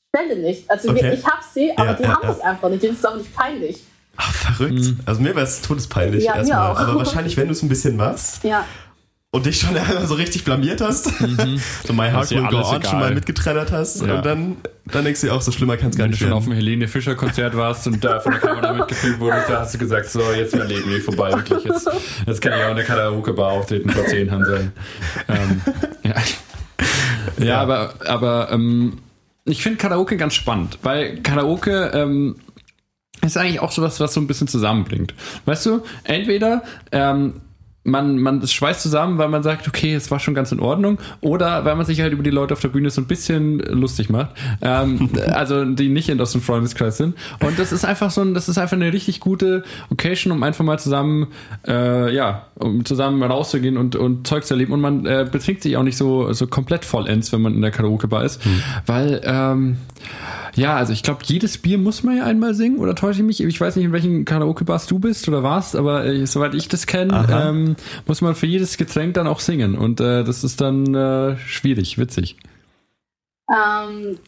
Stelle 0.09 0.37
nicht. 0.41 0.71
Also 0.71 0.91
okay. 0.91 1.15
ich 1.15 1.25
habe 1.25 1.43
sie, 1.53 1.77
aber 1.77 1.91
ja, 1.91 1.95
die 1.95 2.03
ja, 2.03 2.09
haben 2.15 2.29
es 2.29 2.41
einfach 2.41 2.69
nicht. 2.69 2.85
Das 2.85 2.91
ist 2.91 3.07
auch 3.07 3.17
nicht 3.17 3.35
peinlich. 3.35 3.85
Ach, 4.17 4.33
verrückt. 4.33 4.75
Mhm. 4.75 5.01
Also 5.07 5.21
mir 5.21 5.35
wäre 5.35 5.47
es 5.47 5.63
todespeinlich 5.63 6.25
ja, 6.25 6.37
erstmal. 6.37 6.77
Aber 6.77 6.97
wahrscheinlich, 6.97 7.37
wenn 7.37 7.47
du 7.47 7.53
es 7.53 7.63
ein 7.63 7.69
bisschen 7.69 7.97
machst. 7.97 8.45
Ja 8.45 8.65
und 9.33 9.47
dich 9.47 9.61
schon 9.61 9.77
einmal 9.77 10.07
so 10.07 10.15
richtig 10.15 10.45
blamiert 10.45 10.81
hast, 10.81 11.21
mhm. 11.21 11.61
so 11.85 11.93
My 11.93 12.11
Heart 12.11 12.31
Will 12.31 12.47
Go 12.49 12.59
On 12.59 12.83
schon 12.83 12.99
mal 12.99 13.15
mitgetrennt 13.15 13.71
hast 13.71 14.03
ja. 14.03 14.17
und 14.17 14.27
dann, 14.27 14.57
dann 14.87 15.05
denkst 15.05 15.21
du 15.21 15.29
dir 15.29 15.35
auch, 15.35 15.43
so 15.43 15.53
schlimmer 15.53 15.77
kann 15.77 15.91
es 15.91 15.97
gar 15.97 16.09
nicht 16.09 16.21
werden. 16.21 16.31
Wenn 16.31 16.39
du 16.39 16.43
schon 16.43 16.53
auf 16.53 16.57
dem 16.57 16.65
Helene 16.65 16.89
Fischer 16.89 17.15
Konzert 17.15 17.57
warst 17.57 17.87
und 17.87 18.05
da 18.05 18.21
von 18.21 18.33
der 18.33 18.41
Kamera 18.41 18.73
mitgefilmt 18.79 19.21
wurdest, 19.21 19.49
da 19.49 19.61
hast 19.61 19.75
du 19.75 19.79
gesagt, 19.79 20.11
so, 20.11 20.21
jetzt 20.33 20.53
wäre 20.55 20.67
Leben 20.67 20.91
nicht 20.91 21.05
vorbei, 21.05 21.33
wirklich. 21.33 21.65
Jetzt, 21.65 21.89
jetzt 22.27 22.41
kann 22.43 22.59
ich 22.59 22.65
auch 22.65 22.71
in 22.71 22.77
der 22.77 22.85
Karaoke-Bar 22.85 23.53
auftreten 23.53 23.91
vor 23.91 24.05
zehn 24.07 24.27
Jahren 24.27 24.45
sein. 24.45 24.73
Ähm, 25.29 25.61
ja. 26.03 26.15
ja. 27.39 27.45
ja, 27.45 27.61
aber, 27.61 27.95
aber 28.05 28.51
ähm, 28.51 28.99
ich 29.45 29.63
finde 29.63 29.79
Karaoke 29.79 30.17
ganz 30.17 30.35
spannend, 30.35 30.79
weil 30.83 31.21
Karaoke 31.23 31.93
ähm, 31.95 32.37
ist 33.23 33.37
eigentlich 33.37 33.61
auch 33.61 33.71
sowas, 33.71 34.01
was 34.01 34.15
so 34.15 34.21
ein 34.21 34.27
bisschen 34.27 34.49
zusammenbringt. 34.49 35.15
Weißt 35.45 35.67
du, 35.67 35.83
entweder 36.05 36.63
ähm, 36.91 37.43
man, 37.83 38.19
man 38.19 38.47
schweißt 38.47 38.83
zusammen, 38.83 39.17
weil 39.17 39.29
man 39.29 39.43
sagt, 39.43 39.67
okay, 39.67 39.95
es 39.95 40.11
war 40.11 40.19
schon 40.19 40.35
ganz 40.35 40.53
in 40.53 40.61
Ordnung, 40.61 40.99
oder 41.21 41.65
weil 41.65 41.77
man 41.77 41.87
sich 41.87 42.01
halt 42.01 42.13
über 42.13 42.23
die 42.23 42.31
Leute 42.31 42.53
auf 42.53 42.61
der 42.61 42.69
Bühne 42.69 42.91
so 42.91 43.01
ein 43.01 43.07
bisschen 43.07 43.59
lustig 43.59 44.11
macht, 44.11 44.31
ähm, 44.61 45.09
also 45.33 45.65
die 45.65 45.89
nicht 45.89 46.09
in 46.11 46.21
aus 46.21 46.33
dem 46.33 46.43
Freundeskreis 46.43 46.99
sind. 46.99 47.17
Und 47.43 47.59
das 47.59 47.73
ist 47.73 47.85
einfach 47.85 48.11
so 48.11 48.21
ein, 48.21 48.35
das 48.35 48.49
ist 48.49 48.59
einfach 48.59 48.77
eine 48.77 48.93
richtig 48.93 49.21
gute 49.21 49.65
Occasion, 49.91 50.33
um 50.33 50.43
einfach 50.43 50.65
mal 50.65 50.79
zusammen, 50.79 51.29
äh, 51.67 52.15
ja, 52.15 52.47
um 52.57 52.85
zusammen 52.85 53.23
rauszugehen 53.23 53.79
und, 53.79 53.97
und 53.97 54.27
Zeug 54.27 54.45
zu 54.45 54.55
erleben. 54.55 54.75
Und 54.75 54.81
man 54.81 55.07
äh, 55.07 55.27
betrinkt 55.31 55.63
sich 55.63 55.77
auch 55.79 55.83
nicht 55.83 55.97
so, 55.97 56.33
so 56.35 56.47
komplett 56.47 56.85
vollends, 56.85 57.33
wenn 57.33 57.41
man 57.41 57.55
in 57.55 57.63
der 57.63 57.71
Karaoke-Bar 57.71 58.25
ist, 58.25 58.45
hm. 58.45 58.63
weil 58.85 59.21
ähm, 59.25 59.77
ja, 60.55 60.77
also 60.77 60.93
ich 60.93 61.03
glaube, 61.03 61.21
jedes 61.25 61.59
Bier 61.59 61.79
muss 61.79 62.03
man 62.03 62.17
ja 62.17 62.25
einmal 62.25 62.55
singen, 62.55 62.79
oder 62.79 62.95
täusche 62.95 63.21
ich 63.21 63.27
mich? 63.27 63.43
Ich 63.43 63.61
weiß 63.61 63.77
nicht, 63.77 63.85
in 63.85 63.93
welchen 63.93 64.25
Karaoke-Bars 64.25 64.87
du 64.87 64.99
bist 64.99 65.29
oder 65.29 65.43
warst, 65.43 65.77
aber 65.77 66.05
äh, 66.05 66.27
soweit 66.27 66.55
ich 66.55 66.69
das 66.69 66.87
kenne, 66.87 67.27
ähm, 67.31 67.70
muss 68.07 68.21
man 68.21 68.35
für 68.35 68.47
jedes 68.47 68.77
Getränk 68.77 69.15
dann 69.15 69.27
auch 69.27 69.41
singen. 69.41 69.77
Und 69.77 70.01
äh, 70.01 70.25
das 70.25 70.45
ist 70.45 70.61
dann 70.61 70.95
äh, 70.95 71.37
schwierig, 71.39 71.99
witzig. 71.99 72.37
Ähm, 73.51 74.19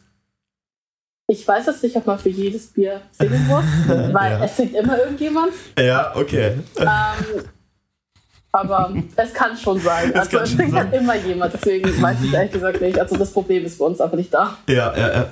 ich 1.26 1.46
weiß 1.46 1.66
jetzt 1.66 1.82
nicht, 1.82 1.96
ob 1.96 2.06
man 2.06 2.18
für 2.18 2.28
jedes 2.28 2.66
Bier 2.68 3.00
singen 3.12 3.46
muss, 3.46 3.64
weil 3.86 4.32
ja. 4.32 4.44
es 4.44 4.56
singt 4.56 4.74
immer 4.74 4.98
irgendjemand. 4.98 5.52
Ja, 5.78 6.14
okay. 6.14 6.58
Ähm, 6.78 7.44
aber 8.52 8.92
es 9.16 9.32
kann 9.32 9.56
schon 9.56 9.80
sein. 9.80 10.10
Es 10.10 10.20
also 10.20 10.38
es 10.40 10.50
singt 10.50 10.74
halt 10.74 10.92
immer 10.92 11.16
jemand, 11.16 11.54
deswegen 11.54 12.02
weiß 12.02 12.18
ich 12.22 12.34
ehrlich 12.34 12.52
gesagt 12.52 12.80
nicht. 12.82 12.98
Also 12.98 13.16
das 13.16 13.32
Problem 13.32 13.64
ist 13.64 13.78
bei 13.78 13.86
uns 13.86 14.00
einfach 14.00 14.16
nicht 14.16 14.32
da. 14.32 14.58
Ja, 14.68 14.94
ja, 14.94 15.12
ja. 15.12 15.28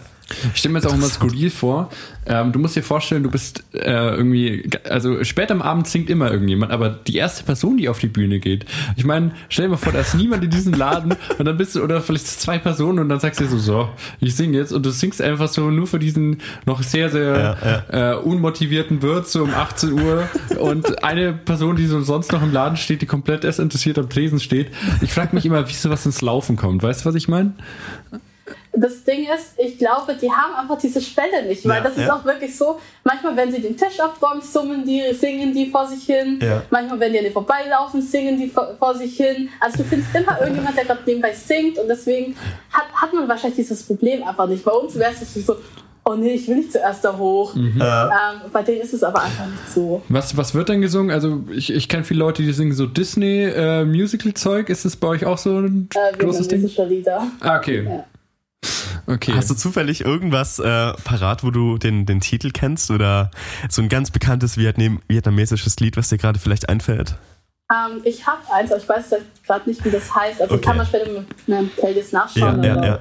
Ich 0.52 0.60
stelle 0.60 0.72
mir 0.72 0.78
jetzt 0.78 0.88
auch 0.88 0.94
immer 0.94 1.08
skurril 1.08 1.50
vor. 1.50 1.90
Ähm, 2.26 2.52
du 2.52 2.58
musst 2.58 2.76
dir 2.76 2.82
vorstellen, 2.82 3.22
du 3.22 3.30
bist 3.30 3.64
äh, 3.72 4.14
irgendwie, 4.14 4.68
also 4.88 5.24
spät 5.24 5.50
am 5.50 5.62
Abend 5.62 5.88
singt 5.88 6.10
immer 6.10 6.30
irgendjemand, 6.30 6.70
aber 6.70 6.90
die 6.90 7.16
erste 7.16 7.42
Person, 7.44 7.76
die 7.76 7.88
auf 7.88 7.98
die 7.98 8.06
Bühne 8.06 8.38
geht. 8.38 8.66
Ich 8.96 9.04
meine, 9.04 9.32
stell 9.48 9.64
dir 9.64 9.70
mal 9.70 9.76
vor, 9.76 9.92
da 9.92 10.00
ist 10.00 10.14
niemand 10.14 10.44
in 10.44 10.50
diesem 10.50 10.74
Laden 10.74 11.14
und 11.38 11.44
dann 11.44 11.56
bist 11.56 11.74
du, 11.74 11.82
oder 11.82 12.00
vielleicht 12.00 12.26
zwei 12.26 12.58
Personen 12.58 13.00
und 13.00 13.08
dann 13.08 13.18
sagst 13.20 13.40
du 13.40 13.44
dir 13.44 13.50
so, 13.50 13.58
so, 13.58 13.88
ich 14.20 14.36
singe 14.36 14.58
jetzt 14.58 14.72
und 14.72 14.84
du 14.86 14.90
singst 14.90 15.20
einfach 15.20 15.48
so 15.48 15.70
nur 15.70 15.86
für 15.86 15.98
diesen 15.98 16.40
noch 16.66 16.82
sehr, 16.82 17.10
sehr 17.10 17.56
ja, 17.62 17.84
ja. 17.90 18.12
Äh, 18.12 18.16
unmotivierten 18.16 19.02
Wirt 19.02 19.28
so 19.28 19.42
um 19.42 19.52
18 19.52 19.92
Uhr 19.92 20.28
und 20.58 21.02
eine 21.02 21.32
Person, 21.32 21.76
die 21.76 21.86
so 21.86 22.00
sonst 22.02 22.32
noch 22.32 22.42
im 22.42 22.52
Laden 22.52 22.76
steht, 22.76 23.02
die 23.02 23.06
komplett 23.06 23.44
erst 23.44 23.58
interessiert 23.58 23.98
am 23.98 24.08
Tresen 24.08 24.40
steht. 24.40 24.68
Ich 25.00 25.12
frage 25.12 25.34
mich 25.34 25.46
immer, 25.46 25.68
wie 25.68 25.72
sowas 25.72 26.06
ins 26.06 26.20
Laufen 26.20 26.56
kommt. 26.56 26.82
Weißt 26.82 27.04
du, 27.04 27.08
was 27.08 27.14
ich 27.14 27.28
meine? 27.28 27.54
Das 28.72 29.02
Ding 29.04 29.26
ist, 29.34 29.54
ich 29.58 29.78
glaube, 29.78 30.14
die 30.14 30.30
haben 30.30 30.54
einfach 30.54 30.78
diese 30.78 31.00
Stelle 31.00 31.46
nicht, 31.46 31.66
weil 31.66 31.78
ja, 31.78 31.82
das 31.82 31.96
ist 31.96 32.06
ja. 32.06 32.14
auch 32.14 32.24
wirklich 32.24 32.56
so, 32.56 32.78
manchmal, 33.04 33.36
wenn 33.36 33.50
sie 33.50 33.60
den 33.60 33.76
Tisch 33.76 33.98
abräumen, 33.98 34.42
summen 34.42 34.84
die, 34.84 35.12
singen 35.12 35.52
die 35.52 35.66
vor 35.70 35.86
sich 35.86 36.04
hin, 36.04 36.38
ja. 36.40 36.62
manchmal, 36.70 37.00
wenn 37.00 37.12
die 37.12 37.18
an 37.18 37.24
dir 37.24 37.32
vorbeilaufen, 37.32 38.00
singen 38.00 38.38
die 38.38 38.48
vor, 38.48 38.76
vor, 38.78 38.94
sich 38.94 39.16
hin. 39.16 39.48
Also 39.60 39.78
du 39.78 39.84
findest 39.84 40.14
immer 40.14 40.40
irgendjemand, 40.40 40.76
der 40.76 40.84
gerade 40.84 41.00
nebenbei 41.04 41.32
singt 41.32 41.78
und 41.78 41.88
deswegen 41.88 42.36
hat, 42.72 42.84
hat 42.94 43.12
man 43.12 43.28
wahrscheinlich 43.28 43.56
dieses 43.56 43.82
Problem 43.82 44.22
einfach 44.22 44.46
nicht. 44.46 44.64
Bei 44.64 44.72
uns 44.72 44.96
wäre 44.96 45.12
es 45.12 45.34
so, 45.34 45.56
oh 46.04 46.14
nee, 46.14 46.34
ich 46.34 46.48
will 46.48 46.56
nicht 46.56 46.72
zuerst 46.72 47.04
da 47.04 47.16
hoch. 47.16 47.54
Mhm. 47.54 47.80
Ähm, 47.80 48.50
bei 48.52 48.62
denen 48.62 48.82
ist 48.82 48.94
es 48.94 49.02
aber 49.02 49.22
einfach 49.22 49.46
nicht 49.46 49.68
so. 49.74 50.02
Was, 50.08 50.36
was 50.36 50.54
wird 50.54 50.68
dann 50.68 50.80
gesungen? 50.80 51.10
Also 51.10 51.42
ich, 51.50 51.72
ich 51.72 51.88
kenne 51.88 52.04
viele 52.04 52.20
Leute, 52.20 52.42
die 52.42 52.52
singen 52.52 52.72
so 52.72 52.86
Disney-Musical-Zeug. 52.86 54.68
Äh, 54.68 54.72
ist 54.72 54.84
das 54.84 54.96
bei 54.96 55.08
euch 55.08 55.26
auch 55.26 55.38
so 55.38 55.58
ein 55.58 55.88
äh, 55.94 56.16
großes 56.16 56.48
Ding? 56.48 56.68
Lieder. 56.88 57.26
Ah, 57.40 57.58
okay. 57.58 57.84
Ja. 57.84 58.04
Okay. 59.06 59.32
Hast 59.34 59.50
du 59.50 59.54
zufällig 59.54 60.02
irgendwas 60.02 60.58
äh, 60.58 60.92
parat, 61.04 61.42
wo 61.42 61.50
du 61.50 61.78
den, 61.78 62.06
den 62.06 62.20
Titel 62.20 62.50
kennst 62.52 62.90
oder 62.90 63.30
so 63.68 63.82
ein 63.82 63.88
ganz 63.88 64.10
bekanntes 64.10 64.56
Vietnam 64.56 65.00
vietnamesisches 65.08 65.80
Lied, 65.80 65.96
was 65.96 66.10
dir 66.10 66.18
gerade 66.18 66.38
vielleicht 66.38 66.68
einfällt? 66.68 67.16
Um, 67.70 67.98
ähm, 67.98 68.00
ich 68.04 68.26
habe 68.26 68.40
eins, 68.52 68.72
aber 68.72 68.80
ich 68.80 68.88
weiß 68.88 69.14
gerade 69.46 69.68
nicht, 69.68 69.84
wie 69.84 69.90
das 69.90 70.14
heißt. 70.14 70.40
Also 70.42 70.54
okay. 70.54 70.64
kann 70.64 70.76
man 70.76 70.86
später 70.86 71.10
mit 71.10 71.26
einer 71.46 71.68
Playlist 71.68 72.12
nachschauen. 72.12 72.62
Ja, 72.62 72.76
ja, 72.76 72.84
ja. 72.84 73.00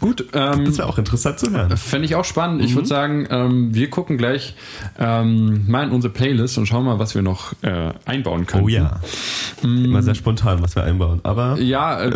Gut, 0.00 0.26
ähm, 0.34 0.66
das 0.66 0.76
wäre 0.76 0.86
auch 0.86 0.98
interessant 0.98 1.38
zu 1.38 1.50
hören. 1.50 1.74
Fände 1.78 2.04
ich 2.04 2.14
auch 2.14 2.24
spannend. 2.26 2.58
Mhm. 2.58 2.64
Ich 2.66 2.74
würde 2.74 2.86
sagen, 2.86 3.26
ähm, 3.30 3.74
wir 3.74 3.88
gucken 3.88 4.18
gleich 4.18 4.54
ähm, 4.98 5.64
mal 5.66 5.86
in 5.86 5.92
unsere 5.92 6.12
Playlist 6.12 6.58
und 6.58 6.66
schauen 6.66 6.84
mal, 6.84 6.98
was 6.98 7.14
wir 7.14 7.22
noch 7.22 7.54
äh, 7.62 7.94
einbauen 8.04 8.44
können. 8.44 8.64
Oh 8.64 8.68
ja. 8.68 9.00
Mhm. 9.62 9.86
Immer 9.86 10.02
sehr 10.02 10.14
spontan, 10.14 10.62
was 10.62 10.76
wir 10.76 10.84
einbauen. 10.84 11.20
Aber 11.22 11.58
ja, 11.58 12.02
äh, 12.02 12.10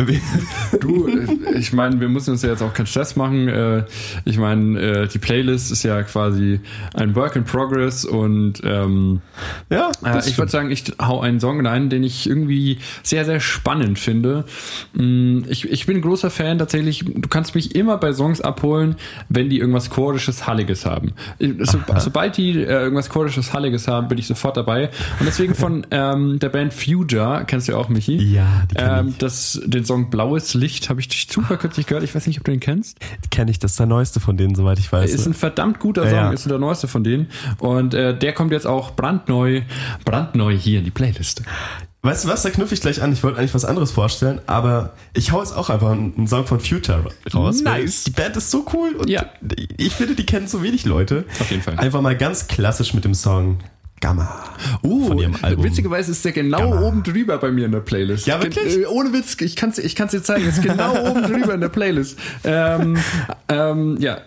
du, 0.81 1.09
äh, 1.09 1.57
ich 1.59 1.73
meine, 1.73 1.99
wir 1.99 2.11
müssen 2.11 2.33
uns 2.33 2.43
ja 2.43 2.51
jetzt 2.51 2.61
auch 2.61 2.75
keinen 2.75 2.85
Stress 2.85 3.17
machen. 3.17 3.49
Äh, 3.49 3.87
ich 4.27 4.37
meine, 4.37 4.79
äh, 4.79 5.09
die 5.09 5.19
Playlist 5.19 5.73
ist 5.73 5.83
ja 5.83 6.03
quasi 6.03 6.61
ein 6.93 7.17
Work 7.17 7.37
in 7.37 7.45
Progress 7.45 8.05
und 8.05 8.61
ähm, 8.65 9.23
ja, 9.71 9.91
äh, 10.05 10.29
ich 10.29 10.37
würde 10.37 10.53
sagen, 10.53 10.71
ich 10.71 10.93
hau 11.01 11.23
einen 11.23 11.41
Song 11.41 11.67
rein, 11.67 11.89
den 11.89 12.05
ich 12.05 12.29
irgendwie 12.29 12.81
sehr, 13.03 13.25
sehr 13.25 13.41
spannend 13.41 13.99
finde. 13.99 14.45
Mm, 14.93 15.45
ich, 15.49 15.71
ich 15.71 15.87
bin 15.87 15.97
ein 15.97 16.03
großer 16.03 16.29
Fan 16.29 16.59
tatsächlich. 16.59 17.07
Du 17.07 17.29
kannst 17.31 17.55
mich 17.55 17.62
mich 17.63 17.75
immer 17.75 17.99
bei 17.99 18.13
Songs 18.13 18.41
abholen, 18.41 18.97
wenn 19.29 19.49
die 19.49 19.59
irgendwas 19.59 19.91
chorisches, 19.91 20.47
halliges 20.47 20.87
haben. 20.87 21.13
So, 21.39 21.79
sobald 21.99 22.37
die 22.37 22.51
äh, 22.51 22.83
irgendwas 22.83 23.09
chorisches, 23.09 23.53
halliges 23.53 23.89
haben, 23.89 24.09
bin 24.09 24.19
ich 24.19 24.27
sofort 24.27 24.57
dabei. 24.57 24.91
Und 25.21 25.27
deswegen 25.27 25.55
von 25.55 25.87
ähm, 25.91 26.39
der 26.39 26.49
Band 26.49 26.75
Future, 26.75 27.45
kennst 27.47 27.69
du 27.69 27.73
ja 27.73 27.79
auch, 27.79 27.89
Michi? 27.89 28.17
Ja, 28.17 28.63
die 28.71 28.75
kenn 28.75 29.09
ähm, 29.09 29.15
das, 29.19 29.61
Den 29.65 29.85
Song 29.85 30.11
Blaues 30.11 30.55
Licht 30.55 30.91
habe 30.91 31.01
ich 31.01 31.09
durch 31.09 31.29
Zufall 31.29 31.59
kürzlich 31.59 31.87
gehört. 31.87 32.05
Ich 32.05 32.15
weiß 32.15 32.27
nicht, 32.27 32.39
ob 32.39 32.45
du 32.45 32.51
den 32.51 32.61
kennst. 32.61 32.99
Kenne 33.31 33.51
ich, 33.51 33.59
das 33.59 33.73
ist 33.73 33.81
der 33.81 33.87
neueste 33.87 34.21
von 34.21 34.37
denen, 34.37 34.55
soweit 34.55 34.79
ich 34.79 34.93
weiß. 34.93 35.13
Ist 35.13 35.27
ein 35.27 35.35
verdammt 35.35 35.79
guter 35.79 36.03
Song, 36.05 36.19
ja. 36.19 36.31
ist 36.33 36.49
der 36.49 36.59
neueste 36.59 36.89
von 36.89 37.05
denen. 37.05 37.29
Und 37.59 37.95
äh, 37.95 38.17
der 38.17 38.33
kommt 38.33 38.53
jetzt 38.53 38.67
auch 38.67 38.93
brandneu, 38.93 39.63
brandneu 40.05 40.57
hier 40.57 40.79
in 40.79 40.85
die 40.85 40.91
Playlist. 40.91 41.43
Weißt 42.05 42.25
du 42.25 42.29
was, 42.29 42.43
da 42.43 42.51
knüpfe 42.51 42.75
ich 42.75 42.81
gleich 42.81 43.01
an. 43.01 43.13
Ich 43.13 43.23
wollte 43.23 43.39
eigentlich 43.39 43.55
was 43.55 43.65
anderes 43.65 43.93
vorstellen, 43.93 44.41
aber 44.49 44.95
ich 45.15 45.31
hau 45.31 45.39
jetzt 45.39 45.53
auch 45.53 45.71
einfach 45.71 45.93
einen 45.93 46.27
Song 46.27 46.47
von 46.47 46.59
Future 46.59 47.05
raus. 47.33 47.63
Nice. 47.63 48.03
Die 48.05 48.11
Band 48.11 48.37
ist 48.37 48.51
so 48.51 48.67
cool 48.73 48.97
und 48.97 49.09
ja. 49.09 49.27
ich 49.77 49.95
finde, 49.95 50.17
die 50.17 50.27
kennen 50.27 50.49
so 50.49 50.65
wenig 50.65 50.85
Leute. 50.85 51.25
Auf 51.39 51.49
jeden 51.53 51.63
Fall. 51.63 51.79
Einfach 51.79 52.01
mal 52.01 52.17
ganz 52.17 52.49
klassisch 52.49 52.93
mit 52.93 53.05
dem 53.05 53.15
Song 53.15 53.59
Gamma. 54.01 54.43
Uh, 54.83 55.07
von 55.07 55.19
ihrem 55.19 55.37
Album. 55.43 55.65
witzigerweise 55.65 56.11
ist 56.11 56.25
der 56.25 56.33
genau 56.33 56.71
Gamma. 56.71 56.89
oben 56.89 57.05
drüber 57.05 57.39
bei 57.39 57.53
mir 57.53 57.67
in 57.67 57.73
der 57.73 57.79
Playlist. 57.79 58.27
Ja, 58.27 58.43
wirklich? 58.43 58.79
Äh, 58.79 58.87
ohne 58.87 59.13
Witz, 59.13 59.37
ich 59.41 59.55
kann 59.55 59.71
es 59.71 59.79
ich 59.79 59.95
kann's 59.95 60.11
dir 60.11 60.25
zeigen, 60.25 60.45
ist 60.49 60.61
genau 60.61 60.93
oben 61.09 61.23
drüber 61.23 61.55
in 61.55 61.61
der 61.61 61.69
Playlist. 61.69 62.19
Ähm, 62.43 62.99
ähm, 63.49 63.97
ja, 64.01 64.19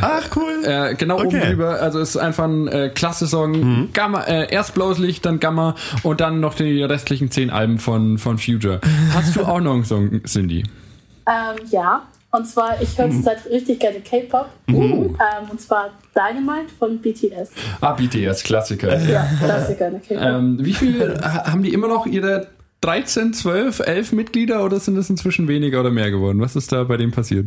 Ach, 0.00 0.28
cool. 0.36 0.64
Äh, 0.64 0.94
genau 0.94 1.16
okay. 1.16 1.26
oben 1.26 1.40
drüber. 1.40 1.80
Also 1.80 2.00
es 2.00 2.10
ist 2.10 2.16
einfach 2.16 2.44
ein 2.44 2.68
äh, 2.68 2.90
klasse 2.94 3.26
Song. 3.26 3.52
Mhm. 3.52 3.88
Gamma, 3.92 4.22
äh, 4.22 4.52
erst 4.52 4.74
blaues 4.74 4.98
Licht, 4.98 5.24
dann 5.26 5.40
Gamma 5.40 5.74
und 6.02 6.20
dann 6.20 6.40
noch 6.40 6.54
die 6.54 6.82
restlichen 6.82 7.30
zehn 7.30 7.50
Alben 7.50 7.78
von, 7.78 8.18
von 8.18 8.38
Future. 8.38 8.80
Hast 9.14 9.36
du 9.36 9.44
auch 9.44 9.60
noch 9.60 9.74
einen 9.74 9.84
Song, 9.84 10.22
Cindy? 10.24 10.64
Ähm, 11.26 11.66
ja. 11.70 12.02
Und 12.34 12.46
zwar, 12.46 12.80
ich 12.80 12.96
höre 12.96 13.08
mhm. 13.08 13.22
zurzeit 13.22 13.44
richtig 13.50 13.78
gerne 13.78 14.00
K-Pop. 14.00 14.48
Mhm. 14.66 14.74
Ähm, 14.80 15.50
und 15.50 15.60
zwar 15.60 15.90
Dynamite 16.14 16.72
von 16.78 16.98
BTS. 16.98 17.50
Ah, 17.82 17.92
BTS, 17.92 18.42
Klassiker. 18.42 18.98
Ja, 18.98 19.26
Klassiker. 19.38 19.92
Ähm, 20.08 20.56
wie 20.58 20.72
viel 20.72 21.20
haben 21.22 21.62
die 21.62 21.74
immer 21.74 21.88
noch 21.88 22.06
ihre 22.06 22.46
13, 22.82 23.32
12, 23.32 23.78
11 23.78 24.12
Mitglieder 24.12 24.64
oder 24.64 24.80
sind 24.80 24.96
es 24.96 25.08
inzwischen 25.08 25.46
weniger 25.46 25.80
oder 25.80 25.90
mehr 25.92 26.10
geworden? 26.10 26.40
Was 26.40 26.56
ist 26.56 26.72
da 26.72 26.82
bei 26.82 26.96
dem 26.96 27.12
passiert? 27.12 27.46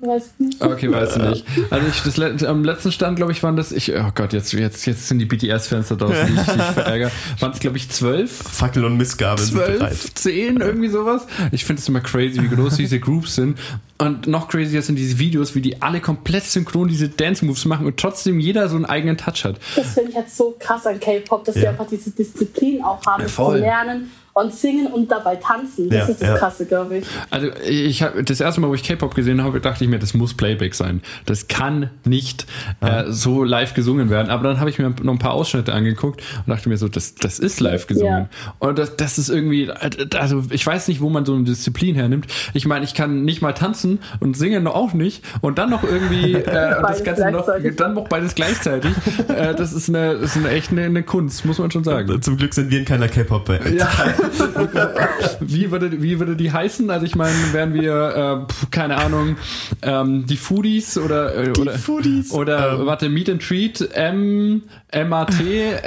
Weiß 0.00 0.34
nicht. 0.38 0.62
Okay, 0.62 0.90
weiß 0.90 1.16
nicht. 1.16 1.46
Also 1.70 1.86
ich, 1.86 2.02
das, 2.02 2.44
am 2.44 2.62
letzten 2.62 2.92
Stand, 2.92 3.16
glaube 3.16 3.32
ich, 3.32 3.42
waren 3.42 3.56
das, 3.56 3.72
ich, 3.72 3.90
oh 3.94 4.10
Gott, 4.14 4.34
jetzt, 4.34 4.52
jetzt, 4.52 4.84
jetzt 4.84 5.08
sind 5.08 5.18
die 5.18 5.24
BTS-Fans 5.24 5.88
da 5.88 5.94
draußen, 5.94 6.26
die 6.26 6.34
ich, 6.34 6.46
die 6.46 6.58
ich 6.58 6.62
verärgere. 6.62 7.10
Waren 7.40 7.52
es, 7.52 7.60
glaube 7.60 7.78
ich, 7.78 7.88
zwölf? 7.88 8.30
Fackel 8.30 8.84
und 8.84 8.98
Missgabe. 8.98 9.40
Zwölf, 9.40 10.14
zehn, 10.14 10.60
irgendwie 10.60 10.88
sowas. 10.88 11.26
Ich 11.52 11.64
finde 11.64 11.80
es 11.80 11.88
immer 11.88 12.00
crazy, 12.00 12.42
wie 12.42 12.54
groß 12.54 12.76
diese 12.76 13.00
Groups 13.00 13.36
sind. 13.36 13.58
Und 13.96 14.26
noch 14.26 14.48
crazier 14.48 14.82
sind 14.82 14.96
diese 14.96 15.18
Videos, 15.18 15.54
wie 15.54 15.62
die 15.62 15.80
alle 15.80 16.00
komplett 16.00 16.44
synchron 16.44 16.88
diese 16.88 17.08
Dance-Moves 17.08 17.64
machen 17.64 17.86
und 17.86 17.98
trotzdem 17.98 18.40
jeder 18.40 18.68
so 18.68 18.76
einen 18.76 18.86
eigenen 18.86 19.16
Touch 19.16 19.44
hat. 19.44 19.58
Das 19.76 19.94
finde 19.94 20.10
ich 20.10 20.16
halt 20.16 20.30
so 20.30 20.54
krass 20.58 20.86
an 20.86 21.00
K-Pop, 21.00 21.44
dass 21.44 21.54
ja. 21.54 21.62
sie 21.62 21.68
einfach 21.68 21.86
diese 21.86 22.10
Disziplin 22.10 22.82
auch 22.82 23.04
haben, 23.06 23.22
ja, 23.22 23.28
zu 23.28 23.52
lernen 23.52 24.10
und 24.32 24.54
singen 24.54 24.86
und 24.86 25.10
dabei 25.10 25.36
tanzen. 25.36 25.88
Das 25.88 25.98
ja, 25.98 26.04
ist 26.06 26.22
das 26.22 26.28
ja. 26.28 26.36
Krasse, 26.36 26.66
glaube 26.66 26.98
ich. 26.98 27.06
Also 27.30 27.48
ich 27.66 28.02
habe 28.02 28.22
das 28.22 28.40
erste 28.40 28.60
Mal, 28.60 28.68
wo 28.68 28.74
ich 28.74 28.82
K-Pop 28.82 29.14
gesehen 29.14 29.42
habe, 29.42 29.60
dachte 29.60 29.84
ich 29.84 29.90
mir, 29.90 29.98
das 29.98 30.14
muss 30.14 30.34
Playback 30.34 30.74
sein. 30.74 31.02
Das 31.26 31.48
kann 31.48 31.90
nicht 32.04 32.46
äh, 32.80 33.04
so 33.08 33.42
live 33.42 33.74
gesungen 33.74 34.08
werden. 34.08 34.30
Aber 34.30 34.44
dann 34.44 34.60
habe 34.60 34.70
ich 34.70 34.78
mir 34.78 34.94
noch 35.02 35.12
ein 35.12 35.18
paar 35.18 35.32
Ausschnitte 35.32 35.72
angeguckt 35.72 36.22
und 36.38 36.48
dachte 36.48 36.68
mir 36.68 36.76
so, 36.76 36.88
das, 36.88 37.14
das 37.16 37.38
ist 37.38 37.60
live 37.60 37.86
gesungen. 37.86 38.28
Ja. 38.30 38.54
Und 38.58 38.78
das, 38.78 38.96
das 38.96 39.18
ist 39.18 39.30
irgendwie, 39.30 39.70
also 40.16 40.44
ich 40.50 40.64
weiß 40.64 40.88
nicht, 40.88 41.00
wo 41.00 41.10
man 41.10 41.24
so 41.24 41.34
eine 41.34 41.44
Disziplin 41.44 41.94
hernimmt. 41.94 42.26
Ich 42.54 42.66
meine, 42.66 42.84
ich 42.84 42.94
kann 42.94 43.24
nicht 43.24 43.42
mal 43.42 43.52
tanzen 43.52 43.98
und 44.20 44.36
singen 44.36 44.62
noch 44.62 44.74
auch 44.74 44.92
nicht 44.92 45.24
und 45.40 45.58
dann 45.58 45.70
noch 45.70 45.82
irgendwie 45.82 46.34
äh, 46.34 46.44
das 46.82 47.02
Ganze 47.02 47.30
noch, 47.30 47.48
dann 47.76 47.94
noch 47.94 48.08
beides 48.08 48.34
gleichzeitig. 48.34 48.92
äh, 49.28 49.54
das 49.54 49.72
ist 49.72 49.88
eine, 49.88 50.18
das 50.18 50.36
ist 50.36 50.44
eine 50.44 50.50
echt 50.50 50.70
eine, 50.70 50.84
eine 50.84 51.02
Kunst, 51.02 51.44
muss 51.44 51.58
man 51.58 51.70
schon 51.70 51.84
sagen. 51.84 52.22
Zum 52.22 52.36
Glück 52.36 52.54
sind 52.54 52.70
wir 52.70 52.78
in 52.78 52.84
keiner 52.84 53.08
K-Pop-Band. 53.08 53.74
Ja. 53.74 53.88
wie, 55.40 55.70
würde, 55.70 56.02
wie 56.02 56.18
würde 56.18 56.36
die 56.36 56.52
heißen? 56.52 56.90
Also 56.90 57.06
ich 57.06 57.14
meine, 57.14 57.34
wären 57.52 57.74
wir, 57.74 58.46
äh, 58.48 58.66
keine 58.70 58.96
Ahnung, 58.96 59.36
ähm, 59.82 60.26
die 60.26 60.36
Foodies 60.36 60.98
oder 60.98 61.34
äh, 61.34 61.52
die 61.52 61.60
oder, 61.60 61.72
Foodies. 61.72 62.32
oder 62.32 62.80
ähm. 62.80 62.86
warte, 62.86 63.08
Meet 63.08 63.30
and 63.30 63.42
Treat, 63.42 63.88
M, 63.94 64.62
MAT, 64.92 65.34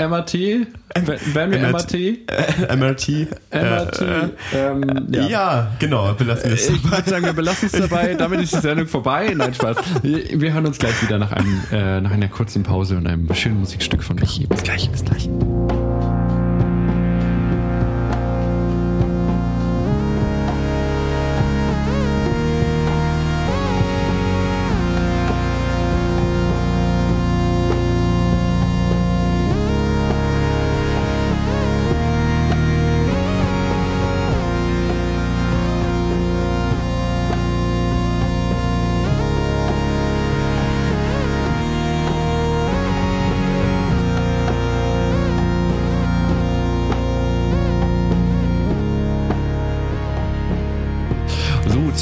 MAT, 0.09 0.33
wären 0.33 1.51
wir 1.51 1.59
MAT? 1.71 1.93
MRT. 1.93 3.27
MRT. 3.51 4.01
Äh, 4.01 4.29
ähm, 4.55 5.07
ja. 5.11 5.27
ja. 5.27 5.71
genau, 5.79 6.13
belassen 6.13 6.49
wir 6.49 6.53
es 6.53 6.69
Ich 6.69 6.83
würde 6.83 7.09
sagen, 7.09 7.25
wir 7.25 7.33
belassen 7.33 7.69
es 7.71 7.79
dabei. 7.79 8.13
Damit 8.13 8.41
ist 8.41 8.53
die 8.53 8.59
Sendung 8.59 8.87
vorbei. 8.87 9.33
Nein, 9.35 9.53
Spaß. 9.53 9.77
Wir 10.01 10.53
hören 10.53 10.65
uns 10.65 10.77
gleich 10.77 11.01
wieder 11.01 11.17
nach, 11.17 11.31
einem, 11.31 11.61
äh, 11.71 12.01
nach 12.01 12.11
einer 12.11 12.27
kurzen 12.27 12.63
Pause 12.63 12.97
und 12.97 13.07
einem 13.07 13.33
schönen 13.33 13.59
Musikstück 13.59 14.03
von 14.03 14.15
Michi. 14.17 14.47
Bis 14.47 14.63
gleich, 14.63 14.89
bis 14.89 15.03
gleich. 15.03 15.29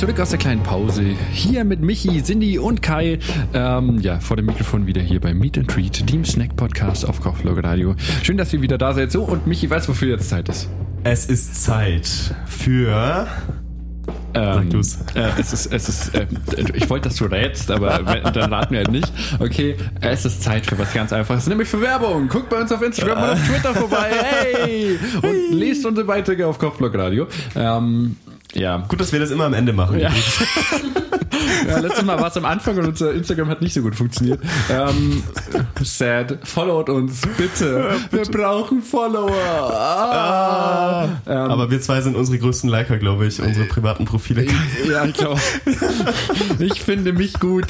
Zurück 0.01 0.19
aus 0.19 0.29
der 0.31 0.39
kleinen 0.39 0.63
Pause. 0.63 1.03
Hier 1.31 1.63
mit 1.63 1.81
Michi, 1.81 2.23
Cindy 2.23 2.57
und 2.57 2.81
Kai. 2.81 3.19
Ähm, 3.53 3.99
ja, 3.99 4.19
vor 4.19 4.35
dem 4.35 4.47
Mikrofon 4.47 4.87
wieder 4.87 4.99
hier 4.99 5.21
beim 5.21 5.37
Meet 5.37 5.59
and 5.59 5.69
Treat, 5.69 6.07
Team 6.07 6.25
Snack 6.25 6.55
Podcast 6.55 7.07
auf 7.07 7.21
Kauflog 7.21 7.63
Radio. 7.63 7.93
Schön, 8.23 8.35
dass 8.35 8.51
ihr 8.51 8.63
wieder 8.63 8.79
da 8.79 8.95
seid. 8.95 9.11
So, 9.11 9.21
und 9.21 9.45
Michi, 9.45 9.69
weißt 9.69 9.87
du, 9.87 9.91
wofür 9.91 10.09
jetzt 10.09 10.27
Zeit 10.27 10.49
ist? 10.49 10.69
Es 11.03 11.27
ist 11.27 11.63
Zeit 11.63 12.09
für. 12.47 13.27
Ähm, 14.33 14.81
Sag. 14.81 15.15
Äh, 15.15 15.39
es 15.39 15.53
ist, 15.53 15.71
es 15.71 15.87
ist, 15.87 16.15
äh, 16.15 16.25
ich 16.73 16.89
wollte, 16.89 17.09
dass 17.09 17.17
du 17.17 17.25
rätst, 17.25 17.69
aber 17.69 17.99
dann 18.33 18.51
raten 18.51 18.71
wir 18.71 18.79
halt 18.79 18.91
nicht. 18.91 19.13
Okay, 19.37 19.75
es 19.99 20.25
ist 20.25 20.41
Zeit 20.41 20.65
für 20.65 20.79
was 20.79 20.95
ganz 20.95 21.13
Einfaches, 21.13 21.45
nämlich 21.45 21.67
für 21.67 21.79
Werbung. 21.79 22.27
Guckt 22.27 22.49
bei 22.49 22.59
uns 22.59 22.71
auf 22.71 22.81
Instagram 22.81 23.21
und 23.21 23.29
auf 23.29 23.47
Twitter 23.47 23.75
vorbei. 23.75 24.09
Hey! 24.09 24.97
Und 25.21 25.53
lest 25.59 25.85
unsere 25.85 26.07
Beiträge 26.07 26.47
auf 26.47 26.57
Kopfblog 26.57 26.97
Radio. 26.97 27.27
Ähm, 27.55 28.15
ja. 28.53 28.77
Gut, 28.87 28.99
dass 28.99 29.11
wir 29.11 29.19
das 29.19 29.31
immer 29.31 29.45
am 29.45 29.53
Ende 29.53 29.73
machen. 29.73 29.99
Ja. 29.99 30.11
ja 31.67 31.79
letztes 31.79 32.03
Mal 32.03 32.19
war 32.19 32.27
es 32.27 32.37
am 32.37 32.45
Anfang 32.45 32.77
und 32.77 32.85
unser 32.85 33.13
Instagram 33.13 33.49
hat 33.49 33.61
nicht 33.61 33.73
so 33.73 33.81
gut 33.81 33.95
funktioniert. 33.95 34.39
Ähm, 34.69 35.23
sad. 35.81 36.37
Followt 36.43 36.89
uns, 36.89 37.21
bitte. 37.37 37.95
Wir 38.11 38.23
brauchen 38.23 38.81
Follower. 38.81 39.31
Ah. 39.31 41.09
Ähm, 41.27 41.35
Aber 41.35 41.71
wir 41.71 41.81
zwei 41.81 42.01
sind 42.01 42.15
unsere 42.15 42.39
größten 42.39 42.69
Liker, 42.69 42.97
glaube 42.97 43.27
ich. 43.27 43.41
Unsere 43.41 43.65
privaten 43.65 44.05
Profile. 44.05 44.45
Ja, 44.89 45.05
ich 45.05 45.13
glaube. 45.13 45.39
Ich 46.59 46.81
finde 46.81 47.13
mich 47.13 47.39
gut. 47.39 47.67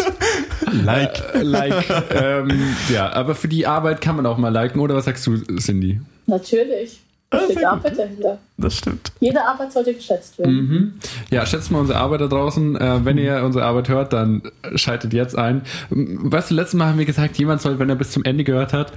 like. 0.71 1.21
Äh, 1.33 1.41
like. 1.43 1.85
ähm, 2.13 2.75
ja, 2.91 3.11
aber 3.13 3.35
für 3.35 3.47
die 3.47 3.67
Arbeit 3.67 4.01
kann 4.01 4.15
man 4.15 4.25
auch 4.25 4.37
mal 4.37 4.49
liken, 4.49 4.79
oder 4.79 4.95
was 4.95 5.05
sagst 5.05 5.27
du, 5.27 5.37
Cindy? 5.57 5.99
Natürlich. 6.27 6.99
Steht 7.33 7.65
Arbeit 7.65 7.97
dahinter. 7.97 8.37
Das 8.57 8.75
stimmt. 8.75 9.11
Jede 9.21 9.41
Arbeit 9.41 9.71
sollte 9.71 9.93
geschätzt 9.93 10.37
werden. 10.37 10.53
Mhm. 10.53 10.93
Ja, 11.29 11.45
schätzt 11.45 11.71
mal 11.71 11.79
unsere 11.79 11.97
Arbeit 11.99 12.21
da 12.21 12.27
draußen. 12.27 12.75
Äh, 12.75 13.05
wenn 13.05 13.17
ihr 13.17 13.41
unsere 13.43 13.63
Arbeit 13.65 13.87
hört, 13.87 14.11
dann 14.11 14.41
schaltet 14.75 15.13
jetzt 15.13 15.37
ein. 15.37 15.61
Weißt 15.89 16.51
du, 16.51 16.55
letztes 16.55 16.73
Mal 16.77 16.87
haben 16.87 16.99
wir 16.99 17.05
gesagt, 17.05 17.37
jemand 17.37 17.61
soll, 17.61 17.79
wenn 17.79 17.89
er 17.89 17.95
bis 17.95 18.11
zum 18.11 18.25
Ende 18.25 18.43
gehört 18.43 18.73
hat, 18.73 18.91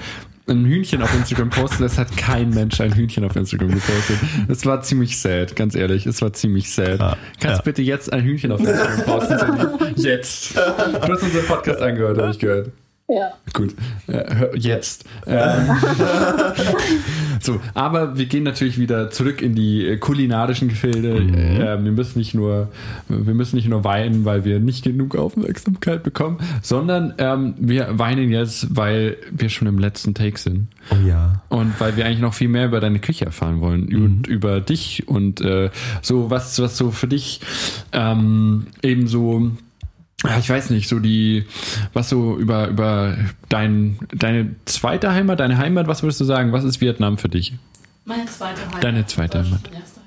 ein 0.48 0.64
Hühnchen 0.66 1.00
auf 1.02 1.14
Instagram 1.14 1.50
posten. 1.50 1.84
Es 1.84 1.96
hat 1.96 2.14
kein 2.16 2.50
Mensch 2.50 2.80
ein 2.80 2.92
Hühnchen 2.94 3.24
auf 3.24 3.36
Instagram 3.36 3.68
gepostet. 3.70 4.18
Es 4.48 4.66
war 4.66 4.82
ziemlich 4.82 5.18
sad, 5.18 5.54
ganz 5.54 5.74
ehrlich. 5.76 6.04
Es 6.04 6.20
war 6.20 6.32
ziemlich 6.32 6.70
sad. 6.72 7.00
Ah, 7.00 7.16
Kannst 7.40 7.58
ja. 7.58 7.62
bitte 7.62 7.82
jetzt 7.82 8.12
ein 8.12 8.22
Hühnchen 8.22 8.50
auf 8.50 8.60
Instagram 8.60 9.04
posten? 9.04 9.94
jetzt. 9.96 10.56
Du 10.56 10.60
hast 10.60 11.22
unseren 11.22 11.46
Podcast 11.46 11.80
angehört, 11.80 12.18
habe 12.18 12.30
ich 12.32 12.38
gehört. 12.38 12.70
Ja. 13.06 13.34
Gut, 13.52 13.74
äh, 14.06 14.56
jetzt. 14.56 15.04
Ähm, 15.26 15.76
so, 17.40 17.60
aber 17.74 18.16
wir 18.16 18.24
gehen 18.24 18.44
natürlich 18.44 18.78
wieder 18.78 19.10
zurück 19.10 19.42
in 19.42 19.54
die 19.54 19.86
äh, 19.86 19.96
kulinarischen 19.98 20.68
Gefilde. 20.68 21.20
Mhm. 21.20 21.34
Äh, 21.34 21.84
wir 21.84 21.92
müssen 21.92 22.18
nicht 22.18 22.34
nur, 22.34 22.70
wir 23.08 23.34
müssen 23.34 23.56
nicht 23.56 23.68
nur 23.68 23.84
weinen, 23.84 24.24
weil 24.24 24.46
wir 24.46 24.58
nicht 24.58 24.84
genug 24.84 25.16
Aufmerksamkeit 25.16 26.02
bekommen, 26.02 26.38
sondern 26.62 27.12
ähm, 27.18 27.54
wir 27.58 27.98
weinen 27.98 28.30
jetzt, 28.30 28.74
weil 28.74 29.18
wir 29.30 29.50
schon 29.50 29.68
im 29.68 29.78
letzten 29.78 30.14
Take 30.14 30.38
sind. 30.38 30.68
Oh 30.90 31.06
ja. 31.06 31.42
Und 31.50 31.78
weil 31.80 31.98
wir 31.98 32.06
eigentlich 32.06 32.20
noch 32.20 32.32
viel 32.32 32.48
mehr 32.48 32.64
über 32.64 32.80
deine 32.80 33.00
Küche 33.00 33.26
erfahren 33.26 33.60
wollen 33.60 33.84
mhm. 33.84 34.04
und 34.04 34.26
über 34.28 34.62
dich 34.62 35.06
und 35.06 35.42
äh, 35.42 35.68
so 36.00 36.30
was, 36.30 36.58
was 36.58 36.78
so 36.78 36.90
für 36.90 37.06
dich 37.06 37.42
ähm, 37.92 38.66
eben 38.82 39.06
so 39.08 39.50
ich 40.38 40.48
weiß 40.48 40.70
nicht, 40.70 40.88
so 40.88 40.98
die, 40.98 41.46
was 41.92 42.08
so 42.08 42.36
über, 42.38 42.68
über 42.68 43.16
dein, 43.48 43.98
deine 44.14 44.54
zweite 44.64 45.12
Heimat, 45.12 45.40
deine 45.40 45.58
Heimat, 45.58 45.86
was 45.86 46.02
würdest 46.02 46.20
du 46.20 46.24
sagen? 46.24 46.52
Was 46.52 46.64
ist 46.64 46.80
Vietnam 46.80 47.18
für 47.18 47.28
dich? 47.28 47.54
Meine 48.04 48.26
zweite 48.26 48.60
Heimat. 48.62 48.84
Deine 48.84 49.06
zweite 49.06 49.44
Heimat. 49.44 49.60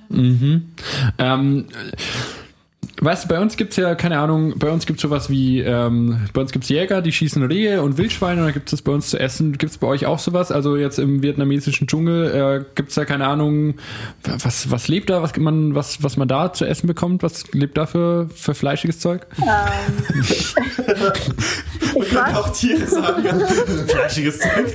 Mhm. 0.09 0.69
Ähm, 1.17 1.65
Weißt 2.99 3.25
du, 3.25 3.27
bei 3.27 3.39
uns 3.39 3.57
gibt 3.57 3.71
es 3.71 3.77
ja, 3.77 3.93
keine 3.93 4.17
Ahnung, 4.17 4.57
bei 4.57 4.71
uns 4.71 4.87
gibt 4.87 4.97
es 4.97 5.03
sowas 5.03 5.29
wie, 5.29 5.61
ähm, 5.61 6.27
bei 6.33 6.41
uns 6.41 6.51
gibt 6.51 6.63
es 6.63 6.69
Jäger, 6.69 7.03
die 7.03 7.11
schießen 7.11 7.43
Rehe 7.43 7.83
und 7.83 7.97
Wildschweine 7.99 8.41
und 8.41 8.47
dann 8.47 8.53
gibt 8.53 8.73
es 8.73 8.81
bei 8.81 8.91
uns 8.91 9.09
zu 9.09 9.19
essen. 9.19 9.57
Gibt 9.57 9.71
es 9.71 9.77
bei 9.77 9.85
euch 9.85 10.07
auch 10.07 10.17
sowas? 10.17 10.51
Also 10.51 10.77
jetzt 10.77 10.97
im 10.97 11.21
vietnamesischen 11.21 11.85
Dschungel 11.85 12.63
äh, 12.63 12.65
gibt 12.73 12.89
es 12.89 12.95
da, 12.95 13.05
keine 13.05 13.27
Ahnung, 13.27 13.75
was, 14.23 14.71
was 14.71 14.87
lebt 14.87 15.11
da, 15.11 15.21
was 15.21 15.37
man, 15.37 15.75
was, 15.75 16.01
was 16.01 16.17
man 16.17 16.27
da 16.27 16.51
zu 16.53 16.65
essen 16.65 16.87
bekommt? 16.87 17.21
Was 17.21 17.51
lebt 17.53 17.77
da 17.77 17.85
für, 17.85 18.29
für 18.33 18.55
fleischiges 18.55 18.99
Zeug? 18.99 19.27
Ähm, 19.37 20.23
ich 20.23 22.15
weiß. 22.15 22.35
auch 22.35 22.49
Tiere 22.49 22.87
sagen, 22.87 23.45
fleischiges 23.87 24.39
Zeug. 24.39 24.73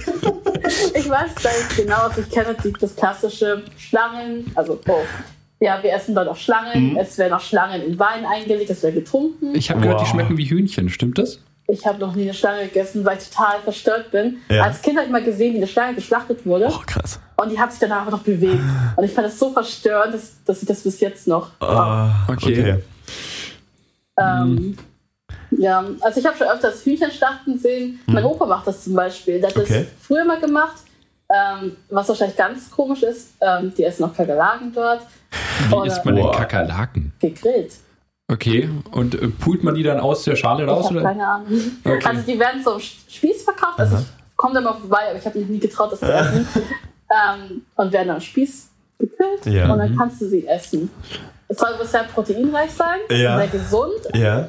ich 0.95 1.11
weiß 1.11 1.31
da 1.43 1.49
nicht 1.49 1.77
genau, 1.77 2.09
ich 2.17 2.31
kenne 2.31 2.55
das 2.79 2.95
klassische 2.95 3.65
Schlangen, 3.77 4.51
also 4.55 4.79
oh, 4.87 5.03
ja, 5.63 5.81
wir 5.81 5.93
essen 5.93 6.15
dort 6.15 6.29
auch 6.29 6.37
Schlangen. 6.37 6.91
Mhm. 6.91 6.97
Es 6.97 7.17
werden 7.19 7.33
auch 7.33 7.41
Schlangen 7.41 7.83
in 7.83 7.99
Wein 7.99 8.27
eingelegt, 8.27 8.69
es 8.71 8.83
wird 8.83 8.95
getrunken. 8.95 9.55
Ich 9.55 9.71
habe 9.71 9.81
gehört, 9.81 10.01
wow. 10.01 10.05
die 10.05 10.11
schmecken 10.11 10.37
wie 10.37 10.51
Hühnchen, 10.51 10.89
stimmt 10.89 11.19
das? 11.19 11.39
Ich 11.69 11.87
habe 11.87 12.01
noch 12.01 12.17
nie 12.17 12.25
eine 12.25 12.35
Schlange 12.35 12.65
gegessen, 12.65 13.05
weil 13.05 13.19
ich 13.19 13.29
total 13.31 13.61
verstört 13.61 14.11
bin. 14.11 14.39
Ja. 14.49 14.65
Als 14.65 14.83
Kind 14.83 14.97
habe 14.97 15.07
ich 15.07 15.13
mal 15.13 15.23
gesehen, 15.23 15.55
wie 15.55 15.59
eine 15.59 15.69
Schlange 15.69 15.95
geschlachtet 15.95 16.45
wurde. 16.45 16.69
Oh, 16.69 16.83
krass. 16.85 17.21
Und 17.37 17.53
die 17.53 17.59
hat 17.59 17.71
sich 17.71 17.81
danach 17.81 18.11
noch 18.11 18.23
bewegt. 18.23 18.61
Und 18.97 19.05
ich 19.05 19.13
fand 19.13 19.29
das 19.29 19.39
so 19.39 19.53
verstörend, 19.53 20.15
dass, 20.15 20.43
dass 20.45 20.63
ich 20.63 20.69
das 20.69 20.83
bis 20.83 20.99
jetzt 20.99 21.29
noch. 21.29 21.51
Uh, 21.63 22.33
okay. 22.33 22.61
okay. 22.61 22.79
Ähm, 24.19 24.55
mhm. 24.55 24.79
Ja, 25.59 25.85
also 26.01 26.19
ich 26.19 26.27
habe 26.27 26.37
schon 26.37 26.49
öfters 26.49 26.85
Hühnchenschlachten 26.85 27.55
gesehen. 27.55 28.01
Mhm. 28.07 28.15
Mein 28.15 28.25
Opa 28.25 28.47
macht 28.47 28.67
das 28.67 28.83
zum 28.83 28.95
Beispiel. 28.95 29.41
Der 29.41 29.51
hat 29.51 29.57
okay. 29.57 29.87
das 29.87 30.07
früher 30.07 30.25
mal 30.25 30.41
gemacht. 30.41 30.83
Ähm, 31.33 31.77
was 31.89 32.09
wahrscheinlich 32.09 32.37
ganz 32.37 32.71
komisch 32.71 33.03
ist, 33.03 33.35
ähm, 33.41 33.73
die 33.77 33.85
essen 33.85 34.05
auch 34.05 34.15
Kakerlaken 34.15 34.73
dort. 34.75 35.01
Wie 35.69 35.75
oder 35.75 35.87
isst 35.87 36.05
man 36.05 36.17
denn 36.17 36.31
Kakerlaken? 36.31 37.13
Gegrillt. 37.21 37.73
Okay, 38.29 38.69
und 38.91 39.15
äh, 39.15 39.29
pult 39.29 39.63
man 39.65 39.75
die 39.75 39.83
dann 39.83 40.01
aus 40.01 40.25
der 40.25 40.37
Schale 40.37 40.67
raus? 40.67 40.87
Ich 40.87 40.97
oder? 40.97 41.03
keine 41.03 41.27
Ahnung. 41.27 41.49
Okay. 41.85 42.05
Also 42.05 42.23
die 42.23 42.39
werden 42.39 42.63
so 42.63 42.75
im 42.75 42.81
Spieß 42.81 43.45
verkauft. 43.45 43.79
Also 43.79 43.99
ich 43.99 44.37
komme 44.37 44.55
da 44.55 44.61
mal 44.61 44.75
vorbei, 44.75 45.11
aber 45.11 45.19
ich 45.19 45.25
habe 45.25 45.39
mich 45.39 45.49
nie 45.49 45.59
getraut, 45.59 45.93
das 45.93 46.01
zu 46.01 46.13
essen. 46.13 46.47
ähm, 46.57 47.63
und 47.77 47.93
werden 47.93 48.11
am 48.11 48.21
Spieß 48.21 48.71
gegrillt 48.99 49.47
ja. 49.47 49.73
und 49.73 49.79
dann 49.79 49.97
kannst 49.97 50.21
du 50.21 50.29
sie 50.29 50.47
essen. 50.47 50.91
Es 51.49 51.59
soll 51.59 51.71
sehr 51.85 52.05
proteinreich 52.05 52.71
sein, 52.71 53.01
ja. 53.11 53.37
sehr 53.37 53.49
gesund. 53.49 54.01
Ja. 54.15 54.49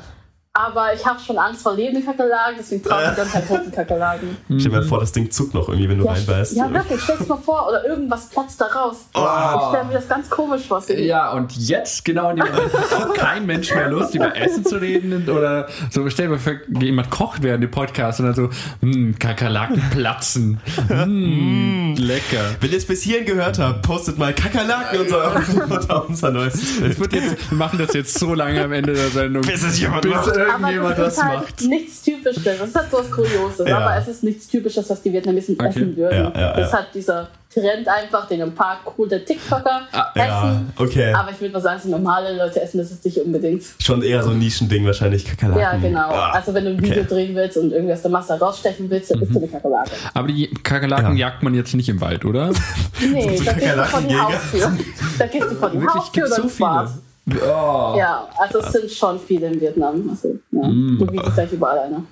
Aber 0.55 0.93
ich 0.93 1.03
habe 1.03 1.19
schon 1.19 1.39
Angst 1.39 1.63
vor 1.63 1.73
lebenden 1.73 2.05
Kakerlaken, 2.05 2.57
deswegen 2.59 2.83
traue 2.83 3.01
ich 3.01 3.07
mich 3.07 3.17
dann 3.17 3.33
halt 3.33 3.47
toten 3.47 3.71
Kakerlaken. 3.71 4.37
Stell 4.45 4.59
dir 4.59 4.69
mal 4.69 4.83
vor, 4.83 4.99
das 4.99 5.11
Ding 5.11 5.31
zuckt 5.31 5.55
noch 5.55 5.67
irgendwie, 5.67 5.89
wenn 5.89 5.97
du 5.97 6.05
ja, 6.05 6.11
reinbeißt. 6.11 6.55
Ja, 6.55 6.71
wirklich, 6.71 7.01
stell 7.01 7.17
dir 7.17 7.25
mal 7.25 7.37
vor, 7.37 7.69
oder 7.69 7.83
irgendwas 7.83 8.29
platzt 8.29 8.61
da 8.61 8.65
raus. 8.67 8.97
Oh. 9.15 9.19
Ich 9.19 9.69
stelle 9.69 9.85
mir 9.85 9.93
das 9.93 10.07
ganz 10.07 10.29
komisch 10.29 10.67
vor. 10.67 10.83
Ja, 10.91 11.31
und 11.31 11.57
jetzt, 11.57 12.05
genau 12.05 12.29
in 12.29 12.35
dem 12.35 12.45
Moment, 12.45 12.71
hat 12.71 13.15
kein 13.15 13.47
Mensch 13.47 13.73
mehr 13.73 13.89
Lust, 13.89 14.13
über 14.13 14.35
Essen 14.37 14.63
zu 14.63 14.75
reden 14.75 15.27
oder 15.27 15.67
so. 15.89 16.07
Stell 16.11 16.27
dir 16.27 16.33
mal 16.33 16.39
vor, 16.39 16.53
jemand 16.79 17.09
kocht 17.09 17.41
während 17.41 17.63
dem 17.63 17.71
Podcast 17.71 18.19
und 18.19 18.27
dann 18.27 18.35
so, 18.35 18.49
hm, 18.81 19.17
Kakerlaken 19.17 19.81
platzen. 19.89 20.59
Hm, 20.87 21.95
lecker. 21.97 22.45
Wenn 22.59 22.69
ihr 22.69 22.77
es 22.77 22.85
bis 22.85 23.01
hierhin 23.01 23.25
gehört 23.25 23.57
habt, 23.57 23.81
postet 23.81 24.19
mal 24.19 24.35
Kakerlaken 24.35 24.99
unter, 25.71 26.07
unser 26.07 26.29
neues 26.29 26.79
Wir 26.79 27.57
machen 27.57 27.79
das 27.79 27.95
jetzt 27.95 28.19
so 28.19 28.35
lange 28.35 28.63
am 28.63 28.71
Ende 28.71 28.93
der 28.93 29.09
Sendung. 29.09 29.41
Bis 29.41 29.63
es 29.63 29.79
jemand 29.79 30.03
bis, 30.03 30.11
macht 30.11 30.42
irgendjemand 30.47 30.97
das, 30.97 31.15
das 31.15 31.23
halt 31.23 31.41
macht. 31.41 31.61
nichts 31.61 32.01
Typisches. 32.01 32.43
Das 32.43 32.61
ist 32.61 32.75
halt 32.75 32.91
so 32.91 32.97
was 32.99 33.11
Kurioses, 33.11 33.67
ja. 33.67 33.77
aber 33.77 33.97
es 33.97 34.07
ist 34.07 34.23
nichts 34.23 34.47
Typisches, 34.47 34.89
was 34.89 35.01
die 35.01 35.11
Vietnamesen 35.13 35.55
okay. 35.59 35.69
essen 35.69 35.97
würden. 35.97 36.31
Ja, 36.35 36.53
das 36.53 36.67
ist 36.67 36.73
halt 36.73 36.87
dieser 36.93 37.29
Trend 37.53 37.87
einfach, 37.87 38.27
den 38.27 38.41
ein 38.41 38.55
paar 38.55 38.79
coole 38.83 39.23
TikToker 39.23 39.87
ah, 39.91 40.11
essen. 40.15 40.73
okay. 40.77 41.13
Aber 41.13 41.31
ich 41.31 41.39
würde 41.39 41.53
mal 41.53 41.61
sagen, 41.61 41.79
so 41.83 41.89
normale 41.89 42.35
Leute 42.35 42.61
essen 42.61 42.79
das 42.79 42.89
jetzt 42.89 43.05
nicht 43.05 43.19
unbedingt. 43.19 43.63
Schon 43.79 44.01
eher 44.01 44.23
so 44.23 44.31
ein 44.31 44.39
Nischending 44.39 44.85
wahrscheinlich, 44.85 45.25
Kakerlaken. 45.25 45.61
Ja, 45.61 45.77
genau. 45.77 46.09
Ah, 46.09 46.31
also 46.31 46.53
wenn 46.53 46.65
du 46.65 46.71
ein 46.71 46.81
Video 46.81 47.03
okay. 47.03 47.13
drehen 47.13 47.35
willst 47.35 47.57
und 47.57 47.71
irgendwie 47.71 47.93
aus 47.93 48.01
der 48.01 48.11
Masse 48.11 48.39
rausstechen 48.39 48.89
willst, 48.89 49.11
dann 49.11 49.19
mhm. 49.19 49.23
isst 49.23 49.35
du 49.35 49.39
eine 49.39 49.47
Kakerlake. 49.47 49.91
Aber 50.13 50.27
die 50.27 50.47
Kakerlaken 50.63 51.15
jagt 51.15 51.43
man 51.43 51.53
jetzt 51.53 51.73
nicht 51.75 51.89
im 51.89 52.01
Wald, 52.01 52.25
oder? 52.25 52.51
nee, 52.99 53.39
da 53.45 53.53
gehst 53.53 53.77
du 53.77 53.85
vor 53.85 54.01
die 54.01 54.15
Haustür. 54.15 54.77
Da 55.19 55.27
gehst 55.27 55.51
du 55.51 55.55
vor 55.55 55.69
die 55.69 55.81
Wirklich, 55.81 55.95
Haustür 55.95 56.25
und 56.25 56.33
so 56.33 56.47
viele. 56.49 56.89
Oh. 57.29 57.95
Ja, 57.97 58.27
also 58.37 58.59
es 58.59 58.71
sind 58.73 58.91
schon 58.91 59.17
viele 59.17 59.47
in 59.47 59.61
Vietnam. 59.61 60.09
Also, 60.09 60.35
ja. 60.51 60.67
Mm. 60.67 60.97
Du 60.99 61.05
bietest 61.05 61.35
gleich 61.35 61.53
überall 61.53 61.79
eine. 61.79 62.03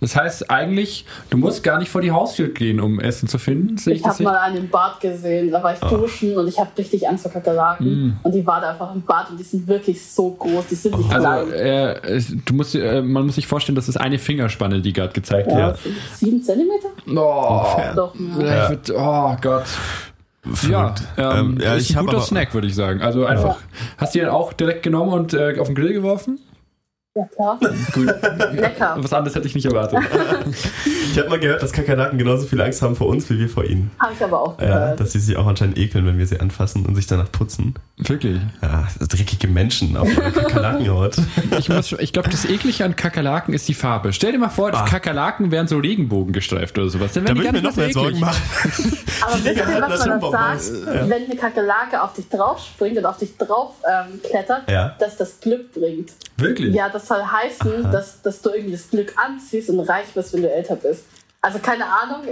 Das 0.00 0.16
heißt 0.16 0.50
eigentlich, 0.50 1.04
du 1.30 1.36
musst 1.36 1.62
gar 1.62 1.78
nicht 1.78 1.88
vor 1.88 2.00
die 2.00 2.10
Haustür 2.10 2.48
gehen, 2.48 2.80
um 2.80 3.00
Essen 3.00 3.28
zu 3.28 3.38
finden. 3.38 3.76
Sehe 3.76 3.94
ich 3.94 4.00
ich 4.00 4.06
habe 4.06 4.22
mal 4.22 4.36
einen 4.36 4.56
im 4.56 4.68
Bad 4.68 5.00
gesehen, 5.00 5.50
da 5.50 5.62
war 5.62 5.72
ich 5.72 5.82
oh. 5.82 5.96
duschen 5.96 6.36
und 6.36 6.48
ich 6.48 6.58
habe 6.58 6.70
richtig 6.76 7.08
Angst 7.08 7.22
vor 7.22 7.32
Kakerlaken. 7.32 7.86
Mm. 7.86 8.16
Und 8.22 8.34
die 8.34 8.44
war 8.46 8.60
da 8.60 8.70
einfach 8.70 8.94
im 8.94 9.02
Bad 9.02 9.30
und 9.30 9.38
die 9.38 9.44
sind 9.44 9.66
wirklich 9.66 10.04
so 10.04 10.30
groß, 10.30 10.66
die 10.68 10.74
sind 10.74 10.96
nicht 10.96 11.12
also, 11.12 11.26
klein. 11.26 11.52
Äh, 11.52 12.20
du 12.44 12.54
musst, 12.54 12.74
äh, 12.74 13.02
man 13.02 13.26
muss 13.26 13.36
sich 13.36 13.46
vorstellen, 13.46 13.76
das 13.76 13.88
ist 13.88 13.96
eine 13.96 14.18
Fingerspanne, 14.18 14.80
die 14.80 14.92
gerade 14.92 15.12
gezeigt 15.12 15.50
ja, 15.50 15.68
wird. 15.68 15.78
Sieben 16.14 16.42
Zentimeter? 16.42 16.88
Oh, 17.08 17.94
Doch, 17.94 18.14
ja. 18.40 18.70
oh 18.96 19.36
Gott. 19.40 19.66
Ja, 20.68 20.94
ähm, 21.16 21.58
ja, 21.60 21.74
ist 21.74 21.96
ein 21.96 22.04
guter 22.04 22.20
Snack, 22.20 22.52
würde 22.52 22.66
ich 22.66 22.74
sagen. 22.74 23.00
Also 23.00 23.24
einfach, 23.26 23.60
ja. 23.60 23.66
hast 23.98 24.14
du 24.14 24.18
den 24.18 24.28
auch 24.28 24.52
direkt 24.52 24.82
genommen 24.82 25.12
und 25.12 25.34
äh, 25.34 25.56
auf 25.58 25.68
den 25.68 25.76
Grill 25.76 25.92
geworfen? 25.92 26.40
Ja, 27.14 27.26
klar. 27.26 27.60
Gut. 27.92 28.06
Lecker. 28.52 28.96
Was 28.98 29.12
anderes 29.12 29.34
hätte 29.34 29.46
ich 29.46 29.54
nicht 29.54 29.66
erwartet. 29.66 29.98
ich 31.12 31.18
habe 31.18 31.28
mal 31.28 31.38
gehört, 31.38 31.62
dass 31.62 31.70
Kakerlaken 31.70 32.16
genauso 32.16 32.46
viel 32.46 32.58
Angst 32.62 32.80
haben 32.80 32.96
vor 32.96 33.06
uns, 33.08 33.28
wie 33.28 33.38
wir 33.38 33.50
vor 33.50 33.64
ihnen. 33.64 33.90
Habe 33.98 34.14
ich 34.14 34.24
aber 34.24 34.40
auch 34.40 34.56
gehört. 34.56 34.90
Ja, 34.90 34.96
dass 34.96 35.12
sie 35.12 35.18
sich 35.18 35.36
auch 35.36 35.46
anscheinend 35.46 35.76
ekeln, 35.76 36.06
wenn 36.06 36.16
wir 36.16 36.26
sie 36.26 36.40
anfassen 36.40 36.86
und 36.86 36.94
sich 36.94 37.06
danach 37.06 37.30
putzen. 37.30 37.74
Wirklich? 37.98 38.40
Ja, 38.62 38.88
dreckige 38.98 39.46
Menschen 39.46 39.94
auf 39.98 40.08
einer 40.08 40.30
Kakerlakenhaut. 40.30 41.18
ich, 41.58 41.68
ich 41.98 42.12
glaube, 42.14 42.30
das 42.30 42.46
Eklige 42.46 42.82
an 42.86 42.96
Kakerlaken 42.96 43.52
ist 43.52 43.68
die 43.68 43.74
Farbe. 43.74 44.14
Stell 44.14 44.32
dir 44.32 44.38
mal 44.38 44.48
vor, 44.48 44.72
ah. 44.72 44.86
Kakerlaken 44.86 45.50
wären 45.50 45.68
so 45.68 45.76
Regenbogen 45.76 46.32
gestreift 46.32 46.78
oder 46.78 46.88
sowas. 46.88 47.12
Dann 47.12 47.26
da 47.26 47.34
würde 47.34 47.48
ich 47.48 47.52
mir 47.52 47.60
noch 47.62 47.76
mehr 47.76 47.92
Sorgen 47.92 48.20
machen. 48.20 48.42
aber 49.20 49.34
wisst 49.44 49.56
ihr, 49.56 49.82
was 49.82 50.06
man 50.06 50.20
dann 50.20 50.30
sagt? 50.30 50.86
Ja. 50.86 51.10
Wenn 51.10 51.24
eine 51.24 51.36
Kakerlake 51.36 52.02
auf 52.02 52.14
dich 52.14 52.30
drauf 52.30 52.58
springt 52.58 52.96
und 52.96 53.04
auf 53.04 53.18
dich 53.18 53.36
drauf 53.36 53.74
ähm, 53.84 54.18
klettert, 54.22 54.70
ja. 54.70 54.96
dass 54.98 55.18
das 55.18 55.38
Glück 55.40 55.74
bringt. 55.74 56.12
Wirklich? 56.38 56.74
Ja, 56.74 56.88
das 56.88 57.01
soll 57.06 57.24
heißen, 57.24 57.90
dass, 57.90 58.22
dass 58.22 58.40
du 58.42 58.50
irgendwie 58.50 58.72
das 58.72 58.90
Glück 58.90 59.14
anziehst 59.16 59.70
und 59.70 59.80
reich 59.80 60.12
bist, 60.14 60.32
wenn 60.32 60.42
du 60.42 60.50
älter 60.50 60.76
bist. 60.76 61.04
Also 61.40 61.58
keine 61.58 61.86
Ahnung. 61.86 62.22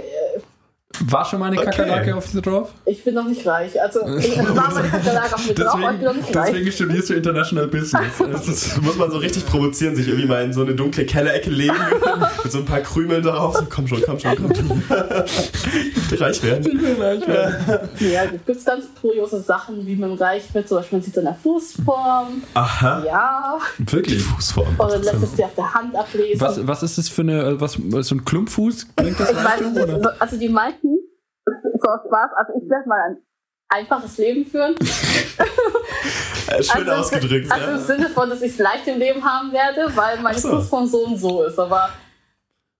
War 1.05 1.25
schon 1.25 1.39
mal 1.39 1.47
eine 1.47 1.57
okay. 1.57 1.65
Kakerlake 1.65 2.15
auf 2.15 2.25
diesem 2.25 2.41
Dorf? 2.41 2.69
Ich 2.85 3.03
bin 3.03 3.15
noch 3.15 3.27
nicht 3.27 3.45
reich. 3.45 3.81
Also, 3.81 4.01
ich 4.17 4.37
war 4.55 4.71
mal 4.71 4.77
eine 4.77 4.89
Kakerlake 4.89 5.35
auf 5.35 5.45
dem 5.45 5.55
Dorf, 5.55 5.73
aber 5.75 5.91
ich 5.91 5.97
bin 5.97 6.05
noch 6.05 6.15
nicht 6.15 6.35
reich. 6.35 6.51
Deswegen 6.51 6.71
studierst 6.71 7.09
du 7.09 7.13
International 7.15 7.67
Business. 7.67 8.11
Das 8.51 8.81
muss 8.81 8.95
man 8.97 9.11
so 9.11 9.17
richtig 9.17 9.45
provozieren, 9.45 9.95
sich 9.95 10.07
irgendwie 10.07 10.27
mal 10.27 10.43
in 10.43 10.53
so 10.53 10.61
eine 10.61 10.73
dunkle 10.73 11.05
Kellerecke 11.05 11.49
legen, 11.49 11.75
mit 12.43 12.51
so 12.51 12.59
ein 12.59 12.65
paar 12.65 12.79
Krümeln 12.79 13.23
drauf. 13.23 13.61
Komm 13.69 13.87
schon, 13.87 14.01
komm 14.03 14.19
schon, 14.19 14.35
komm 14.35 14.55
schon. 14.55 14.83
reich 16.19 16.43
werden. 16.43 16.65
Ich 16.65 16.81
will 16.81 17.01
reich 17.01 17.27
werden. 17.27 17.89
Ja, 17.99 18.23
es 18.25 18.45
gibt 18.45 18.65
ganz 18.65 18.85
kuriose 18.99 19.41
Sachen, 19.41 19.85
wie 19.85 19.95
man 19.95 20.13
reich 20.13 20.43
wird. 20.53 20.67
Zum 20.67 20.77
Beispiel, 20.77 20.97
man 20.97 21.05
sieht 21.05 21.15
so 21.15 21.21
eine 21.21 21.35
Fußform. 21.41 22.43
Aha. 22.53 23.03
Ja. 23.05 23.57
Wirklich? 23.79 24.21
Fußform. 24.23 24.75
Oder 24.79 24.97
lässt 24.99 25.23
es 25.23 25.35
dir 25.35 25.45
auf 25.45 25.55
der 25.55 25.73
Hand 25.73 25.95
ablesen. 25.95 26.41
Was, 26.41 26.67
was 26.67 26.83
ist 26.83 26.97
das 26.97 27.09
für 27.09 27.21
eine, 27.21 27.59
was, 27.59 27.73
so 27.73 28.15
ein 28.15 28.25
Klumpfuß? 28.25 28.87
Klingt 28.95 29.19
das 29.19 29.31
ich 29.31 29.37
weiß, 29.37 29.61
also 30.19 30.37
die 30.37 30.49
meisten 30.49 30.80
so 31.81 31.89
Spaß. 32.07 32.31
Also 32.35 32.53
ich 32.61 32.69
werde 32.69 32.87
mal 32.87 33.01
ein 33.09 33.17
einfaches 33.69 34.17
Leben 34.17 34.45
führen. 34.45 34.75
Schön 36.61 36.89
also, 36.89 36.91
ausgedrückt. 36.91 37.51
Also 37.51 37.65
ja. 37.65 37.71
im 37.75 37.79
Sinne 37.79 38.09
von, 38.09 38.29
dass 38.29 38.41
ich 38.41 38.51
es 38.51 38.59
leicht 38.59 38.87
im 38.87 38.99
Leben 38.99 39.23
haben 39.23 39.51
werde, 39.51 39.95
weil 39.95 40.19
meine 40.19 40.37
so. 40.37 40.49
Fußform 40.49 40.87
so 40.87 41.05
und 41.05 41.17
so 41.17 41.43
ist. 41.43 41.59
Aber 41.59 41.89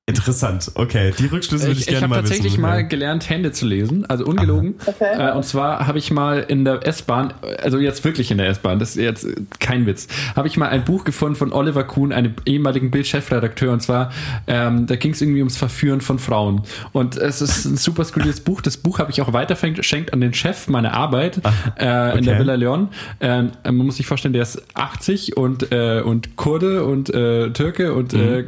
Interessant, 0.08 0.72
okay. 0.76 1.14
Die 1.18 1.28
Rückschlüsse 1.28 1.68
würde 1.68 1.80
ich, 1.80 1.82
ich 1.82 1.88
gerne 1.88 2.08
mal 2.08 2.24
wissen. 2.24 2.26
Ich 2.26 2.32
habe 2.32 2.40
tatsächlich 2.40 2.58
mal 2.58 2.88
gelernt, 2.88 3.30
Hände 3.30 3.52
zu 3.52 3.68
lesen, 3.68 4.04
also 4.08 4.26
ungelogen. 4.26 4.76
Okay. 4.84 5.30
Äh, 5.30 5.34
und 5.34 5.46
zwar 5.46 5.86
habe 5.86 6.00
ich 6.00 6.10
mal 6.10 6.40
in 6.40 6.66
der 6.66 6.86
S-Bahn, 6.88 7.36
also 7.62 7.78
jetzt 7.78 8.04
wirklich 8.04 8.32
in 8.32 8.40
der 8.40 8.48
S-Bahn, 8.48 8.80
das 8.80 8.96
ist 8.96 8.96
jetzt 8.96 9.28
kein 9.60 9.86
Witz, 9.86 10.08
habe 10.36 10.48
ich 10.48 10.58
mal 10.58 10.70
ein 10.70 10.86
Buch 10.86 11.04
gefunden 11.04 11.36
von 11.36 11.54
Oliver 11.54 11.84
Kuhn, 11.84 12.12
einem 12.12 12.34
ehemaligen 12.46 12.90
Bild-Chefredakteur. 12.90 13.72
Und 13.72 13.84
zwar, 13.84 14.12
ähm, 14.48 14.88
da 14.88 14.96
ging 14.96 15.12
es 15.12 15.22
irgendwie 15.22 15.42
ums 15.42 15.56
Verführen 15.56 16.02
von 16.02 16.18
Frauen. 16.18 16.64
Und 16.94 17.16
es 17.16 17.42
ist 17.42 17.66
ein 17.66 17.78
super 17.78 18.04
skurriles 18.04 18.42
Buch. 18.42 18.62
Das 18.62 18.78
Buch 18.78 18.98
habe 18.98 19.12
ich 19.12 19.22
auch 19.22 19.34
weiter 19.34 19.56
verschenkt 19.56 20.14
an 20.14 20.20
den 20.20 20.34
Chef 20.34 20.68
meiner 20.68 20.96
Arbeit 20.96 21.42
Ach, 21.44 21.54
äh, 21.78 22.18
in 22.18 22.26
der 22.26 22.40
Villa 22.40 22.56
Leon. 22.56 22.90
Äh, 23.20 23.44
man 23.66 23.78
muss 23.78 23.98
sich 23.98 24.08
vorstellen, 24.08 24.34
der 24.34 24.42
ist 24.42 24.64
80 24.74 25.38
und, 25.38 25.72
äh, 25.72 26.02
und 26.02 26.36
Kurde 26.38 26.86
und 26.86 27.14
äh, 27.14 27.52
Türke 27.52 27.94
und 27.94 28.14
mhm. 28.14 28.20
äh, 28.20 28.44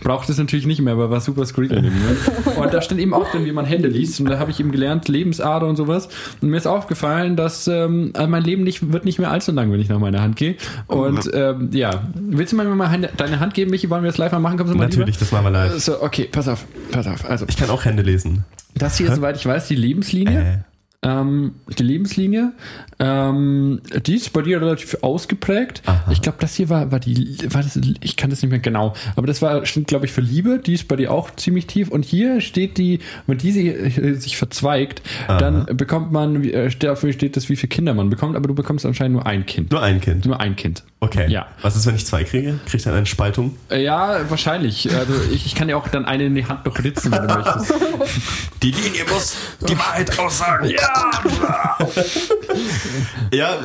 braucht 0.00 0.28
es 0.30 0.38
natürlich 0.38 0.66
nicht 0.66 0.83
mehr 0.84 0.94
aber 0.94 1.10
war 1.10 1.20
super 1.20 1.44
skurril. 1.46 1.82
Ne? 1.82 1.90
Und 2.56 2.72
da 2.72 2.80
steht 2.82 2.98
eben 2.98 3.14
auch 3.14 3.30
drin, 3.30 3.44
wie 3.44 3.52
man 3.52 3.64
Hände 3.64 3.88
liest. 3.88 4.20
Und 4.20 4.28
da 4.28 4.38
habe 4.38 4.50
ich 4.50 4.60
eben 4.60 4.72
gelernt, 4.72 5.08
Lebensader 5.08 5.66
und 5.66 5.76
sowas. 5.76 6.08
Und 6.40 6.50
mir 6.50 6.56
ist 6.56 6.66
aufgefallen, 6.66 7.36
dass 7.36 7.66
ähm, 7.68 8.10
also 8.14 8.28
mein 8.28 8.42
Leben 8.42 8.62
nicht, 8.62 8.92
wird 8.92 9.04
nicht 9.04 9.18
mehr 9.18 9.30
allzu 9.30 9.52
lang, 9.52 9.72
wenn 9.72 9.80
ich 9.80 9.88
nach 9.88 9.98
meiner 9.98 10.20
Hand 10.20 10.36
gehe. 10.36 10.56
Und 10.86 11.30
ähm, 11.32 11.70
ja, 11.72 12.02
willst 12.14 12.52
du 12.52 12.56
mir 12.56 12.64
mal 12.64 13.10
deine 13.16 13.40
Hand 13.40 13.54
geben, 13.54 13.70
Michi? 13.70 13.90
Wollen 13.90 14.02
wir 14.02 14.10
das 14.10 14.18
live 14.18 14.32
mal 14.32 14.38
machen? 14.38 14.58
Kommst 14.58 14.72
du 14.72 14.78
mal 14.78 14.84
Natürlich, 14.84 15.16
lieber? 15.16 15.18
das 15.20 15.32
machen 15.32 15.44
wir 15.44 15.50
live. 15.50 15.78
So, 15.80 16.02
okay, 16.02 16.28
pass 16.30 16.48
auf, 16.48 16.64
pass 16.90 17.06
auf. 17.06 17.28
Also, 17.28 17.46
ich 17.48 17.56
kann 17.56 17.70
auch 17.70 17.84
Hände 17.84 18.02
lesen. 18.02 18.44
Das 18.74 18.98
hier, 18.98 19.12
soweit 19.14 19.36
ich 19.36 19.46
weiß, 19.46 19.68
die 19.68 19.76
Lebenslinie. 19.76 20.40
Äh 20.40 20.73
ähm, 21.04 21.54
die 21.78 21.82
Lebenslinie. 21.82 22.52
Ähm, 22.98 23.80
die 24.06 24.16
ist 24.16 24.32
bei 24.32 24.42
dir 24.42 24.60
relativ 24.60 24.96
ausgeprägt. 25.02 25.82
Aha. 25.84 26.10
Ich 26.10 26.22
glaube, 26.22 26.38
das 26.40 26.54
hier 26.54 26.68
war, 26.70 26.90
war 26.90 27.00
die, 27.00 27.36
war 27.50 27.62
das, 27.62 27.78
ich 28.00 28.16
kann 28.16 28.30
das 28.30 28.42
nicht 28.42 28.50
mehr 28.50 28.60
genau, 28.60 28.94
aber 29.16 29.26
das 29.26 29.42
war, 29.42 29.66
stimmt, 29.66 29.88
glaube 29.88 30.06
ich, 30.06 30.12
für 30.12 30.20
Liebe. 30.20 30.58
Die 30.58 30.74
ist 30.74 30.88
bei 30.88 30.96
dir 30.96 31.12
auch 31.12 31.30
ziemlich 31.36 31.66
tief. 31.66 31.90
Und 31.90 32.04
hier 32.04 32.40
steht 32.40 32.78
die, 32.78 33.00
wenn 33.26 33.38
diese 33.38 33.90
sich 34.18 34.36
verzweigt, 34.36 35.02
Aha. 35.26 35.38
dann 35.38 35.66
bekommt 35.76 36.10
man, 36.12 36.42
äh, 36.44 36.70
dafür 36.78 37.12
steht 37.12 37.36
das, 37.36 37.48
wie 37.48 37.56
viele 37.56 37.68
Kinder 37.68 37.94
man 37.94 38.10
bekommt, 38.10 38.36
aber 38.36 38.48
du 38.48 38.54
bekommst 38.54 38.86
anscheinend 38.86 39.14
nur 39.14 39.26
ein 39.26 39.44
Kind. 39.44 39.70
Nur 39.70 39.82
ein 39.82 40.00
Kind? 40.00 40.24
Nur 40.24 40.40
ein 40.40 40.56
Kind. 40.56 40.84
Okay. 41.00 41.30
Ja. 41.30 41.48
Was 41.60 41.76
ist, 41.76 41.84
wenn 41.86 41.96
ich 41.96 42.06
zwei 42.06 42.24
kriege? 42.24 42.58
Kriege 42.64 42.78
ich 42.78 42.82
dann 42.82 42.94
eine 42.94 43.04
Spaltung? 43.04 43.56
Äh, 43.70 43.82
ja, 43.82 44.20
wahrscheinlich. 44.30 44.90
Also 44.94 45.12
ich, 45.30 45.44
ich 45.44 45.54
kann 45.54 45.68
ja 45.68 45.76
auch 45.76 45.88
dann 45.88 46.06
eine 46.06 46.24
in 46.24 46.34
die 46.34 46.46
Hand 46.46 46.64
noch 46.64 46.78
ritzen, 46.78 47.12
wenn 47.12 47.28
du 47.28 47.34
möchtest. 47.34 47.74
Die 48.62 48.70
Linie 48.70 49.04
muss 49.12 49.36
die 49.68 49.78
Wahrheit 49.78 50.18
aussagen. 50.18 50.70
Ja! 50.70 50.93
ja, 53.32 53.58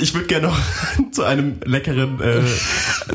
ich 0.00 0.14
würde 0.14 0.26
gerne 0.26 0.48
noch 0.48 0.58
zu 1.12 1.24
einem 1.24 1.60
leckeren 1.64 2.20
äh, 2.20 2.42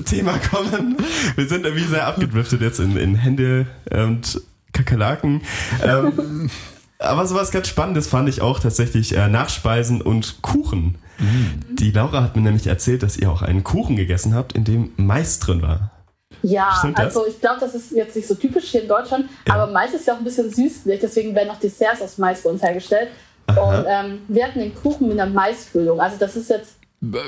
Thema 0.03 0.37
kommen. 0.39 0.97
Wir 1.35 1.47
sind 1.47 1.65
irgendwie 1.65 1.85
sehr 1.85 2.07
abgedriftet 2.07 2.61
jetzt 2.61 2.79
in, 2.79 2.97
in 2.97 3.15
Hände 3.15 3.67
und 3.91 4.41
Kakerlaken. 4.73 5.41
Ähm, 5.83 6.49
aber 6.99 7.25
sowas 7.25 7.51
ganz 7.51 7.67
Spannendes 7.67 8.07
fand 8.07 8.29
ich 8.29 8.41
auch 8.41 8.59
tatsächlich 8.59 9.15
äh, 9.15 9.27
Nachspeisen 9.27 10.01
und 10.01 10.41
Kuchen. 10.41 10.97
Mhm. 11.19 11.75
Die 11.75 11.91
Laura 11.91 12.23
hat 12.23 12.35
mir 12.35 12.41
nämlich 12.41 12.67
erzählt, 12.67 13.03
dass 13.03 13.17
ihr 13.17 13.31
auch 13.31 13.41
einen 13.41 13.63
Kuchen 13.63 13.95
gegessen 13.95 14.33
habt, 14.33 14.53
in 14.53 14.63
dem 14.63 14.91
Mais 14.97 15.39
drin 15.39 15.61
war. 15.61 15.91
Ja, 16.41 16.91
also 16.95 17.25
ich 17.25 17.39
glaube, 17.39 17.59
das 17.59 17.73
ist 17.73 17.91
jetzt 17.91 18.15
nicht 18.15 18.27
so 18.27 18.35
typisch 18.35 18.65
hier 18.65 18.83
in 18.83 18.87
Deutschland, 18.87 19.25
ja. 19.47 19.55
aber 19.55 19.71
Mais 19.71 19.93
ist 19.93 20.05
ja 20.05 20.13
auch 20.13 20.19
ein 20.19 20.23
bisschen 20.23 20.53
süßlich, 20.53 20.99
deswegen 20.99 21.33
werden 21.33 21.49
auch 21.49 21.59
Desserts 21.59 22.01
aus 22.01 22.17
Mais 22.17 22.43
bei 22.43 22.49
uns 22.49 22.61
hergestellt. 22.61 23.09
Aha. 23.47 23.59
Und 23.59 23.85
ähm, 23.87 24.19
wir 24.27 24.45
hatten 24.45 24.59
den 24.59 24.75
Kuchen 24.75 25.07
mit 25.07 25.19
einer 25.19 25.31
Maisfüllung. 25.31 25.99
Also 25.99 26.17
das 26.19 26.35
ist 26.35 26.49
jetzt. 26.49 26.77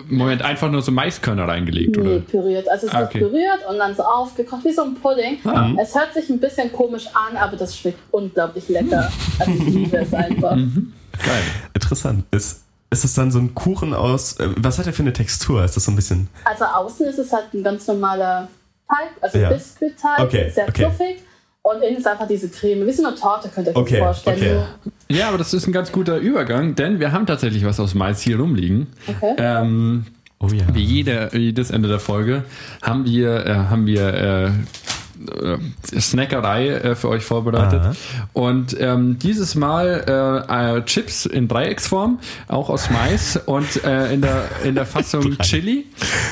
Moment, 0.07 0.41
einfach 0.41 0.71
nur 0.71 0.81
so 0.81 0.91
Maiskörner 0.91 1.47
reingelegt, 1.47 1.97
nee, 1.97 2.01
oder? 2.01 2.19
püriert. 2.19 2.67
Also 2.67 2.87
es 2.87 2.93
ah, 2.93 2.99
wird 2.99 3.09
okay. 3.09 3.19
püriert 3.19 3.59
und 3.69 3.77
dann 3.77 3.95
so 3.95 4.03
aufgekocht, 4.03 4.65
wie 4.65 4.71
so 4.71 4.83
ein 4.83 4.95
Pudding. 4.95 5.37
Ah. 5.45 5.71
Es 5.79 5.93
hört 5.93 6.13
sich 6.13 6.29
ein 6.29 6.39
bisschen 6.39 6.71
komisch 6.71 7.07
an, 7.13 7.37
aber 7.37 7.57
das 7.57 7.77
schmeckt 7.77 7.99
unglaublich 8.11 8.67
lecker. 8.69 9.11
Also 9.37 9.51
ich 9.51 9.67
liebe 9.67 9.97
es 9.97 10.13
einfach. 10.13 10.55
Mhm. 10.55 10.93
Geil. 11.23 11.43
Interessant. 11.75 12.23
Ist, 12.31 12.63
ist 12.89 13.05
es 13.05 13.13
dann 13.13 13.29
so 13.29 13.39
ein 13.39 13.53
Kuchen 13.53 13.93
aus, 13.93 14.39
äh, 14.39 14.49
was 14.57 14.79
hat 14.79 14.87
er 14.87 14.93
für 14.93 15.03
eine 15.03 15.13
Textur? 15.13 15.63
Ist 15.63 15.75
das 15.75 15.85
so 15.85 15.91
ein 15.91 15.95
bisschen... 15.95 16.27
Also 16.45 16.65
außen 16.65 17.05
ist 17.05 17.19
es 17.19 17.31
halt 17.31 17.53
ein 17.53 17.63
ganz 17.63 17.85
normaler 17.87 18.47
Teig, 18.87 19.09
also 19.21 19.37
ja. 19.37 19.49
Biskuitteig, 19.49 20.19
okay. 20.21 20.49
sehr 20.49 20.69
okay. 20.69 20.85
fluffig. 20.85 21.23
Und 21.67 21.81
innen 21.81 21.97
ist 21.97 22.07
einfach 22.07 22.27
diese 22.27 22.49
Creme, 22.49 22.87
wie 22.87 22.91
so 22.93 23.05
eine 23.05 23.15
Torte, 23.15 23.49
könnt 23.49 23.67
ihr 23.67 23.71
euch 23.71 23.81
okay, 23.81 23.97
vorstellen. 23.97 24.37
Okay. 24.37 24.91
Ja, 25.09 25.27
aber 25.27 25.37
das 25.37 25.53
ist 25.53 25.67
ein 25.67 25.73
ganz 25.73 25.91
guter 25.91 26.17
Übergang, 26.17 26.75
denn 26.75 27.01
wir 27.01 27.11
haben 27.11 27.25
tatsächlich 27.25 27.65
was 27.65 27.79
aus 27.81 27.93
Mais 27.93 28.21
hier 28.21 28.39
rumliegen. 28.39 28.87
Okay. 29.05 29.35
Ähm, 29.37 30.05
oh 30.39 30.47
ja. 30.47 30.63
Wie 30.73 30.83
jede, 30.83 31.29
jedes 31.33 31.71
Ende 31.71 31.89
der 31.89 31.99
Folge 31.99 32.45
haben 32.81 33.05
wir, 33.05 33.45
äh, 33.45 33.53
haben 33.53 33.85
wir 33.85 34.13
äh, 34.13 34.45
äh 34.45 35.57
Snackerei 35.99 36.69
äh, 36.69 36.95
für 36.95 37.09
euch 37.09 37.25
vorbereitet. 37.25 37.81
Aha. 37.81 37.95
Und 38.31 38.79
ähm, 38.79 39.19
dieses 39.19 39.55
Mal 39.55 40.45
äh, 40.47 40.77
äh, 40.77 40.85
Chips 40.85 41.25
in 41.25 41.49
Dreiecksform, 41.49 42.19
auch 42.47 42.69
aus 42.69 42.89
Mais 42.91 43.35
und 43.45 43.83
äh, 43.83 44.13
in, 44.13 44.21
der, 44.21 44.45
in 44.63 44.73
der 44.75 44.85
Fassung 44.85 45.37
Chili. 45.39 45.85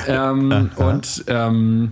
Ähm, 0.07 0.69
und 0.77 1.25
ähm, 1.27 1.91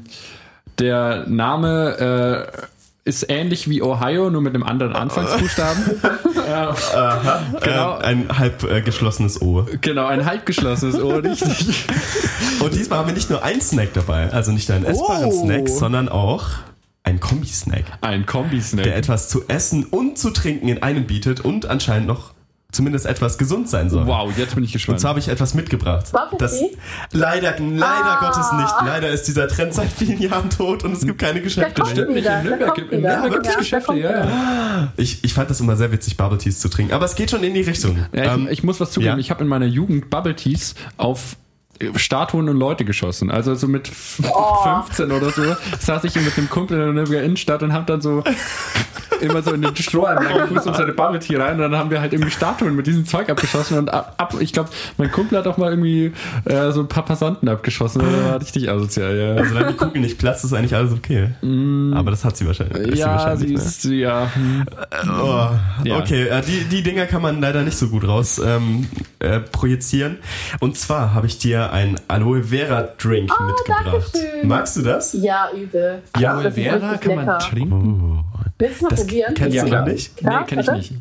der 0.79 1.25
Name 1.27 2.47
äh, 2.57 2.72
ist 3.05 3.29
ähnlich 3.29 3.69
wie 3.69 3.81
Ohio, 3.81 4.29
nur 4.29 4.41
mit 4.41 4.55
einem 4.55 4.63
anderen 4.63 4.95
Anfangsbuchstaben. 4.95 6.01
Aha, 6.47 7.41
genau. 7.61 7.99
Äh, 7.99 8.03
ein 8.03 8.37
halb 8.37 8.63
äh, 8.63 8.81
geschlossenes 8.81 9.41
O. 9.41 9.65
Genau, 9.81 10.05
ein 10.05 10.25
halb 10.25 10.45
geschlossenes 10.45 10.99
O, 10.99 11.09
richtig. 11.15 11.85
Und 12.61 12.73
diesmal 12.73 12.99
haben 12.99 13.07
wir 13.07 13.13
nicht 13.13 13.29
nur 13.29 13.43
ein 13.43 13.59
Snack 13.59 13.93
dabei, 13.93 14.31
also 14.31 14.51
nicht 14.51 14.71
einen 14.71 14.85
essbaren 14.85 15.25
oh. 15.25 15.43
Snack, 15.43 15.67
sondern 15.67 16.07
auch 16.07 16.49
ein 17.03 17.19
Kombi-Snack. 17.19 17.83
Ein 17.99 18.25
Kombi-Snack. 18.25 18.85
Der 18.85 18.95
etwas 18.95 19.27
zu 19.27 19.43
essen 19.49 19.83
und 19.83 20.17
zu 20.17 20.29
trinken 20.29 20.69
in 20.69 20.81
einem 20.81 21.05
bietet 21.05 21.41
und 21.41 21.65
anscheinend 21.65 22.07
noch 22.07 22.31
zumindest 22.73 23.05
etwas 23.05 23.37
gesund 23.37 23.69
sein 23.69 23.89
soll. 23.89 24.05
Wow, 24.07 24.31
jetzt 24.35 24.55
bin 24.55 24.63
ich 24.63 24.73
gespannt. 24.73 24.97
Und 24.97 24.99
zwar 24.99 25.09
habe 25.09 25.19
ich 25.19 25.27
etwas 25.27 25.53
mitgebracht. 25.53 26.11
Das, 26.37 26.59
leider, 27.11 27.55
leider 27.59 27.85
ah. 27.85 28.19
Gottes 28.19 28.51
nicht. 28.53 28.73
Leider 28.85 29.09
ist 29.09 29.23
dieser 29.27 29.47
Trend 29.47 29.73
seit 29.73 29.89
vielen 29.89 30.21
Jahren 30.21 30.49
tot 30.49 30.83
und 30.83 30.93
es 30.93 31.05
gibt 31.05 31.19
keine 31.19 31.41
Geschäfte. 31.41 31.85
Stimmt 31.85 32.11
nicht. 32.11 32.27
In 32.27 32.43
Nürnberg 32.43 32.75
gibt 32.75 33.47
es 33.47 33.57
Geschäfte, 33.57 33.93
ja. 33.93 34.91
Ich, 34.97 35.23
ich 35.23 35.33
fand 35.33 35.49
das 35.49 35.59
immer 35.59 35.75
sehr 35.75 35.91
witzig, 35.91 36.17
Bubble 36.17 36.37
Teas 36.37 36.59
zu 36.59 36.69
trinken. 36.69 36.93
Aber 36.93 37.05
es 37.05 37.15
geht 37.15 37.31
schon 37.31 37.43
in 37.43 37.53
die 37.53 37.61
Richtung. 37.61 37.97
Ja, 38.11 38.23
ich, 38.23 38.31
ähm, 38.31 38.47
ich, 38.49 38.63
muss 38.63 38.79
was 38.79 38.91
zugeben. 38.91 39.13
Ja? 39.13 39.19
Ich 39.19 39.29
habe 39.29 39.43
in 39.43 39.47
meiner 39.47 39.65
Jugend 39.65 40.09
Bubble 40.09 40.35
Teas 40.35 40.75
auf 40.97 41.37
Statuen 41.95 42.49
und 42.49 42.57
Leute 42.57 42.85
geschossen. 42.85 43.31
Also 43.31 43.55
so 43.55 43.67
mit 43.67 43.91
oh. 44.23 44.63
15 44.85 45.11
oder 45.11 45.29
so 45.31 45.43
saß 45.79 46.03
ich 46.03 46.13
hier 46.13 46.21
mit 46.21 46.37
einem 46.37 46.49
Kumpel 46.49 46.77
in 46.77 46.85
der 46.85 46.93
Nürnberger 46.93 47.23
Innenstadt 47.23 47.63
und 47.63 47.73
hab 47.73 47.87
dann 47.87 48.01
so 48.01 48.23
immer 49.21 49.41
so 49.41 49.53
in 49.53 49.61
den 49.61 49.75
Strohhalm 49.75 50.17
reingepustet 50.17 50.67
und 50.67 50.75
seine 50.75 50.93
Bubble 50.93 51.19
Tea 51.19 51.37
rein 51.37 51.53
und 51.53 51.59
dann 51.59 51.75
haben 51.75 51.89
wir 51.89 52.01
halt 52.01 52.13
irgendwie 52.13 52.31
Statuen 52.31 52.75
mit 52.75 52.87
diesem 52.87 53.05
Zeug 53.05 53.29
abgeschossen 53.29 53.77
und 53.77 53.93
ab, 53.93 54.15
ab 54.17 54.35
ich 54.39 54.53
glaube, 54.53 54.69
mein 54.97 55.11
Kumpel 55.11 55.37
hat 55.37 55.47
auch 55.47 55.57
mal 55.57 55.69
irgendwie 55.71 56.11
äh, 56.45 56.71
so 56.71 56.81
ein 56.81 56.87
paar 56.87 57.05
Passanten 57.05 57.47
abgeschossen. 57.47 58.01
Das 58.01 58.11
war 58.11 58.41
richtig 58.41 58.69
asozial, 58.69 59.15
ja. 59.15 59.35
Also 59.35 59.55
wenn 59.55 59.67
die 59.69 59.73
Kugel 59.75 60.01
nicht 60.01 60.17
platzt, 60.17 60.43
ist 60.43 60.53
eigentlich 60.53 60.75
alles 60.75 60.91
okay. 60.91 61.29
Mm. 61.41 61.93
Aber 61.93 62.11
das 62.11 62.25
hat 62.25 62.37
sie 62.37 62.45
wahrscheinlich. 62.45 62.95
Ja, 62.95 62.95
sie, 62.95 63.03
wahrscheinlich, 63.03 63.59
sie 63.59 63.67
ist, 63.67 63.85
ne? 63.85 63.95
ja. 63.95 64.31
Hm. 64.33 64.65
Oh, 65.21 65.49
ja. 65.83 65.97
Okay, 65.97 66.27
äh, 66.27 66.41
die, 66.41 66.65
die 66.65 66.83
Dinger 66.83 67.05
kann 67.05 67.21
man 67.21 67.41
leider 67.41 67.63
nicht 67.63 67.77
so 67.77 67.87
gut 67.87 68.07
raus 68.07 68.41
ähm, 68.43 68.87
äh, 69.19 69.39
projizieren. 69.39 70.17
Und 70.59 70.77
zwar 70.77 71.13
habe 71.13 71.27
ich 71.27 71.37
dir 71.37 71.71
ein 71.73 71.99
Aloe 72.07 72.43
Vera 72.43 72.83
Drink 72.99 73.31
oh, 73.37 73.43
mitgebracht. 73.43 74.17
Magst 74.43 74.77
du 74.77 74.83
das? 74.83 75.13
Ja, 75.13 75.49
übel. 75.51 76.03
Ja, 76.19 76.37
Aloe 76.37 76.51
Vera 76.51 76.97
kann 76.97 77.15
man 77.15 77.39
trinken. 77.39 78.23
Oh. 78.23 78.39
Willst 78.59 78.79
du 78.79 78.83
mal 78.83 78.89
das 78.89 78.99
probieren? 78.99 79.33
Kennst 79.33 79.55
ja, 79.55 79.65
du 79.65 79.71
gar 79.71 79.85
nicht? 79.87 80.21
Nee, 80.21 80.29
kenn 80.45 80.59
ich 80.59 80.71
nicht. 80.71 80.93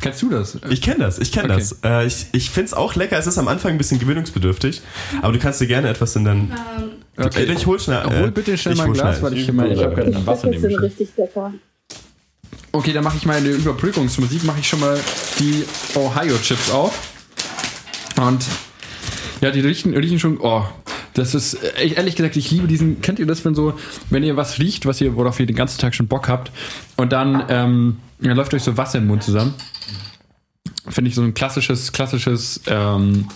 Kennst 0.00 0.22
du 0.22 0.30
das? 0.30 0.58
Ich 0.70 0.82
kenne 0.82 1.04
das, 1.04 1.18
ich 1.18 1.30
kenne 1.30 1.52
okay. 1.52 1.62
das. 1.62 1.78
Äh, 1.84 2.06
ich 2.06 2.26
ich 2.32 2.50
finde 2.50 2.66
es 2.66 2.74
auch 2.74 2.96
lecker. 2.96 3.16
Es 3.16 3.26
ist 3.26 3.38
am 3.38 3.46
Anfang 3.48 3.72
ein 3.72 3.78
bisschen 3.78 4.00
gewöhnungsbedürftig, 4.00 4.82
aber 5.22 5.32
du 5.32 5.38
kannst 5.38 5.60
dir 5.60 5.66
gerne 5.66 5.88
etwas 5.88 6.16
in 6.16 6.24
dein. 6.24 6.36
Ähm, 6.38 7.24
okay. 7.24 7.44
Ich 7.44 7.66
hol 7.66 7.78
schnell. 7.78 8.02
Äh, 8.04 8.20
hol 8.22 8.30
bitte 8.30 8.58
schnell 8.58 8.74
mal 8.76 8.86
ein 8.86 8.92
Glas, 8.94 9.22
weil 9.22 9.34
ich, 9.34 9.48
ich, 9.48 9.54
ich 9.54 9.84
habe 9.84 9.94
gerade 9.94 10.26
Wasser 10.26 10.48
neben 10.48 10.66
mir. 10.66 10.82
richtig 10.82 11.10
lecker. 11.16 11.52
Okay, 12.72 12.92
dann 12.92 13.04
mache 13.04 13.18
ich 13.18 13.26
meine 13.26 13.48
Überbrückungsmusik, 13.48 14.42
mache 14.44 14.58
ich 14.60 14.68
schon 14.68 14.80
mal 14.80 14.98
die 15.38 15.64
Ohio-Chips 15.94 16.72
auf. 16.72 17.12
Und 18.16 18.44
ja, 19.44 19.50
die 19.50 19.60
riechen, 19.60 19.94
riechen 19.94 20.18
schon. 20.18 20.38
Oh, 20.40 20.64
das 21.12 21.34
ist 21.34 21.54
ehrlich 21.54 22.16
gesagt, 22.16 22.34
ich 22.36 22.50
liebe 22.50 22.66
diesen. 22.66 23.02
Kennt 23.02 23.18
ihr 23.18 23.26
das, 23.26 23.44
wenn 23.44 23.54
so, 23.54 23.74
wenn 24.08 24.22
ihr 24.22 24.38
was 24.38 24.58
riecht, 24.58 24.86
was 24.86 25.02
ihr, 25.02 25.16
worauf 25.16 25.38
ihr 25.38 25.44
den 25.44 25.54
ganzen 25.54 25.78
Tag 25.78 25.94
schon 25.94 26.08
Bock 26.08 26.28
habt, 26.28 26.50
und 26.96 27.12
dann, 27.12 27.44
ähm, 27.50 27.98
dann 28.20 28.36
läuft 28.38 28.54
euch 28.54 28.62
so 28.62 28.78
Wasser 28.78 28.98
im 28.98 29.06
Mund 29.06 29.22
zusammen. 29.22 29.52
Finde 30.88 31.10
ich 31.10 31.14
so 31.14 31.20
ein 31.20 31.34
klassisches, 31.34 31.92
klassisches, 31.92 32.62
ähm, 32.68 33.28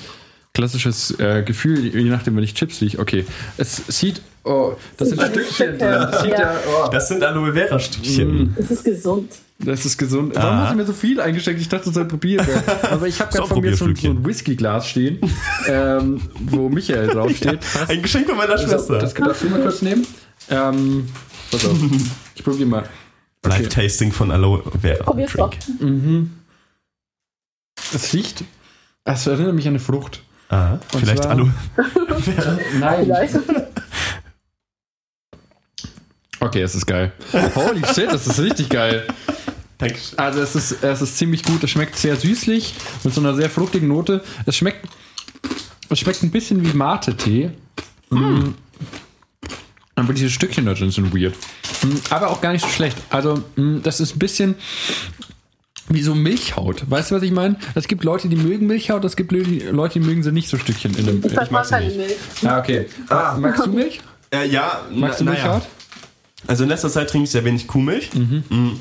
klassisches 0.54 1.10
äh, 1.20 1.42
Gefühl, 1.42 1.94
je 1.94 2.08
nachdem, 2.08 2.36
wenn 2.36 2.44
ich 2.44 2.54
Chips 2.54 2.80
rieche. 2.80 3.00
Okay, 3.00 3.26
es 3.58 3.76
sieht 3.88 4.22
Oh, 4.48 4.74
das 4.96 5.10
sind 5.10 5.20
Stückchen 5.20 5.78
Das, 5.78 6.24
ja. 6.24 6.30
Ja, 6.30 6.54
oh. 6.66 6.88
das 6.90 7.08
sind 7.08 7.22
Aloe 7.22 7.52
Vera 7.52 7.78
Stückchen. 7.78 8.44
Mm. 8.44 8.54
Das 8.56 8.70
ist 8.70 8.84
gesund. 8.84 9.32
Das 9.58 9.84
ist 9.84 9.98
gesund. 9.98 10.34
Warum 10.36 10.50
ah. 10.50 10.62
hast 10.62 10.72
du 10.72 10.76
mir 10.76 10.86
so 10.86 10.92
viel 10.94 11.20
eingesteckt? 11.20 11.60
Ich 11.60 11.68
dachte, 11.68 11.86
das 11.86 11.94
soll 11.94 12.06
probieren. 12.06 12.46
Aber 12.90 13.06
ich 13.06 13.20
habe 13.20 13.30
gerade 13.30 13.46
von 13.46 13.60
mir 13.60 13.76
so, 13.76 13.92
so 13.94 14.08
ein 14.08 14.24
Whiskyglas 14.24 14.88
stehen, 14.88 15.18
ähm, 15.66 16.22
wo 16.46 16.70
Michael 16.70 17.08
draufsteht. 17.12 17.58
Ja, 17.74 17.86
ein 17.88 18.00
Geschenk 18.00 18.26
von 18.26 18.38
meiner 18.38 18.56
Schwester. 18.56 18.98
Das, 18.98 19.12
das 19.12 19.14
darfst 19.14 19.42
du 19.42 19.50
mal 19.50 19.60
kurz 19.60 19.82
nehmen. 19.82 20.06
Ähm, 20.48 21.08
pass 21.50 21.66
auf. 21.66 21.76
Ich 22.34 22.44
probiere 22.44 22.68
mal. 22.68 22.84
Okay. 23.44 23.62
Live-Tasting 23.62 24.12
von 24.12 24.30
Aloe 24.30 24.62
Vera. 24.80 25.02
Probier's 25.02 25.32
doch. 25.32 25.52
Mhm. 25.80 26.30
Es 27.92 28.14
riecht. 28.14 28.44
Es 29.04 29.26
erinnert 29.26 29.54
mich 29.56 29.66
an 29.66 29.72
eine 29.72 29.80
Frucht. 29.80 30.22
Ah, 30.50 30.78
vielleicht 30.96 31.24
zwar, 31.24 31.32
Aloe 31.32 31.52
Vera. 32.20 32.58
Nein. 32.78 33.04
Vielleicht. 33.04 33.34
Okay, 36.40 36.62
es 36.62 36.74
ist 36.74 36.86
geil. 36.86 37.12
Holy 37.54 37.82
shit, 37.94 38.10
das 38.10 38.26
ist 38.26 38.38
richtig 38.38 38.68
geil. 38.68 39.06
Dankeschön. 39.78 40.18
Also 40.18 40.40
es 40.40 40.54
ist, 40.54 40.82
es 40.82 41.02
ist 41.02 41.16
ziemlich 41.16 41.42
gut. 41.44 41.62
Es 41.62 41.70
schmeckt 41.70 41.96
sehr 41.96 42.16
süßlich 42.16 42.74
mit 43.04 43.14
so 43.14 43.20
einer 43.20 43.34
sehr 43.34 43.48
fruchtigen 43.48 43.88
Note. 43.88 44.22
Es 44.44 44.56
schmeckt, 44.56 44.86
es 45.88 46.00
schmeckt 46.00 46.22
ein 46.22 46.30
bisschen 46.30 46.64
wie 46.64 46.76
Mate-Tee. 46.76 47.50
Mm. 48.10 48.50
Aber 49.94 50.12
diese 50.12 50.30
Stückchen 50.30 50.66
da 50.66 50.74
drin 50.74 50.90
sind 50.90 51.14
weird. 51.14 51.34
Mm, 51.82 51.96
aber 52.10 52.30
auch 52.30 52.40
gar 52.40 52.52
nicht 52.52 52.62
so 52.62 52.68
schlecht. 52.68 52.96
Also 53.10 53.42
mm, 53.56 53.82
das 53.82 54.00
ist 54.00 54.16
ein 54.16 54.18
bisschen 54.18 54.56
wie 55.88 56.02
so 56.02 56.14
Milchhaut. 56.14 56.88
Weißt 56.88 57.10
du, 57.10 57.14
was 57.14 57.22
ich 57.22 57.32
meine? 57.32 57.56
Es 57.74 57.88
gibt 57.88 58.04
Leute, 58.04 58.28
die 58.28 58.36
mögen 58.36 58.66
Milchhaut, 58.66 59.04
es 59.04 59.16
gibt 59.16 59.32
Leute, 59.32 59.50
die 59.50 60.00
mögen 60.00 60.22
sie 60.22 60.32
nicht 60.32 60.48
so 60.48 60.58
Stückchen 60.58 60.96
in 60.96 61.06
dem. 61.06 61.24
Ich, 61.24 61.32
ich 61.32 61.50
mag 61.50 61.68
keine 61.68 61.90
Milch. 61.90 62.16
Ah, 62.44 62.58
okay. 62.58 62.86
Ah. 63.08 63.36
Magst 63.38 63.64
du 63.64 63.70
Milch? 63.70 64.00
Äh, 64.30 64.48
ja. 64.48 64.82
Magst 64.92 65.20
du 65.20 65.24
Milchhaut? 65.24 65.62
Ja. 65.62 65.77
Also 66.46 66.62
in 66.62 66.68
letzter 66.68 66.88
Zeit 66.88 67.10
trinke 67.10 67.24
ich 67.24 67.30
sehr 67.30 67.44
wenig 67.44 67.66
Kuhmilch. 67.66 68.14
Mhm. 68.14 68.44
Mm, 68.48 68.80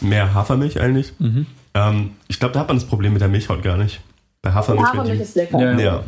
mehr 0.00 0.34
Hafermilch 0.34 0.80
eigentlich. 0.80 1.12
Mhm. 1.18 1.46
Ähm, 1.74 2.10
ich 2.28 2.38
glaube, 2.38 2.54
da 2.54 2.60
hat 2.60 2.68
man 2.68 2.76
das 2.76 2.86
Problem 2.86 3.12
mit 3.12 3.22
der 3.22 3.28
Milchhaut 3.28 3.62
gar 3.62 3.76
nicht. 3.76 4.00
Bei 4.42 4.52
Hafermilch. 4.52 4.88
Hafermilch 4.88 5.20
ist 5.20 5.36
lecker. 5.36 5.60
Ja, 5.60 5.78
ja. 5.78 6.04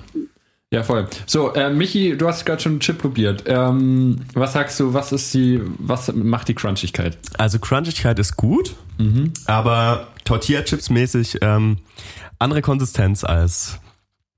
ja. 0.70 0.82
voll. 0.82 1.06
So, 1.26 1.52
äh, 1.54 1.72
Michi, 1.72 2.16
du 2.16 2.26
hast 2.26 2.44
gerade 2.44 2.60
schon 2.60 2.72
einen 2.72 2.80
Chip 2.80 2.98
probiert. 2.98 3.44
Ähm, 3.46 4.20
was 4.34 4.52
sagst 4.52 4.80
du, 4.80 4.92
was 4.94 5.12
ist 5.12 5.32
die, 5.34 5.60
was 5.78 6.12
macht 6.12 6.48
die 6.48 6.54
Crunchigkeit? 6.54 7.18
Also 7.38 7.58
Crunchigkeit 7.58 8.18
ist 8.18 8.36
gut, 8.36 8.74
mhm. 8.98 9.32
aber 9.46 10.08
Tortilla-Chips 10.24 10.90
mäßig 10.90 11.38
ähm, 11.42 11.78
andere 12.38 12.62
Konsistenz 12.62 13.24
als 13.24 13.78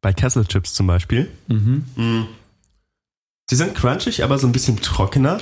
bei 0.00 0.12
Kessel-Chips 0.12 0.74
zum 0.74 0.86
Beispiel. 0.88 1.30
Mhm. 1.46 1.84
Mm. 1.96 2.26
Sie 3.48 3.56
sind 3.56 3.74
crunchig, 3.74 4.24
aber 4.24 4.38
so 4.38 4.46
ein 4.46 4.52
bisschen 4.52 4.80
trockener 4.80 5.38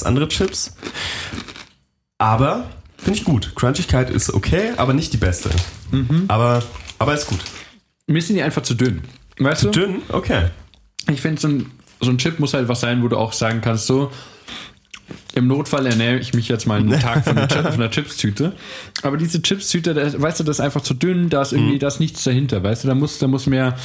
als 0.00 0.06
andere 0.06 0.28
Chips. 0.28 0.74
Aber 2.18 2.70
finde 2.98 3.18
ich 3.18 3.24
gut. 3.24 3.54
Crunchigkeit 3.54 4.10
ist 4.10 4.32
okay, 4.32 4.72
aber 4.76 4.92
nicht 4.92 5.12
die 5.12 5.18
beste. 5.18 5.50
Mhm. 5.90 6.24
Aber, 6.28 6.62
aber 6.98 7.14
ist 7.14 7.26
gut. 7.26 7.40
Mir 8.06 8.22
sind 8.22 8.36
die 8.36 8.42
einfach 8.42 8.62
zu 8.62 8.74
dünn. 8.74 9.02
Weißt 9.38 9.60
zu 9.60 9.70
du? 9.70 9.80
dünn? 9.80 10.02
Okay. 10.08 10.48
Ich 11.08 11.20
finde, 11.20 11.40
so 11.40 11.48
ein, 11.48 11.70
so 12.00 12.10
ein 12.10 12.18
Chip 12.18 12.40
muss 12.40 12.54
halt 12.54 12.68
was 12.68 12.80
sein, 12.80 13.02
wo 13.02 13.08
du 13.08 13.16
auch 13.16 13.32
sagen 13.32 13.60
kannst, 13.60 13.86
so, 13.86 14.10
im 15.34 15.46
Notfall 15.46 15.86
ernähre 15.86 16.18
ich 16.18 16.34
mich 16.34 16.48
jetzt 16.48 16.66
mal 16.66 16.80
einen 16.80 16.90
Tag 17.00 17.24
von, 17.24 17.36
Chip, 17.36 17.62
von 17.62 17.74
einer 17.74 17.90
Chips-Tüte. 17.90 18.52
Aber 19.02 19.16
diese 19.16 19.40
Chips-Tüte, 19.42 20.20
weißt 20.20 20.40
du, 20.40 20.44
das 20.44 20.58
ist 20.58 20.60
einfach 20.60 20.80
zu 20.80 20.94
dünn, 20.94 21.28
da 21.28 21.42
ist 21.42 21.52
irgendwie, 21.52 21.74
mhm. 21.74 21.78
da 21.78 21.88
ist 21.88 22.00
nichts 22.00 22.24
dahinter, 22.24 22.62
weißt 22.62 22.84
du, 22.84 22.88
da 22.88 22.94
muss, 22.94 23.18
da 23.18 23.28
muss 23.28 23.46
mehr, 23.46 23.76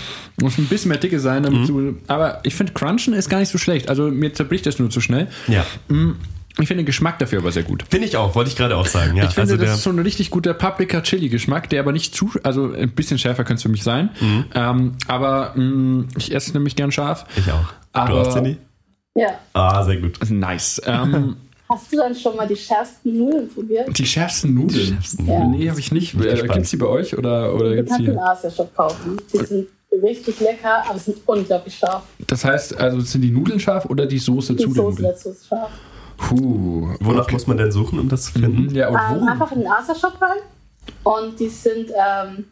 muss 0.42 0.58
ein 0.58 0.66
bisschen 0.66 0.90
mehr 0.90 0.98
Dicke 0.98 1.20
sein, 1.20 1.44
damit 1.44 1.62
mhm. 1.62 1.68
du, 1.68 1.98
aber 2.08 2.40
ich 2.44 2.56
finde, 2.56 2.74
Crunchen 2.74 3.14
ist 3.14 3.30
gar 3.30 3.40
nicht 3.40 3.50
so 3.50 3.58
schlecht. 3.58 3.90
Also 3.90 4.10
mir 4.10 4.34
zerbricht 4.34 4.66
das 4.66 4.80
nur 4.80 4.90
zu 4.90 5.02
schnell. 5.02 5.28
Ja. 5.48 5.66
Mhm. 5.88 6.16
Ich 6.58 6.70
finde 6.70 6.84
den 6.84 6.86
Geschmack 6.86 7.20
dafür 7.20 7.40
aber 7.40 7.52
sehr 7.52 7.64
gut. 7.64 7.84
Finde 7.90 8.08
ich 8.08 8.16
auch, 8.16 8.34
wollte 8.34 8.50
ich 8.50 8.56
gerade 8.56 8.78
auch 8.78 8.86
sagen. 8.86 9.18
Ja, 9.18 9.26
ich 9.26 9.32
finde, 9.32 9.54
also 9.54 9.58
das 9.58 9.76
ist 9.76 9.84
so 9.84 9.90
ein 9.90 10.00
richtig 10.00 10.30
guter 10.30 10.54
Paprika-Chili-Geschmack, 10.54 11.70
der 11.70 11.82
aber 11.82 11.92
nicht 11.92 12.16
zu, 12.16 12.32
also 12.44 12.72
ein 12.72 12.92
bisschen 12.92 13.20
schärfer 13.20 13.44
könnte 13.44 13.58
es 13.58 13.64
für 13.64 13.70
mich 13.70 13.84
sein. 13.84 14.10
Mhm. 14.22 14.46
Ähm, 14.56 14.96
aber 15.08 15.52
mh, 15.56 15.64
mm, 15.64 16.08
ich 16.18 16.34
esse 16.34 16.54
nämlich 16.54 16.78
gern 16.78 16.94
scharf. 16.94 17.26
Ich 17.36 17.52
auch. 17.52 17.74
Aber, 17.92 18.24
du 18.24 18.30
auch, 18.30 18.34
Cindy? 18.34 18.58
Ja. 19.16 19.40
Ah, 19.54 19.84
sehr 19.84 19.98
gut. 19.98 20.20
Nice. 20.30 20.82
Ähm, 20.86 21.38
Hast 21.68 21.92
du 21.92 21.98
dann 21.98 22.14
schon 22.14 22.36
mal 22.36 22.48
die 22.48 22.56
schärfsten 22.56 23.18
Nudeln 23.18 23.50
probiert? 23.50 23.98
Die 23.98 24.06
schärfsten 24.06 24.54
Nudeln? 24.54 24.80
Die 24.80 24.86
schärfsten 24.86 25.26
ja. 25.26 25.48
Nee, 25.48 25.70
habe 25.70 25.80
ich 25.80 25.92
nicht. 25.92 26.14
Äh, 26.14 26.42
Gibt 26.42 26.58
es 26.58 26.70
die 26.70 26.78
bei 26.78 26.86
euch? 26.86 27.18
Oder, 27.18 27.56
oder 27.56 27.72
die 27.72 27.78
kannst 27.78 28.00
du 28.00 28.12
in 28.12 28.20
Asia-Shop 28.20 28.76
kaufen. 28.76 29.18
Die 29.34 29.38
sind 29.38 29.68
richtig 30.04 30.40
lecker, 30.42 30.84
aber 30.88 31.00
sind 31.00 31.18
unglaublich 31.26 31.76
scharf. 31.76 32.04
Das 32.28 32.46
heißt, 32.46 32.80
also 32.80 33.00
sind 33.00 33.22
die 33.22 33.32
Nudeln 33.32 33.60
scharf 33.60 33.86
oder 33.86 34.06
die 34.06 34.20
Soße 34.20 34.54
die 34.54 34.64
zu 34.64 34.74
den 34.74 34.84
Nudeln? 34.84 35.12
Die 35.12 35.18
Soße 35.18 35.30
ist 35.30 35.48
scharf. 35.48 35.72
Puh. 36.18 36.90
Wonach 37.00 37.24
okay. 37.24 37.34
muss 37.34 37.48
man 37.48 37.58
denn 37.58 37.72
suchen, 37.72 38.00
um 38.00 38.10
das 38.10 38.26
zu 38.26 38.34
finden? 38.34 38.68
Mhm, 38.68 38.76
ja, 38.76 38.90
und 38.90 38.96
ähm, 38.96 39.22
wo? 39.22 39.28
einfach 39.28 39.52
in 39.52 39.62
den 39.62 39.68
Asia-Shop 39.68 40.22
rein. 40.22 40.42
Und 41.04 41.40
die 41.40 41.50
sind 41.50 41.90
ähm, 41.90 42.46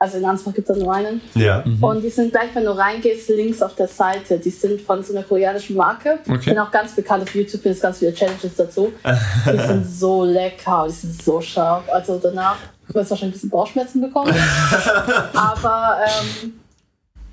also 0.00 0.18
in 0.18 0.24
Ansbach 0.24 0.54
gibt 0.54 0.70
es 0.70 0.76
nur 0.78 0.94
einen. 0.94 1.20
Ja. 1.34 1.64
Mhm. 1.64 1.82
Und 1.82 2.02
die 2.02 2.10
sind 2.10 2.30
gleich, 2.30 2.50
wenn 2.54 2.64
du 2.64 2.76
reingehst, 2.76 3.28
links 3.30 3.60
auf 3.62 3.74
der 3.74 3.88
Seite. 3.88 4.38
Die 4.38 4.50
sind 4.50 4.80
von 4.80 5.02
so 5.02 5.12
einer 5.12 5.24
koreanischen 5.24 5.76
Marke. 5.76 6.20
Okay. 6.28 6.50
Sind 6.50 6.58
auch 6.58 6.70
ganz 6.70 6.94
bekannt 6.94 7.24
auf 7.24 7.34
YouTube, 7.34 7.62
gibt 7.62 7.74
es 7.74 7.80
ganz 7.80 7.98
viele 7.98 8.14
Challenges 8.14 8.54
dazu. 8.56 8.92
die 9.52 9.58
sind 9.58 9.84
so 9.84 10.24
lecker, 10.24 10.86
die 10.88 10.94
sind 10.94 11.20
so 11.20 11.40
scharf. 11.40 11.84
Also 11.92 12.20
danach 12.22 12.56
wirst 12.86 12.94
du 13.06 13.10
wahrscheinlich 13.10 13.22
ein 13.22 13.32
bisschen 13.32 13.50
Bauchschmerzen 13.50 14.00
bekommen. 14.00 14.32
Aber 15.34 15.98
ähm, 16.06 16.52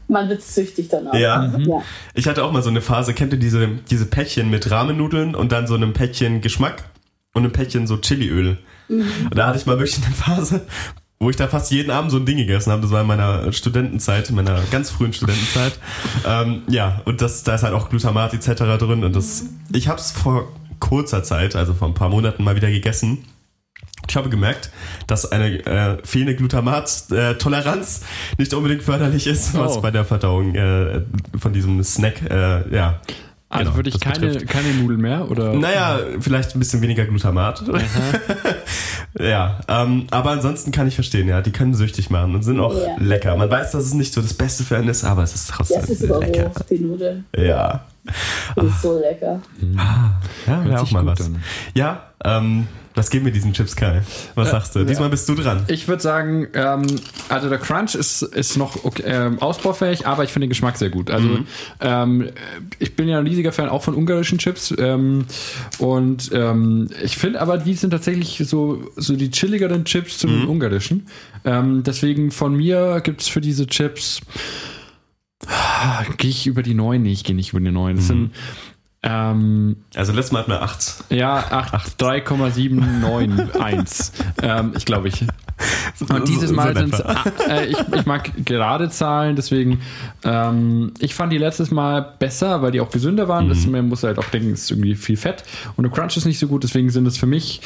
man 0.07 0.27
wird 0.27 0.41
süchtig 0.41 0.87
danach. 0.89 1.13
Ja. 1.13 1.41
Mhm. 1.41 1.69
ja. 1.69 1.83
Ich 2.15 2.27
hatte 2.27 2.43
auch 2.43 2.51
mal 2.51 2.63
so 2.63 2.69
eine 2.69 2.81
Phase, 2.81 3.13
kennt 3.13 3.31
ihr 3.33 3.39
diese, 3.39 3.67
diese 3.89 4.07
Päckchen 4.07 4.49
mit 4.49 4.71
Rahmennudeln 4.71 5.35
und 5.35 5.51
dann 5.51 5.67
so 5.67 5.75
einem 5.75 5.93
Päckchen 5.93 6.41
Geschmack 6.41 6.83
und 7.35 7.43
einem 7.43 7.51
Päckchen 7.51 7.85
so 7.85 7.97
Chiliöl. 7.97 8.57
Mhm. 8.87 9.07
Und 9.25 9.37
da 9.37 9.47
hatte 9.47 9.59
ich 9.59 9.67
mal 9.67 9.77
wirklich 9.77 10.03
eine 10.03 10.15
Phase, 10.15 10.61
wo 11.19 11.29
ich 11.29 11.35
da 11.35 11.47
fast 11.47 11.71
jeden 11.71 11.91
Abend 11.91 12.11
so 12.11 12.17
ein 12.17 12.25
Ding 12.25 12.37
gegessen 12.37 12.71
habe. 12.71 12.81
Das 12.81 12.91
war 12.91 13.01
in 13.01 13.07
meiner 13.07 13.51
Studentenzeit, 13.53 14.29
in 14.29 14.35
meiner 14.35 14.61
ganz 14.71 14.89
frühen 14.89 15.13
Studentenzeit. 15.13 15.79
ähm, 16.27 16.63
ja, 16.67 17.01
und 17.05 17.21
das, 17.21 17.43
da 17.43 17.55
ist 17.55 17.63
halt 17.63 17.73
auch 17.73 17.89
Glutamat 17.89 18.33
etc. 18.33 18.77
drin. 18.77 19.03
Und 19.03 19.15
das, 19.15 19.45
ich 19.71 19.87
habe 19.87 19.99
es 19.99 20.11
vor 20.11 20.51
kurzer 20.79 21.23
Zeit, 21.23 21.55
also 21.55 21.73
vor 21.73 21.87
ein 21.87 21.93
paar 21.93 22.09
Monaten 22.09 22.43
mal 22.43 22.55
wieder 22.55 22.69
gegessen. 22.69 23.25
Ich 24.07 24.15
habe 24.15 24.29
gemerkt, 24.29 24.69
dass 25.07 25.31
eine 25.31 25.65
äh, 25.65 25.97
fehlende 26.03 26.35
Glutamat-Toleranz 26.35 28.01
nicht 28.37 28.53
unbedingt 28.53 28.83
förderlich 28.83 29.25
ist, 29.25 29.57
was 29.57 29.77
oh. 29.77 29.81
bei 29.81 29.89
der 29.89 30.05
Verdauung 30.05 30.53
äh, 30.53 31.01
von 31.39 31.53
diesem 31.53 31.83
Snack 31.83 32.21
äh, 32.29 32.75
ja, 32.75 33.01
also 33.47 33.65
genau, 33.65 33.75
würde 33.77 33.89
ich 33.89 33.99
keine, 33.99 34.37
keine 34.45 34.73
Nudeln 34.73 35.01
mehr? 35.01 35.29
Oder? 35.29 35.53
Naja, 35.53 35.99
vielleicht 36.19 36.55
ein 36.55 36.59
bisschen 36.59 36.81
weniger 36.81 37.05
Glutamat. 37.05 37.63
ja, 39.19 39.59
ähm, 39.67 40.07
aber 40.11 40.31
ansonsten 40.31 40.71
kann 40.71 40.87
ich 40.87 40.95
verstehen, 40.95 41.27
ja, 41.27 41.41
die 41.41 41.51
können 41.51 41.73
süchtig 41.73 42.09
machen 42.09 42.35
und 42.35 42.43
sind 42.43 42.59
auch 42.59 42.75
ja. 42.75 42.95
lecker. 42.99 43.35
Man 43.35 43.49
weiß, 43.49 43.71
dass 43.71 43.85
es 43.85 43.93
nicht 43.93 44.13
so 44.13 44.21
das 44.21 44.33
Beste 44.33 44.63
für 44.63 44.77
einen 44.77 44.89
ist, 44.89 45.03
aber 45.03 45.23
es 45.23 45.33
ist 45.33 45.49
trotzdem 45.49 45.77
ja, 45.77 45.83
es 45.83 45.89
ist 45.89 46.01
lecker. 46.01 46.51
die 46.69 46.79
Nudeln. 46.79 47.25
Ja. 47.35 47.85
Das 48.55 48.65
ist 48.65 48.81
so 48.81 48.99
lecker. 48.99 49.41
Ah, 49.77 50.11
ja, 50.45 50.65
wäre 50.65 50.81
auch 50.81 50.91
mal 50.91 51.05
was. 51.05 51.19
Dann. 51.19 51.41
Ja, 51.73 52.03
ähm, 52.23 52.67
was 52.95 53.09
geht 53.09 53.23
mit 53.23 53.35
diesen 53.35 53.53
Chips, 53.53 53.75
Kai? 53.75 54.01
Was 54.35 54.47
äh, 54.47 54.51
sagst 54.51 54.75
du? 54.75 54.79
Ja. 54.79 54.85
Diesmal 54.85 55.09
bist 55.09 55.27
du 55.29 55.35
dran. 55.35 55.63
Ich 55.67 55.87
würde 55.87 56.01
sagen, 56.01 56.47
ähm, 56.53 56.85
also 57.29 57.49
der 57.49 57.57
Crunch 57.57 57.95
ist, 57.95 58.21
ist 58.21 58.57
noch 58.57 58.83
okay, 58.83 59.03
ähm, 59.05 59.39
ausbaufähig, 59.39 60.07
aber 60.07 60.23
ich 60.23 60.31
finde 60.31 60.45
den 60.47 60.49
Geschmack 60.49 60.77
sehr 60.77 60.89
gut. 60.89 61.11
Also 61.11 61.27
mhm. 61.27 61.47
ähm, 61.81 62.29
ich 62.79 62.95
bin 62.95 63.07
ja 63.07 63.19
ein 63.19 63.27
riesiger 63.27 63.51
Fan 63.51 63.69
auch 63.69 63.83
von 63.83 63.95
ungarischen 63.95 64.37
Chips 64.37 64.73
ähm, 64.77 65.25
und 65.77 66.31
ähm, 66.33 66.89
ich 67.03 67.17
finde 67.17 67.41
aber, 67.41 67.57
die 67.57 67.73
sind 67.73 67.91
tatsächlich 67.91 68.41
so, 68.47 68.89
so 68.95 69.15
die 69.15 69.29
chilligeren 69.29 69.85
Chips 69.85 70.17
zu 70.17 70.27
den 70.27 70.43
mhm. 70.43 70.49
ungarischen. 70.49 71.07
Ähm, 71.43 71.83
deswegen 71.83 72.31
von 72.31 72.55
mir 72.55 73.01
gibt 73.01 73.21
es 73.21 73.27
für 73.27 73.41
diese 73.41 73.67
Chips 73.67 74.21
Gehe 76.17 76.29
ich 76.29 76.47
über 76.47 76.63
die 76.63 76.73
9? 76.73 77.01
Nee, 77.01 77.11
ich 77.11 77.23
gehe 77.23 77.35
nicht 77.35 77.51
über 77.51 77.59
die 77.59 77.71
9. 77.71 77.95
Das 77.97 78.05
mhm. 78.05 78.07
sind 78.07 78.31
ähm, 79.05 79.77
also 79.93 80.13
letztes 80.13 80.31
Mal 80.31 80.39
hatten 80.39 80.51
wir 80.51 80.63
8. 80.63 81.03
Ja, 81.11 81.67
3,791. 81.99 84.11
ähm, 84.41 84.73
ich 84.75 84.85
glaube 84.85 85.09
ich. 85.09 85.23
Und 86.09 86.27
dieses 86.27 86.51
Mal 86.51 86.75
sind 86.75 86.93
es, 86.93 86.99
äh, 87.47 87.67
ich, 87.67 87.77
ich, 87.77 88.05
mag 88.07 88.31
gerade 88.43 88.89
Zahlen, 88.89 89.35
deswegen, 89.35 89.81
ähm, 90.23 90.91
ich 90.99 91.13
fand 91.13 91.31
die 91.31 91.37
letztes 91.37 91.69
Mal 91.69 92.15
besser, 92.17 92.63
weil 92.63 92.71
die 92.71 92.81
auch 92.81 92.89
gesünder 92.89 93.27
waren. 93.27 93.45
Mhm. 93.45 93.49
Das, 93.49 93.67
man 93.67 93.87
muss 93.87 94.01
halt 94.03 94.17
auch 94.17 94.25
denken, 94.25 94.51
es 94.51 94.63
ist 94.63 94.71
irgendwie 94.71 94.95
viel 94.95 95.17
Fett. 95.17 95.43
Und 95.77 95.83
der 95.83 95.91
Crunch 95.91 96.17
ist 96.17 96.25
nicht 96.25 96.39
so 96.39 96.47
gut, 96.47 96.63
deswegen 96.63 96.89
sind 96.89 97.05
es 97.05 97.17
für 97.17 97.27
mich 97.27 97.61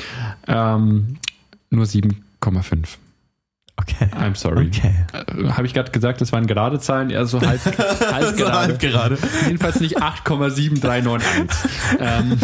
ähm, 0.47 1.15
Nur 1.69 1.85
7,5. 1.85 2.97
Okay. 3.81 4.07
I'm 4.11 4.35
sorry. 4.35 4.67
Okay. 4.67 4.93
Äh, 5.13 5.49
Habe 5.51 5.65
ich 5.65 5.73
gerade 5.73 5.91
gesagt, 5.91 6.21
das 6.21 6.31
waren 6.31 6.47
gerade 6.47 6.79
Zahlen, 6.79 7.09
eher 7.09 7.25
so 7.25 7.41
halb, 7.41 7.63
halb, 7.65 8.37
gerade. 8.37 8.53
halb 8.53 8.79
gerade. 8.79 9.17
Jedenfalls 9.45 9.79
nicht 9.79 10.01
8,7391. 10.01 11.21
ähm, 11.99 12.37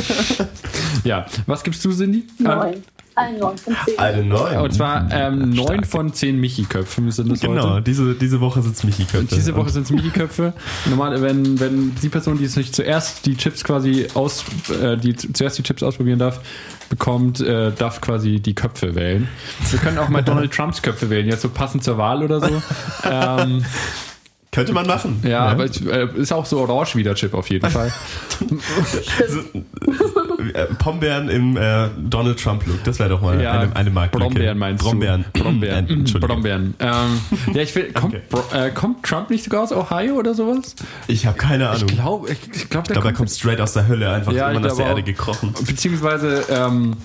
ja, 1.04 1.26
was 1.46 1.64
gibst 1.64 1.84
du, 1.86 1.92
Cindy? 1.92 2.24
Neun. 2.40 2.84
Eine 3.18 3.38
9 3.38 3.58
von 3.58 3.76
10. 3.86 3.98
Eine 4.00 4.24
9. 4.26 4.58
Und 4.58 4.74
zwar 4.74 5.10
ähm, 5.10 5.52
9 5.52 5.86
von 5.86 6.14
10 6.14 6.38
Michi-Köpfen 6.38 7.10
sind 7.12 7.32
es 7.32 7.40
genau, 7.40 7.76
heute. 7.76 7.84
diese, 7.84 8.14
diese 8.14 8.42
Woche 8.42 8.62
sind 8.62 8.76
es 8.76 8.84
Michi-Köpfe. 8.84 9.34
Diese 9.34 9.56
Woche 9.56 9.70
sind 9.70 9.84
es 9.84 9.92
Michi-Köpfe. 9.92 10.54
Normal, 10.90 11.22
wenn, 11.22 11.58
wenn 11.62 11.96
die 11.96 12.10
Person, 12.10 12.38
die 12.38 12.48
sich 12.48 12.74
zuerst 12.74 13.26
die 13.26 13.38
Chips 13.38 13.64
quasi 13.64 14.08
aus, 14.16 14.44
äh, 14.82 14.98
die 14.98 15.16
zuerst 15.16 15.58
die 15.58 15.64
Chips 15.64 15.82
ausprobieren 15.82 16.20
darf, 16.20 16.42
bekommt, 16.90 17.40
äh, 17.40 17.72
darf 17.72 18.02
quasi 18.02 18.42
die 18.42 18.54
Köpfe 18.54 18.96
wählen. 18.96 19.30
Wir 19.72 19.80
können 19.80 19.98
auch 19.98 20.10
mal 20.10 20.22
Donald 20.26 20.52
Trumps 20.52 20.82
Köpfe 20.82 21.10
wählen, 21.10 21.28
jetzt 21.28 21.42
so 21.42 21.50
passend 21.50 21.86
zur 21.86 21.98
Wahl 21.98 22.22
oder 22.22 22.42
so. 22.42 22.62
ähm, 23.10 23.64
könnte 24.52 24.74
man 24.74 24.88
machen. 24.88 25.22
Ja, 25.24 25.30
ja. 25.30 25.40
aber 25.48 25.66
es 25.66 25.82
äh, 25.82 26.08
ist 26.16 26.34
auch 26.34 26.46
so 26.46 26.60
orange 26.60 26.96
wie 26.96 27.04
der 27.04 27.16
Chip 27.16 27.34
auf 27.34 27.50
jeden 27.50 27.70
Fall. 27.70 27.94
Äh, 30.54 30.66
Pombeeren 30.78 31.30
im 31.30 31.58
äh, 31.58 31.90
Donald 31.98 32.42
Trump 32.42 32.66
Look, 32.66 32.84
das 32.84 33.00
wäre 33.00 33.10
doch 33.10 33.22
mal 33.22 33.42
ja, 33.42 33.60
eine, 33.60 33.76
eine 33.76 33.90
Marke. 33.90 34.18
Brombeeren 34.18 34.58
meinst 34.58 34.84
Brombeeren. 34.84 35.26
du? 35.34 35.44
Brombeeren. 35.44 35.86
Brombeeren. 35.86 36.20
Brombeeren. 36.22 36.76
Ähm, 36.80 37.54
ja, 37.54 37.62
ich 37.62 37.76
will, 37.76 37.92
kommt, 37.94 38.16
okay. 38.32 38.68
äh, 38.68 38.72
kommt 38.72 39.04
Trump 39.04 39.30
nicht 39.30 39.44
sogar 39.44 39.64
aus 39.64 39.72
Ohio 39.72 40.16
oder 40.16 40.34
sowas? 40.34 40.76
Ich 41.08 41.26
habe 41.26 41.38
keine 41.38 41.70
Ahnung. 41.70 41.88
Ich 41.90 41.96
glaube, 41.96 42.32
ich, 42.32 42.40
ich 42.54 42.70
glaub, 42.70 42.86
der, 42.86 43.02
kommt, 43.02 43.16
kommt 43.16 43.30
straight 43.30 43.62
aus 43.62 43.74
der 43.74 43.88
Hölle, 43.88 44.10
einfach 44.10 44.32
ja, 44.32 44.52
immer 44.52 44.66
aus 44.66 44.78
der 44.78 44.88
Erde 44.88 45.04
gekrochen. 45.04 45.54
Beziehungsweise, 45.66 46.46
ähm, 46.50 46.96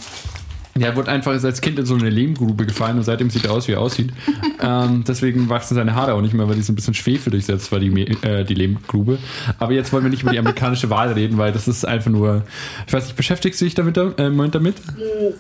ja, 0.81 0.87
er 0.87 0.97
wurde 0.97 1.11
einfach 1.11 1.33
als 1.33 1.61
Kind 1.61 1.78
in 1.78 1.85
so 1.85 1.95
eine 1.95 2.09
Lehmgrube 2.09 2.64
gefallen 2.64 2.97
und 2.97 3.05
seitdem 3.05 3.28
sieht 3.28 3.45
er 3.45 3.53
aus, 3.53 3.68
wie 3.68 3.72
er 3.72 3.81
aussieht. 3.81 4.12
ähm, 4.62 5.05
deswegen 5.07 5.51
wachsen 5.51 5.74
seine 5.74 5.95
Haare 5.95 6.14
auch 6.14 6.22
nicht 6.22 6.33
mehr, 6.33 6.49
weil 6.49 6.55
die 6.55 6.62
so 6.62 6.72
ein 6.72 6.76
bisschen 6.76 6.95
Schwefel 6.95 7.31
durchsetzt 7.31 7.70
war, 7.70 7.78
die, 7.78 7.89
äh, 8.22 8.45
die 8.45 8.55
Lehmgrube. 8.55 9.18
Aber 9.59 9.72
jetzt 9.72 9.93
wollen 9.93 10.05
wir 10.05 10.11
nicht 10.11 10.22
über 10.22 10.33
die 10.33 10.39
amerikanische 10.39 10.89
Wahl 10.89 11.12
reden, 11.12 11.37
weil 11.37 11.53
das 11.53 11.68
ist 11.68 11.85
einfach 11.85 12.11
nur. 12.11 12.45
Ich 12.87 12.93
weiß 12.93 13.05
nicht, 13.05 13.16
beschäftigst 13.16 13.61
du 13.61 13.66
dich 13.66 13.74
damit? 13.74 13.99
Äh, 13.99 14.31
Moment 14.31 14.55
damit? 14.55 14.76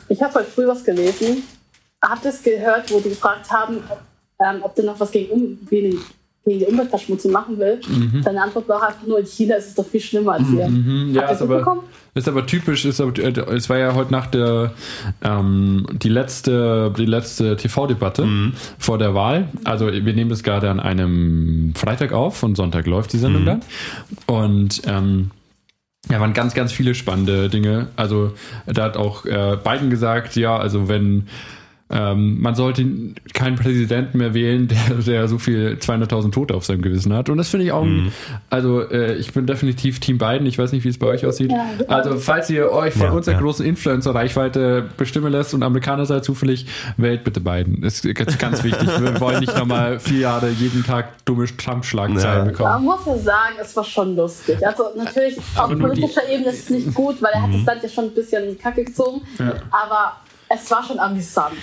Ich 0.08 0.20
habe 0.22 0.34
heute 0.34 0.50
früh 0.50 0.66
was 0.66 0.84
gelesen. 0.84 1.42
Habt 2.02 2.24
ihr 2.24 2.30
es 2.30 2.42
gehört, 2.42 2.92
wo 2.92 3.00
die 3.00 3.08
gefragt 3.08 3.50
haben, 3.50 3.78
ähm, 4.44 4.60
ob 4.62 4.74
du 4.74 4.82
noch 4.82 5.00
was 5.00 5.10
gegen, 5.10 5.30
um, 5.30 5.58
gegen 6.44 6.60
die 6.60 6.66
Umweltverschmutzung 6.66 7.32
machen 7.32 7.58
will, 7.58 7.80
mhm. 7.86 8.22
seine 8.22 8.42
Antwort 8.42 8.68
war 8.68 8.82
einfach 8.82 9.06
nur, 9.06 9.18
in 9.18 9.26
China 9.26 9.56
ist 9.56 9.68
es 9.68 9.74
doch 9.74 9.86
viel 9.86 10.00
schlimmer 10.00 10.32
als 10.32 10.48
hier. 10.48 10.68
Mhm. 10.68 11.10
Ja, 11.12 11.28
ist 11.28 11.42
aber, 11.42 11.84
ist 12.14 12.28
aber 12.28 12.46
typisch, 12.46 12.84
ist 12.84 13.00
aber, 13.00 13.16
äh, 13.18 13.28
es 13.54 13.68
war 13.68 13.78
ja 13.78 13.94
heute 13.94 14.10
nach 14.10 14.26
der 14.26 14.72
ähm, 15.22 15.86
die 15.92 16.08
letzte, 16.08 16.92
die 16.96 17.04
letzte 17.04 17.56
TV-Debatte 17.56 18.24
mhm. 18.24 18.52
vor 18.78 18.96
der 18.96 19.14
Wahl. 19.14 19.48
Also 19.64 19.86
wir 19.86 20.14
nehmen 20.14 20.30
das 20.30 20.42
gerade 20.42 20.70
an 20.70 20.80
einem 20.80 21.74
Freitag 21.76 22.12
auf 22.12 22.42
und 22.42 22.56
Sonntag 22.56 22.86
läuft 22.86 23.12
die 23.12 23.18
Sendung 23.18 23.42
mhm. 23.42 23.46
dann. 23.46 23.60
Und 24.26 24.82
ähm, 24.86 25.30
ja, 26.08 26.18
waren 26.20 26.32
ganz, 26.32 26.54
ganz 26.54 26.72
viele 26.72 26.94
spannende 26.94 27.50
Dinge. 27.50 27.88
Also 27.96 28.32
da 28.66 28.84
hat 28.84 28.96
auch 28.96 29.26
äh, 29.26 29.58
Biden 29.62 29.90
gesagt, 29.90 30.36
ja, 30.36 30.56
also 30.56 30.88
wenn 30.88 31.28
ähm, 31.90 32.40
man 32.40 32.54
sollte 32.54 32.86
keinen 33.34 33.56
Präsidenten 33.56 34.18
mehr 34.18 34.32
wählen, 34.32 34.68
der, 34.68 34.96
der 35.04 35.28
so 35.28 35.38
viel 35.38 35.76
200.000 35.80 36.30
Tote 36.30 36.54
auf 36.54 36.64
seinem 36.64 36.82
Gewissen 36.82 37.12
hat. 37.12 37.28
Und 37.28 37.38
das 37.38 37.48
finde 37.48 37.66
ich 37.66 37.72
auch, 37.72 37.84
mhm. 37.84 38.12
also 38.48 38.88
äh, 38.88 39.16
ich 39.16 39.32
bin 39.32 39.46
definitiv 39.46 39.98
Team 39.98 40.18
Biden. 40.18 40.46
Ich 40.46 40.58
weiß 40.58 40.72
nicht, 40.72 40.84
wie 40.84 40.88
es 40.88 40.98
bei 40.98 41.08
euch 41.08 41.26
aussieht. 41.26 41.50
Ja, 41.50 41.66
also 41.88 42.16
falls 42.18 42.48
ihr 42.50 42.70
euch 42.70 42.94
von 42.94 43.06
ja, 43.06 43.12
unserer 43.12 43.34
ja. 43.34 43.40
großen 43.40 43.66
Influencer-Reichweite 43.66 44.88
bestimmen 44.96 45.32
lässt 45.32 45.52
und 45.52 45.62
Amerikaner 45.62 46.06
seid 46.06 46.24
zufällig, 46.24 46.66
wählt 46.96 47.24
bitte 47.24 47.40
Biden. 47.40 47.80
Das 47.80 48.04
ist 48.04 48.38
ganz 48.38 48.62
wichtig. 48.62 48.88
Wir 49.00 49.20
wollen 49.20 49.40
nicht 49.40 49.56
nochmal 49.56 49.98
vier 49.98 50.20
Jahre 50.20 50.48
jeden 50.50 50.84
Tag 50.84 51.24
dumme 51.24 51.46
Trump-Schlagzeilen 51.46 52.48
bekommen. 52.48 52.70
Man 52.70 52.84
muss 52.84 53.06
ja 53.06 53.18
sagen, 53.18 53.54
es 53.60 53.74
war 53.76 53.84
schon 53.84 54.14
lustig. 54.14 54.64
Also 54.64 54.84
natürlich 54.96 55.38
auf 55.56 55.76
politischer 55.76 56.28
Ebene 56.28 56.50
ist 56.50 56.64
es 56.64 56.70
nicht 56.70 56.94
gut, 56.94 57.20
weil 57.20 57.32
er 57.32 57.42
hat 57.42 57.50
das 57.50 57.60
mhm. 57.60 57.66
Land 57.66 57.82
ja 57.82 57.88
schon 57.88 58.04
ein 58.04 58.14
bisschen 58.14 58.58
kacke 58.58 58.84
gezogen. 58.84 59.22
Aber 59.70 60.16
es 60.52 60.68
war 60.68 60.82
schon 60.82 60.98
amüsant. 60.98 61.54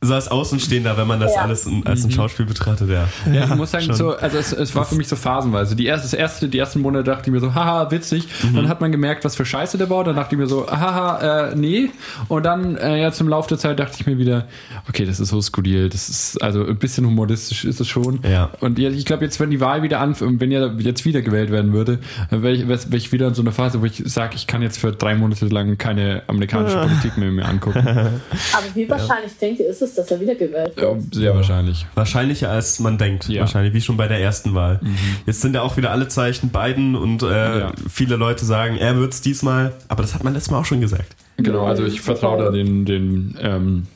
So 0.00 0.14
als 0.14 0.28
Außenstehender, 0.28 0.96
wenn 0.96 1.06
man 1.06 1.20
das 1.20 1.34
ja. 1.34 1.42
alles 1.42 1.68
als 1.84 2.04
ein 2.04 2.06
mhm. 2.06 2.12
Schauspiel 2.12 2.46
betrachtet, 2.46 2.88
ja. 2.88 3.06
Ja, 3.30 3.44
ich 3.44 3.54
muss 3.54 3.70
sagen, 3.70 3.92
so, 3.92 4.16
also 4.16 4.38
es, 4.38 4.50
es 4.54 4.74
war 4.74 4.86
für 4.86 4.94
mich 4.94 5.08
so 5.08 5.16
phasenweise. 5.16 5.76
Die 5.76 5.84
erste, 5.84 6.06
das 6.06 6.14
erste, 6.14 6.48
die 6.48 6.58
ersten 6.58 6.80
Monate 6.80 7.04
dachte 7.04 7.28
ich 7.28 7.32
mir 7.34 7.40
so, 7.40 7.54
haha, 7.54 7.90
witzig. 7.90 8.26
Mhm. 8.42 8.56
Dann 8.56 8.68
hat 8.70 8.80
man 8.80 8.92
gemerkt, 8.92 9.26
was 9.26 9.36
für 9.36 9.44
Scheiße 9.44 9.76
der 9.76 9.90
war. 9.90 10.04
Dann 10.04 10.16
dachte 10.16 10.34
ich 10.34 10.38
mir 10.38 10.46
so, 10.46 10.66
haha, 10.66 11.50
äh, 11.50 11.54
nee. 11.54 11.90
Und 12.28 12.44
dann, 12.44 12.78
äh, 12.78 13.02
ja, 13.02 13.12
zum 13.12 13.28
Laufe 13.28 13.50
der 13.50 13.58
Zeit 13.58 13.78
dachte 13.78 13.96
ich 14.00 14.06
mir 14.06 14.16
wieder, 14.16 14.46
okay, 14.88 15.04
das 15.04 15.20
ist 15.20 15.28
so 15.28 15.42
skurril. 15.42 15.90
Das 15.90 16.08
ist, 16.08 16.42
also 16.42 16.64
ein 16.64 16.78
bisschen 16.78 17.04
humoristisch 17.04 17.66
ist 17.66 17.78
es 17.78 17.88
schon. 17.88 18.20
Ja. 18.22 18.48
Und 18.60 18.78
ich 18.78 19.04
glaube, 19.04 19.26
jetzt, 19.26 19.38
wenn 19.38 19.50
die 19.50 19.60
Wahl 19.60 19.82
wieder 19.82 20.00
anfängt, 20.00 20.40
wenn 20.40 20.50
ja 20.50 20.66
jetzt 20.78 21.04
wieder 21.04 21.20
gewählt 21.20 21.50
werden 21.50 21.74
würde, 21.74 21.98
wäre 22.30 22.54
ich, 22.54 22.66
wär 22.66 22.78
ich 22.94 23.12
wieder 23.12 23.28
in 23.28 23.34
so 23.34 23.42
einer 23.42 23.52
Phase, 23.52 23.82
wo 23.82 23.84
ich 23.84 24.02
sage, 24.06 24.34
ich 24.34 24.46
kann 24.46 24.62
jetzt 24.62 24.78
für 24.78 24.92
drei 24.92 25.14
Monate 25.14 25.44
lang 25.48 25.76
keine 25.76 26.22
amerikanische 26.26 26.78
Politik 26.78 27.18
mehr, 27.18 27.30
mehr 27.30 27.46
angucken. 27.46 27.86
Aber 28.52 28.66
wie 28.74 28.88
wahrscheinlich 28.88 29.32
ja. 29.32 29.38
denkt 29.40 29.60
ihr, 29.60 29.68
ist 29.68 29.82
es, 29.82 29.94
dass 29.94 30.10
er 30.10 30.20
wiedergewählt 30.20 30.76
wird? 30.76 30.80
Ja, 30.80 30.96
sehr 31.12 31.34
wahrscheinlich. 31.34 31.86
Wahrscheinlicher 31.94 32.50
als 32.50 32.78
man 32.80 32.98
denkt. 32.98 33.28
Ja. 33.28 33.42
Wahrscheinlich, 33.42 33.74
wie 33.74 33.80
schon 33.80 33.96
bei 33.96 34.08
der 34.08 34.20
ersten 34.20 34.54
Wahl. 34.54 34.80
Mhm. 34.82 34.96
Jetzt 35.26 35.40
sind 35.40 35.54
ja 35.54 35.62
auch 35.62 35.76
wieder 35.76 35.90
alle 35.90 36.08
Zeichen 36.08 36.50
Biden 36.50 36.96
und 36.96 37.22
äh, 37.22 37.60
ja. 37.60 37.72
viele 37.88 38.16
Leute 38.16 38.44
sagen, 38.44 38.76
er 38.76 38.96
wird 38.96 39.12
es 39.12 39.20
diesmal. 39.20 39.72
Aber 39.88 40.02
das 40.02 40.14
hat 40.14 40.24
man 40.24 40.34
letztes 40.34 40.50
Mal 40.50 40.58
auch 40.58 40.64
schon 40.64 40.80
gesagt. 40.80 41.16
Genau, 41.36 41.64
also 41.64 41.84
ich 41.84 42.00
vertraue 42.00 42.44
da 42.44 42.50
den, 42.50 42.84
den 42.84 43.36
ähm, 43.40 43.86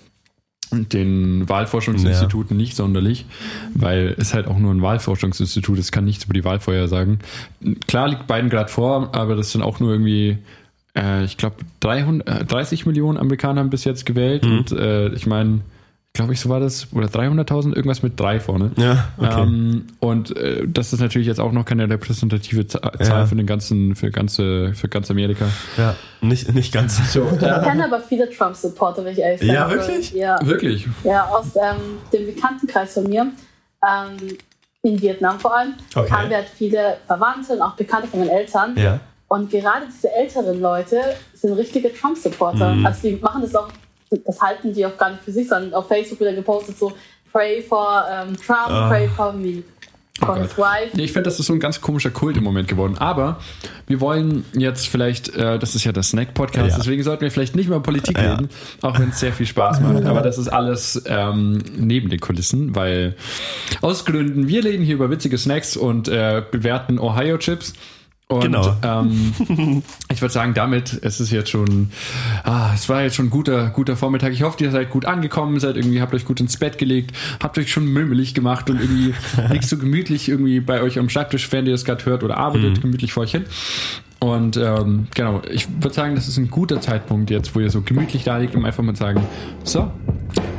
den 0.70 1.48
Wahlforschungsinstituten 1.48 2.56
ja. 2.56 2.62
nicht 2.62 2.76
sonderlich, 2.76 3.26
weil 3.74 4.14
es 4.18 4.34
halt 4.34 4.46
auch 4.48 4.58
nur 4.58 4.72
ein 4.72 4.82
Wahlforschungsinstitut 4.82 5.78
ist, 5.78 5.92
kann 5.92 6.04
nichts 6.04 6.24
über 6.24 6.34
die 6.34 6.44
Wahl 6.44 6.60
vorher 6.60 6.88
sagen. 6.88 7.20
Klar 7.86 8.08
liegt 8.08 8.26
Biden 8.26 8.50
gerade 8.50 8.70
vor, 8.70 9.14
aber 9.14 9.36
das 9.36 9.52
sind 9.52 9.62
auch 9.62 9.80
nur 9.80 9.92
irgendwie 9.92 10.38
äh, 10.96 11.24
ich 11.24 11.36
glaube, 11.36 11.56
30 11.80 12.86
Millionen 12.86 13.18
Amerikaner 13.18 13.60
haben 13.60 13.70
bis 13.70 13.84
jetzt 13.84 14.06
gewählt 14.06 14.44
mhm. 14.44 14.58
und 14.58 14.72
äh, 14.72 15.08
ich 15.08 15.26
meine, 15.26 15.60
glaube 16.14 16.32
ich, 16.32 16.40
so 16.40 16.48
war 16.48 16.60
das, 16.60 16.92
oder 16.92 17.08
300.000, 17.08 17.74
irgendwas 17.74 18.04
mit 18.04 18.18
drei 18.18 18.38
vorne. 18.38 18.70
Ja, 18.76 19.08
okay. 19.18 19.42
Ähm, 19.42 19.86
und 19.98 20.36
äh, 20.36 20.66
das 20.66 20.92
ist 20.92 21.00
natürlich 21.00 21.26
jetzt 21.26 21.40
auch 21.40 21.50
noch 21.50 21.64
keine 21.64 21.90
repräsentative 21.90 22.68
Zahl 22.68 22.92
ja. 23.00 23.26
für 23.26 23.34
den 23.34 23.46
ganzen, 23.46 23.96
für 23.96 24.12
ganze, 24.12 24.74
für 24.74 24.88
ganz 24.88 25.10
Amerika. 25.10 25.46
Ja, 25.76 25.96
nicht, 26.20 26.54
nicht 26.54 26.72
ganz. 26.72 27.12
So, 27.12 27.28
ich 27.32 27.38
kenne 27.40 27.84
aber 27.84 28.00
viele 28.00 28.30
Trump-Supporter, 28.30 29.04
wenn 29.04 29.14
ich 29.14 29.18
ehrlich 29.18 29.40
sage. 29.40 29.52
Ja, 29.52 29.68
wirklich? 29.68 30.12
Ja. 30.12 30.38
Wirklich? 30.46 30.86
Ja, 31.02 31.24
aus 31.24 31.56
ähm, 31.56 31.98
dem 32.12 32.26
Bekanntenkreis 32.26 32.94
von 32.94 33.04
mir. 33.04 33.32
Ähm, 33.84 34.38
in 34.82 35.00
Vietnam 35.00 35.40
vor 35.40 35.56
allem, 35.56 35.74
okay. 35.94 36.12
haben 36.12 36.28
wir 36.28 36.36
halt 36.36 36.48
viele 36.54 36.98
Verwandte 37.06 37.54
und 37.54 37.62
auch 37.62 37.74
Bekannte 37.74 38.06
von 38.06 38.20
meinen 38.20 38.28
Eltern. 38.28 38.76
Ja. 38.76 39.00
Und 39.34 39.50
gerade 39.50 39.86
diese 39.92 40.12
älteren 40.12 40.60
Leute 40.60 40.96
sind 41.34 41.54
richtige 41.54 41.92
Trump-Supporter. 41.92 42.72
Mhm. 42.72 42.86
Also 42.86 43.08
die 43.08 43.16
machen 43.16 43.42
das 43.42 43.52
auch, 43.56 43.68
das 44.08 44.40
halten 44.40 44.72
die 44.72 44.86
auch 44.86 44.96
gar 44.96 45.10
nicht 45.10 45.24
für 45.24 45.32
sich, 45.32 45.48
sondern 45.48 45.74
auf 45.74 45.88
Facebook 45.88 46.20
wieder 46.20 46.34
gepostet 46.34 46.78
so, 46.78 46.92
pray 47.32 47.60
for 47.60 48.04
um, 48.08 48.36
Trump, 48.36 48.70
oh. 48.70 48.88
pray 48.88 49.08
for 49.08 49.32
me. 49.32 49.64
Oh 50.22 50.36
ich 50.96 51.12
finde, 51.12 51.24
das 51.24 51.40
ist 51.40 51.46
so 51.46 51.52
ein 51.52 51.58
ganz 51.58 51.80
komischer 51.80 52.12
Kult 52.12 52.36
im 52.36 52.44
Moment 52.44 52.68
geworden. 52.68 52.96
Aber 52.98 53.40
wir 53.88 54.00
wollen 54.00 54.44
jetzt 54.56 54.86
vielleicht, 54.86 55.34
äh, 55.34 55.58
das 55.58 55.74
ist 55.74 55.82
ja 55.82 55.90
der 55.90 56.04
Snack-Podcast, 56.04 56.70
ja. 56.70 56.76
deswegen 56.76 57.02
sollten 57.02 57.22
wir 57.22 57.32
vielleicht 57.32 57.56
nicht 57.56 57.68
mehr 57.68 57.80
Politik 57.80 58.16
ja. 58.16 58.34
reden, 58.34 58.48
auch 58.82 58.96
wenn 59.00 59.08
es 59.08 59.18
sehr 59.18 59.32
viel 59.32 59.46
Spaß 59.46 59.80
macht. 59.80 60.04
Aber 60.04 60.22
das 60.22 60.38
ist 60.38 60.46
alles 60.46 61.02
ähm, 61.08 61.58
neben 61.76 62.08
den 62.08 62.20
Kulissen, 62.20 62.76
weil 62.76 63.16
aus 63.80 64.04
Gründen, 64.04 64.46
wir 64.46 64.64
reden 64.64 64.84
hier 64.84 64.94
über 64.94 65.10
witzige 65.10 65.36
Snacks 65.36 65.76
und 65.76 66.06
äh, 66.06 66.44
bewerten 66.48 67.00
Ohio-Chips. 67.00 67.72
Und 68.34 68.42
genau. 68.42 68.76
ähm, 68.82 69.82
ich 70.12 70.20
würde 70.20 70.32
sagen, 70.32 70.54
damit 70.54 70.98
es 71.02 71.20
ist 71.20 71.30
jetzt 71.30 71.50
schon, 71.50 71.90
ah, 72.42 72.72
es 72.74 72.88
war 72.88 73.02
jetzt 73.02 73.16
schon 73.16 73.26
ein 73.26 73.30
guter, 73.30 73.70
guter 73.70 73.96
Vormittag. 73.96 74.32
Ich 74.32 74.42
hoffe, 74.42 74.62
ihr 74.62 74.70
seid 74.70 74.90
gut 74.90 75.04
angekommen, 75.04 75.60
seid 75.60 75.76
irgendwie, 75.76 76.00
habt 76.00 76.14
euch 76.14 76.24
gut 76.24 76.40
ins 76.40 76.56
Bett 76.56 76.78
gelegt, 76.78 77.14
habt 77.42 77.56
euch 77.58 77.70
schon 77.70 77.86
mümmelig 77.86 78.34
gemacht 78.34 78.68
und 78.70 78.80
irgendwie 78.80 79.14
liegt 79.50 79.64
so 79.64 79.78
gemütlich 79.78 80.28
irgendwie 80.28 80.60
bei 80.60 80.82
euch 80.82 80.98
am 80.98 81.08
Schreibtisch, 81.08 81.50
wenn 81.52 81.66
ihr 81.66 81.72
das 81.72 81.84
gerade 81.84 82.04
hört 82.06 82.22
oder 82.22 82.36
arbeitet 82.36 82.78
mhm. 82.78 82.80
gemütlich 82.80 83.12
vor 83.12 83.22
euch 83.22 83.32
hin. 83.32 83.44
Und 84.24 84.56
ähm, 84.56 85.06
genau, 85.14 85.42
ich 85.50 85.68
würde 85.68 85.92
sagen, 85.92 86.14
das 86.14 86.28
ist 86.28 86.38
ein 86.38 86.48
guter 86.50 86.80
Zeitpunkt 86.80 87.28
jetzt, 87.28 87.54
wo 87.54 87.60
ihr 87.60 87.68
so 87.68 87.82
gemütlich 87.82 88.24
da 88.24 88.38
liegt, 88.38 88.54
um 88.54 88.64
einfach 88.64 88.82
mal 88.82 88.94
zu 88.94 89.02
sagen, 89.02 89.22
so, 89.64 89.90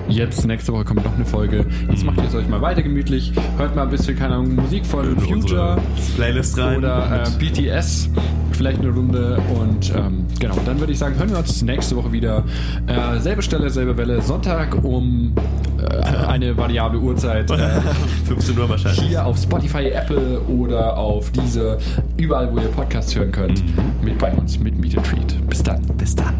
jetzt 0.07 0.45
nächste 0.45 0.71
Woche 0.71 0.85
kommt 0.85 1.03
noch 1.03 1.15
eine 1.15 1.25
Folge. 1.25 1.65
Jetzt 1.89 2.03
macht 2.03 2.17
ihr 2.19 2.25
es 2.25 2.35
euch 2.35 2.47
mal 2.47 2.61
weiter 2.61 2.83
gemütlich, 2.83 3.33
hört 3.57 3.75
mal 3.75 3.81
ein 3.81 3.89
bisschen, 3.89 4.15
keine 4.15 4.35
Ahnung, 4.35 4.53
Musik 4.53 4.85
von 4.85 5.19
Future 5.19 5.81
Playlist 6.15 6.59
rein. 6.59 6.77
oder 6.77 7.23
äh, 7.25 7.43
BTS, 7.43 8.07
vielleicht 8.55 8.79
eine 8.79 8.89
Runde. 8.89 9.37
Und 9.59 9.93
ähm, 9.95 10.25
genau, 10.39 10.55
dann 10.65 10.79
würde 10.79 10.93
ich 10.93 10.99
sagen, 10.99 11.17
hören 11.17 11.29
wir 11.29 11.37
uns 11.37 11.61
nächste 11.61 11.95
Woche 11.95 12.11
wieder. 12.11 12.43
Äh, 12.87 13.19
selbe 13.19 13.41
Stelle, 13.41 13.69
selbe 13.69 13.95
Welle, 13.97 14.21
Sonntag 14.21 14.83
um 14.83 15.33
äh, 15.77 16.25
eine 16.27 16.55
variable 16.55 16.99
Uhrzeit. 16.99 17.49
Äh, 17.51 17.81
15 18.25 18.57
Uhr 18.57 18.69
wahrscheinlich. 18.69 19.01
Hier 19.01 19.25
auf 19.25 19.37
Spotify, 19.37 19.89
Apple 19.89 20.41
oder 20.41 20.97
auf 20.97 21.31
diese, 21.31 21.77
überall, 22.17 22.51
wo 22.53 22.59
ihr 22.59 22.69
Podcasts 22.69 23.15
hören 23.15 23.31
könnt, 23.31 23.63
mhm. 23.63 24.05
mit 24.05 24.17
bei 24.17 24.31
uns, 24.33 24.59
mit 24.59 24.77
Meet 24.77 24.97
and 24.97 25.07
Treat. 25.07 25.49
Bis 25.49 25.63
dann. 25.63 25.81
Bis 25.97 26.15
dann. 26.15 26.33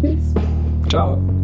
Tschüss. 0.00 0.34
Ciao. 0.88 1.43